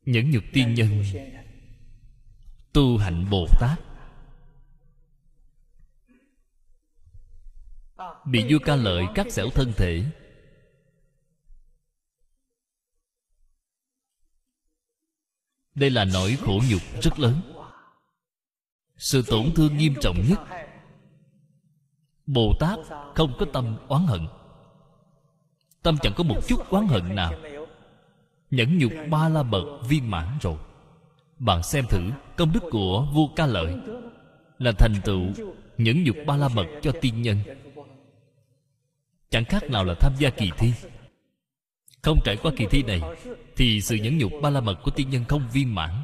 [0.05, 1.03] Những nhục tiên nhân.
[2.73, 3.79] Tu hạnh bồ tát
[8.25, 10.03] bị vua ca lợi cắt xẻo thân thể.
[15.75, 17.41] Đây là nỗi khổ nhục rất lớn.
[18.97, 20.39] Sự tổn thương nghiêm trọng nhất.
[22.25, 22.79] Bồ tát
[23.15, 24.27] không có tâm oán hận.
[25.81, 27.33] Tâm chẳng có một chút oán hận nào
[28.53, 30.57] nhẫn nhục ba la mật viên mãn rồi.
[31.39, 32.01] Bạn xem thử
[32.37, 33.75] công đức của vua ca lợi.
[34.57, 35.21] Là thành tựu
[35.77, 37.39] nhẫn nhục ba la mật cho tiên nhân.
[39.29, 40.73] Chẳng khác nào là tham gia kỳ thi.
[42.01, 43.01] Không trải qua kỳ thi này,
[43.55, 46.03] thì sự nhẫn nhục ba la mật của tiên nhân không viên mãn.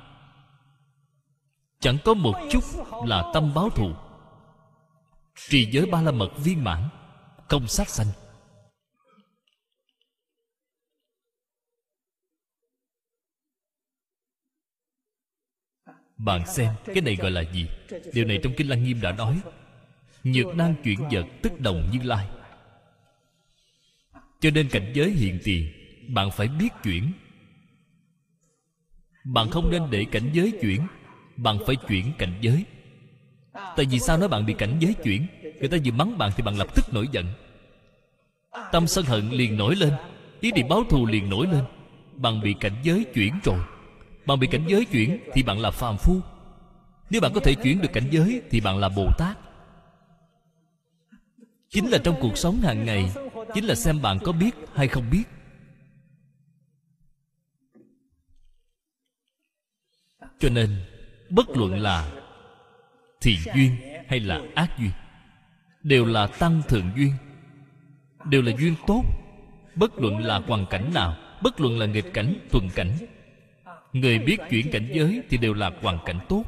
[1.79, 2.63] Chẳng có một chút
[3.05, 3.91] là tâm báo thù.
[5.49, 6.89] Trì giới ba la mật viên mãn,
[7.47, 8.07] không sát sanh.
[16.19, 17.65] Bạn xem, cái này gọi là gì?
[18.13, 19.41] Điều này trong kinh lăng nghiêm đã nói.
[20.23, 22.27] Nhược năng chuyển vật tức đồng như lai.
[24.39, 25.71] Cho nên cảnh giới hiện tiền,
[26.07, 27.11] bạn phải biết chuyển.
[29.23, 30.87] Bạn không nên để cảnh giới chuyển,
[31.35, 32.63] bạn phải chuyển cảnh giới.
[33.53, 35.27] Tại vì sao nói bạn bị cảnh giới chuyển?
[35.59, 37.25] Người ta vừa mắng bạn thì bạn lập tức nổi giận.
[38.71, 39.93] Tâm sân hận liền nổi lên,
[40.39, 41.63] ý định báo thù liền nổi lên.
[42.15, 43.59] Bạn bị cảnh giới chuyển rồi
[44.29, 46.21] bạn bị cảnh giới chuyển thì bạn là phàm phu.
[47.09, 49.37] Nếu bạn có thể chuyển được cảnh giới thì bạn là bồ tát.
[51.69, 53.11] Chính là trong cuộc sống hàng ngày,
[53.53, 55.23] chính là xem bạn có biết hay không biết.
[60.39, 60.69] Cho nên,
[61.29, 62.11] bất luận là
[63.21, 63.75] thiện duyên
[64.07, 64.91] hay là ác duyên,
[65.83, 67.13] đều là tăng thượng duyên,
[68.25, 69.03] đều là duyên tốt.
[69.75, 72.97] Bất luận là hoàn cảnh nào, bất luận là nghịch cảnh, thuận cảnh
[73.93, 76.43] người biết chuyển cảnh giới thì đều là hoàn cảnh tốt.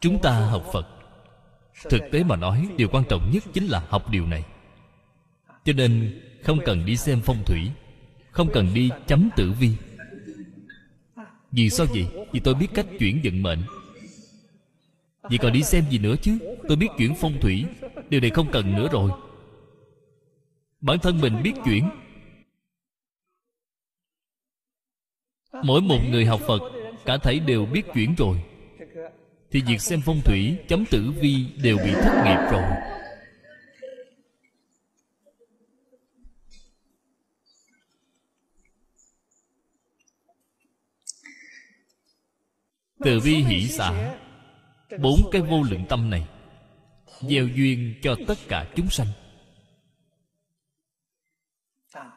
[0.00, 0.86] Chúng ta học phật.
[1.90, 4.44] Thực tế mà nói, điều quan trọng nhất chính là học điều này.
[5.64, 7.70] Cho nên, không cần đi xem phong thủy,
[8.30, 9.70] không cần đi chấm tử vi.
[11.50, 12.06] Vì sao vậy?
[12.32, 13.62] Vì tôi biết cách chuyển vận mệnh.
[15.30, 16.38] Vì còn đi xem gì nữa chứ?
[16.68, 17.64] Tôi biết chuyển phong thủy,
[18.08, 19.10] điều này không cần nữa rồi.
[20.80, 21.90] Bản thân mình biết chuyển
[25.62, 26.62] mỗi một người học phật
[27.04, 28.42] cả thảy đều biết chuyển rồi.
[29.50, 32.62] Thì việc xem phong thủy, chấm tử vi đều bị thất nghiệp rồi.
[43.04, 44.16] Từ bi hỷ xã
[45.00, 46.28] bốn cái vô lượng tâm này,
[47.20, 49.06] gieo duyên cho tất cả chúng sanh.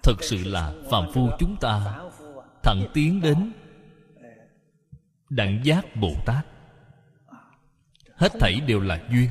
[0.04, 2.00] Thật sự là phàm phu chúng ta
[2.64, 3.52] thẳng tiến đến
[5.30, 6.46] đẳng giác bồ tát
[8.18, 9.30] hết thảy đều là duyên,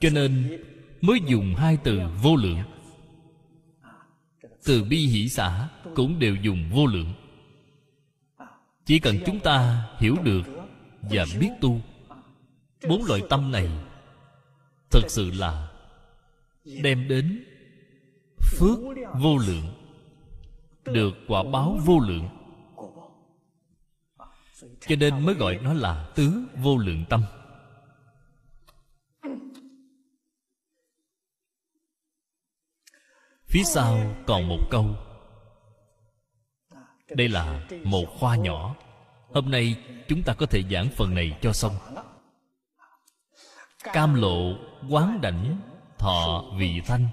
[0.00, 0.62] cho nên
[1.00, 2.58] mới dùng hai từ vô lượng.
[4.64, 7.14] Từ bi hỷ xã cũng đều dùng vô lượng.
[8.84, 10.42] Chỉ cần chúng ta hiểu được
[11.02, 11.80] và biết tu,
[12.88, 13.68] bốn loại tâm này
[14.90, 15.68] thật sự là
[16.82, 17.44] đem đến
[18.40, 18.78] phước
[19.20, 19.77] vô lượng
[20.92, 22.28] được quả báo vô lượng.
[24.80, 27.22] Cho nên mới gọi nó là tứ vô lượng tâm.
[33.46, 34.96] Phía sau còn một câu.
[37.10, 38.74] Đây là một khoa nhỏ.
[39.32, 39.76] Hôm nay
[40.08, 41.74] chúng ta có thể giảng phần này cho xong.
[43.82, 44.52] Cam lộ,
[44.90, 45.60] quán đảnh,
[45.98, 47.08] thọ vị thanh.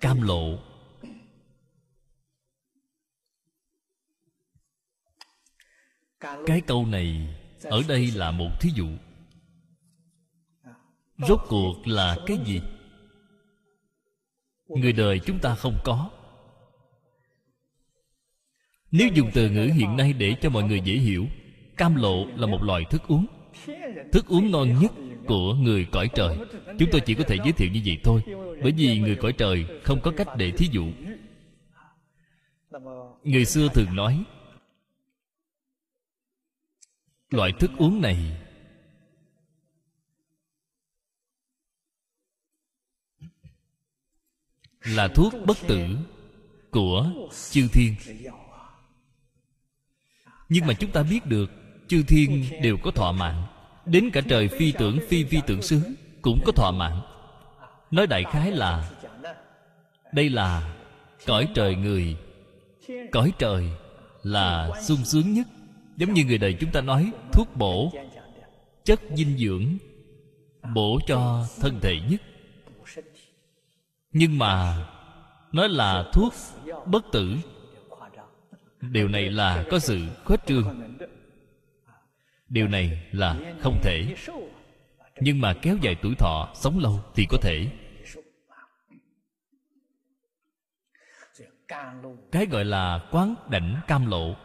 [0.00, 0.58] Cam lộ.
[6.46, 8.88] Cái câu này ở đây là một thí dụ.
[11.18, 12.60] Rốt cuộc là cái gì?
[14.68, 16.10] Người đời chúng ta không có.
[18.90, 21.26] Nếu dùng từ ngữ hiện nay để cho mọi người dễ hiểu,
[21.76, 23.26] cam lộ là một loại thức uống.
[24.12, 24.92] Thức uống ngon nhất
[25.26, 26.38] của người cõi trời.
[26.78, 28.22] Chúng tôi chỉ có thể giới thiệu như vậy thôi,
[28.62, 30.84] bởi vì người cõi trời không có cách để thí dụ.
[33.24, 34.24] Người xưa thường nói,
[37.30, 38.16] loại thức uống này
[44.80, 45.96] là thuốc bất tử
[46.70, 47.10] của
[47.50, 47.94] chư thiên.
[50.48, 51.50] Nhưng mà chúng ta biết được,
[51.88, 53.46] chư thiên đều có thọ mạng
[53.86, 55.80] đến cả trời phi tưởng phi phi tưởng xứ
[56.22, 57.00] cũng có thọ mạng
[57.90, 58.90] nói đại khái là,
[60.12, 60.76] đây là
[61.26, 62.16] cõi trời người.
[63.12, 63.70] Cõi trời
[64.22, 65.46] là sung sướng nhất.
[65.96, 67.92] Giống như người đời chúng ta nói, thuốc bổ
[68.84, 69.66] chất dinh dưỡng,
[70.74, 72.20] bổ cho thân thể nhất.
[74.12, 74.86] Nhưng mà
[75.52, 76.34] nói là thuốc
[76.86, 77.36] bất tử.
[78.80, 80.82] Điều này là có sự khuếch trương
[82.48, 84.14] điều này là không thể.
[85.20, 87.70] Nhưng mà kéo dài tuổi thọ, sống lâu thì có thể.
[92.32, 94.36] Cái gọi là quán đảnh cam lộ.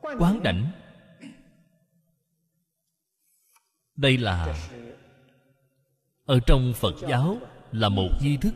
[0.00, 0.70] Quán đảnh.
[3.96, 4.54] Đây là,
[6.24, 7.38] ở trong phật giáo
[7.72, 8.54] là một nghi thức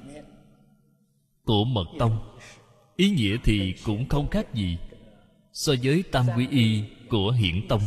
[1.44, 2.39] của mật tông.
[2.97, 4.78] Ý nghĩa thì cũng không khác gì
[5.53, 7.82] so với tam quy y của hiển tông.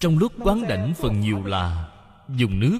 [0.00, 1.88] Trong lúc quán đảnh phần nhiều là
[2.28, 2.78] dùng nước.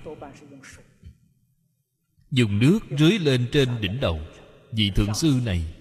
[2.31, 4.21] Dùng nước rưới lên trên đỉnh đầu
[4.73, 5.75] vị thượng sư này.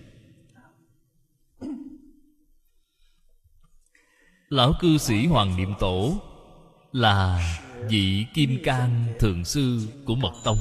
[4.49, 6.21] Lão cư sĩ hoàng niệm tổ
[6.91, 7.41] là
[7.89, 10.57] vị kim cang thượng sư của mật tông.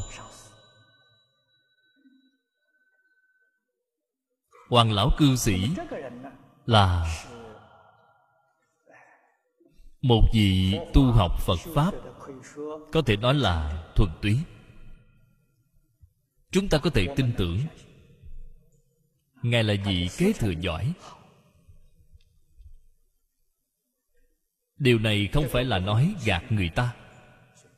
[4.68, 5.70] Hoàng lão cư sĩ
[6.66, 7.16] là
[10.06, 11.94] một vị tu học phật pháp
[12.92, 14.38] có thể nói là thuần túy.
[16.50, 17.58] Chúng ta có thể tin tưởng
[19.42, 20.92] ngài là vị kế thừa giỏi.
[24.78, 26.94] Điều này không phải là nói gạt người ta.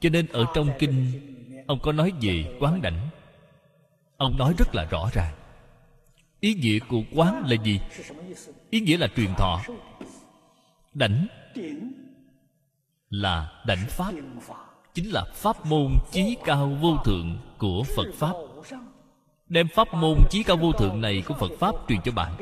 [0.01, 1.13] Cho nên ở trong kinh,
[1.67, 3.09] ông có nói về quán đảnh.
[4.17, 5.35] Ông nói rất là rõ ràng.
[6.41, 7.81] Ý nghĩa của quán là gì?
[8.71, 9.63] Ý nghĩa là truyền thọ.
[10.95, 11.27] Đảnh
[13.11, 14.15] là đảnh pháp,
[14.95, 18.33] chính là pháp môn chí cao vô thượng của phật pháp.
[19.49, 22.37] Đem pháp môn chí cao vô thượng này của phật pháp truyền cho bạn.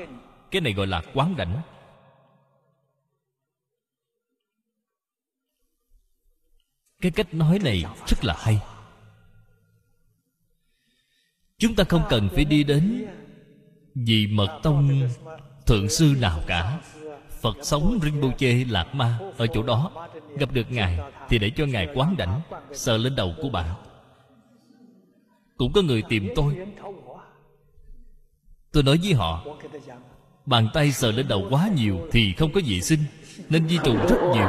[0.50, 1.62] Cái này gọi là quán đảnh.
[7.00, 8.60] Cái cách nói này rất là hay.
[11.58, 13.06] Chúng ta không cần phải đi đến
[13.94, 15.08] vị mật tông
[15.66, 16.80] thượng sư nào cả
[17.46, 19.90] phật sống rinpoche lạc ma ở chỗ đó.
[20.38, 20.98] Gặp được ngài
[21.28, 22.40] thì để cho ngài quán đảnh,
[22.72, 23.68] sờ lên đầu của bạn
[25.56, 26.56] cũng có người tìm tôi.
[28.72, 29.44] Tôi nói với họ,
[30.46, 33.00] bàn tay sờ lên đầu quá nhiều thì không có vệ sinh
[33.48, 34.48] nên di trù rất nhiều.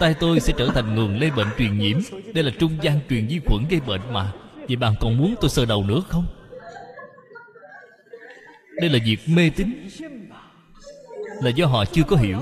[0.00, 1.98] Tay tôi sẽ trở thành nguồn lây bệnh truyền nhiễm.
[2.34, 4.32] Đây là trung gian truyền vi khuẩn gây bệnh mà.
[4.68, 6.26] Vậy bạn còn muốn tôi sờ đầu nữa không?
[8.76, 9.88] Đây là việc mê tín.
[11.42, 12.38] Là do họ chưa có hiểu.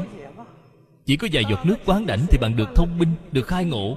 [1.07, 3.97] Chỉ có vài giọt nước quán đảnh thì bạn được thông minh, được khai ngộ.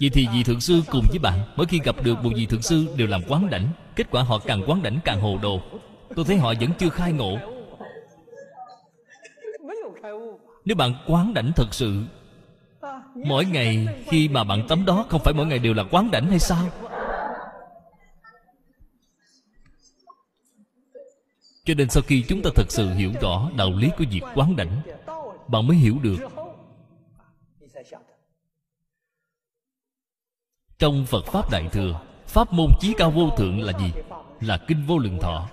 [0.00, 2.62] Vậy thì vị thượng sư cùng với bạn, mỗi khi gặp được một vị thượng
[2.62, 5.60] sư đều làm quán đảnh, kết quả họ càng quán đảnh càng hồ đồ.
[6.16, 7.38] Tôi thấy họ vẫn chưa khai ngộ.
[10.64, 12.02] Nếu bạn quán đảnh thật sự,
[13.14, 16.26] mỗi ngày khi mà bạn tắm đó không phải mỗi ngày đều là quán đảnh
[16.26, 16.64] hay sao?
[21.68, 24.56] Cho nên sau khi chúng ta thật sự hiểu rõ đạo lý của việc quán
[24.56, 24.80] đảnh,
[25.48, 26.16] bạn mới hiểu được.
[30.78, 33.92] Trong phật pháp đại thừa, pháp môn chí cao vô thượng là gì?
[34.40, 35.48] Là kinh vô lượng thọ.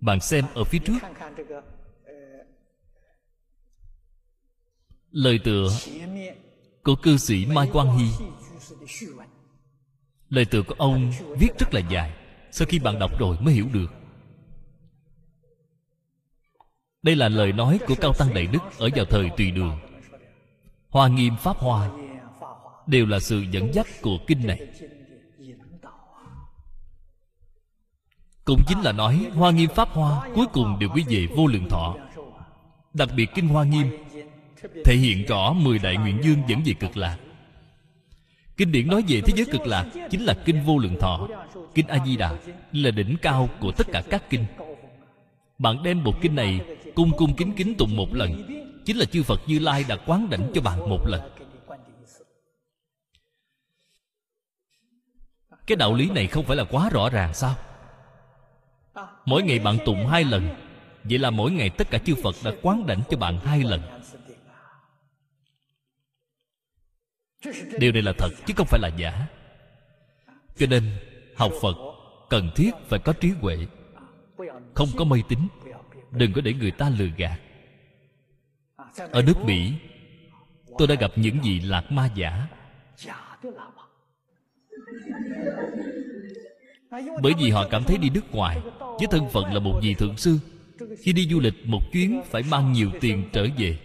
[0.00, 0.98] Bạn xem ở phía trước.
[5.10, 5.68] Lời tựa
[6.84, 8.26] của cư sĩ mai quang hy.
[10.28, 12.17] Lời tựa của ông viết rất là dài
[12.50, 13.92] sau khi bạn đọc rồi mới hiểu được.
[17.02, 19.78] Đây là lời nói của cao tăng đại đức ở vào thời tùy đường.
[20.88, 21.90] Hoa nghiêm pháp hoa
[22.86, 24.60] đều là sự dẫn dắt của kinh này.
[28.44, 31.68] Cũng chính là nói hoa nghiêm pháp hoa cuối cùng đều quy về vô lượng
[31.68, 31.96] thọ.
[32.94, 33.86] Đặc biệt kinh hoa nghiêm
[34.84, 37.18] thể hiện rõ mười đại nguyện dương dẫn về cực lạc
[38.58, 41.28] kinh điển nói về thế giới cực lạc chính là kinh vô lượng thọ.
[41.74, 42.32] Kinh a di đà
[42.72, 44.44] là đỉnh cao của tất cả các kinh.
[45.58, 46.60] Bạn đem một kinh này
[46.94, 48.44] cung cung kính kính tụng một lần,
[48.84, 51.20] chính là chư phật như lai đã quán đảnh cho bạn một lần.
[55.66, 57.54] Cái đạo lý này không phải là quá rõ ràng sao?
[59.24, 60.48] Mỗi ngày bạn tụng hai lần,
[61.04, 63.80] vậy là mỗi ngày tất cả chư phật đã quán đảnh cho bạn hai lần.
[67.78, 69.26] Điều này là thật, chứ không phải là giả.
[70.56, 70.82] Cho nên,
[71.36, 71.76] học phật
[72.30, 73.56] cần thiết phải có trí huệ.
[74.74, 75.38] Không có mê tín,
[76.10, 77.40] đừng có để người ta lừa gạt.
[79.10, 79.72] Ở nước mỹ,
[80.78, 82.46] tôi đã gặp những vị lạc ma giả.
[87.22, 90.16] Bởi vì họ cảm thấy đi nước ngoài với thân phận là một vị thượng
[90.16, 90.38] sư,
[90.98, 93.78] khi đi du lịch một chuyến phải mang nhiều tiền trở về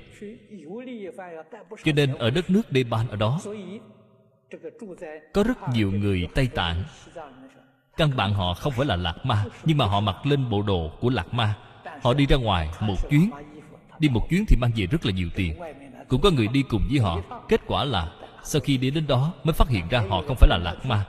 [1.83, 3.41] cho nên ở đất nước Nepal ở đó,
[5.33, 6.83] có rất nhiều người Tây Tạng.
[7.97, 10.91] Căn bản họ không phải là lạc ma, nhưng mà họ mặc lên bộ đồ
[10.99, 11.55] của lạc ma.
[12.03, 13.29] Họ đi ra ngoài một chuyến.
[13.99, 15.59] Đi một chuyến thì mang về rất là nhiều tiền.
[16.07, 17.21] Cũng có người đi cùng với họ.
[17.49, 18.11] Kết quả là
[18.43, 21.05] sau khi đi đến đó mới phát hiện ra họ không phải là lạc ma.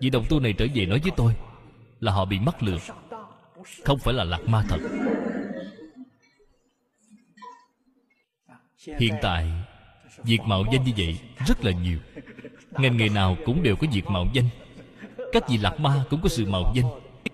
[0.00, 1.34] Vị đồng tu này trở về nói với tôi
[2.00, 2.78] là họ bị mắc lừa.
[3.83, 4.79] không phải là lạc ma thật
[8.99, 9.51] hiện tại
[10.23, 11.99] việc mạo danh như vậy rất là nhiều
[12.71, 14.45] ngành nghề nào cũng đều có việc mạo danh
[15.31, 16.85] các vị lạc ma cũng có sự mạo danh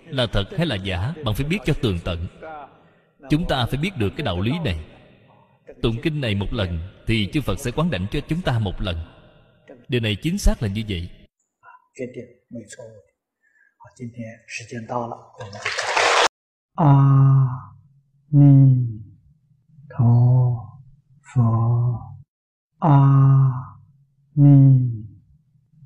[0.05, 2.27] là thật hay là giả bạn phải biết cho tường tận
[3.29, 4.85] chúng ta phải biết được cái đạo lý này
[5.81, 8.81] tụng kinh này một lần thì chư phật sẽ quán đảnh cho chúng ta một
[8.81, 8.97] lần
[9.87, 11.09] điều này chính xác là như vậy
[11.93, 13.11] 决定没错误的。
[13.75, 15.94] 好，今天时间到了，我们就
[16.76, 17.72] 阿
[18.28, 19.02] 弥
[19.88, 20.78] 陀
[21.22, 21.98] 佛
[22.80, 23.80] 阿
[24.34, 25.08] 弥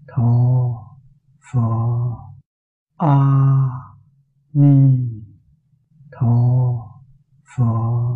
[0.09, 0.99] 陀
[1.39, 2.35] 佛
[2.97, 3.71] 阿
[4.51, 5.25] 弥
[6.11, 7.01] 陀
[7.45, 8.11] 佛。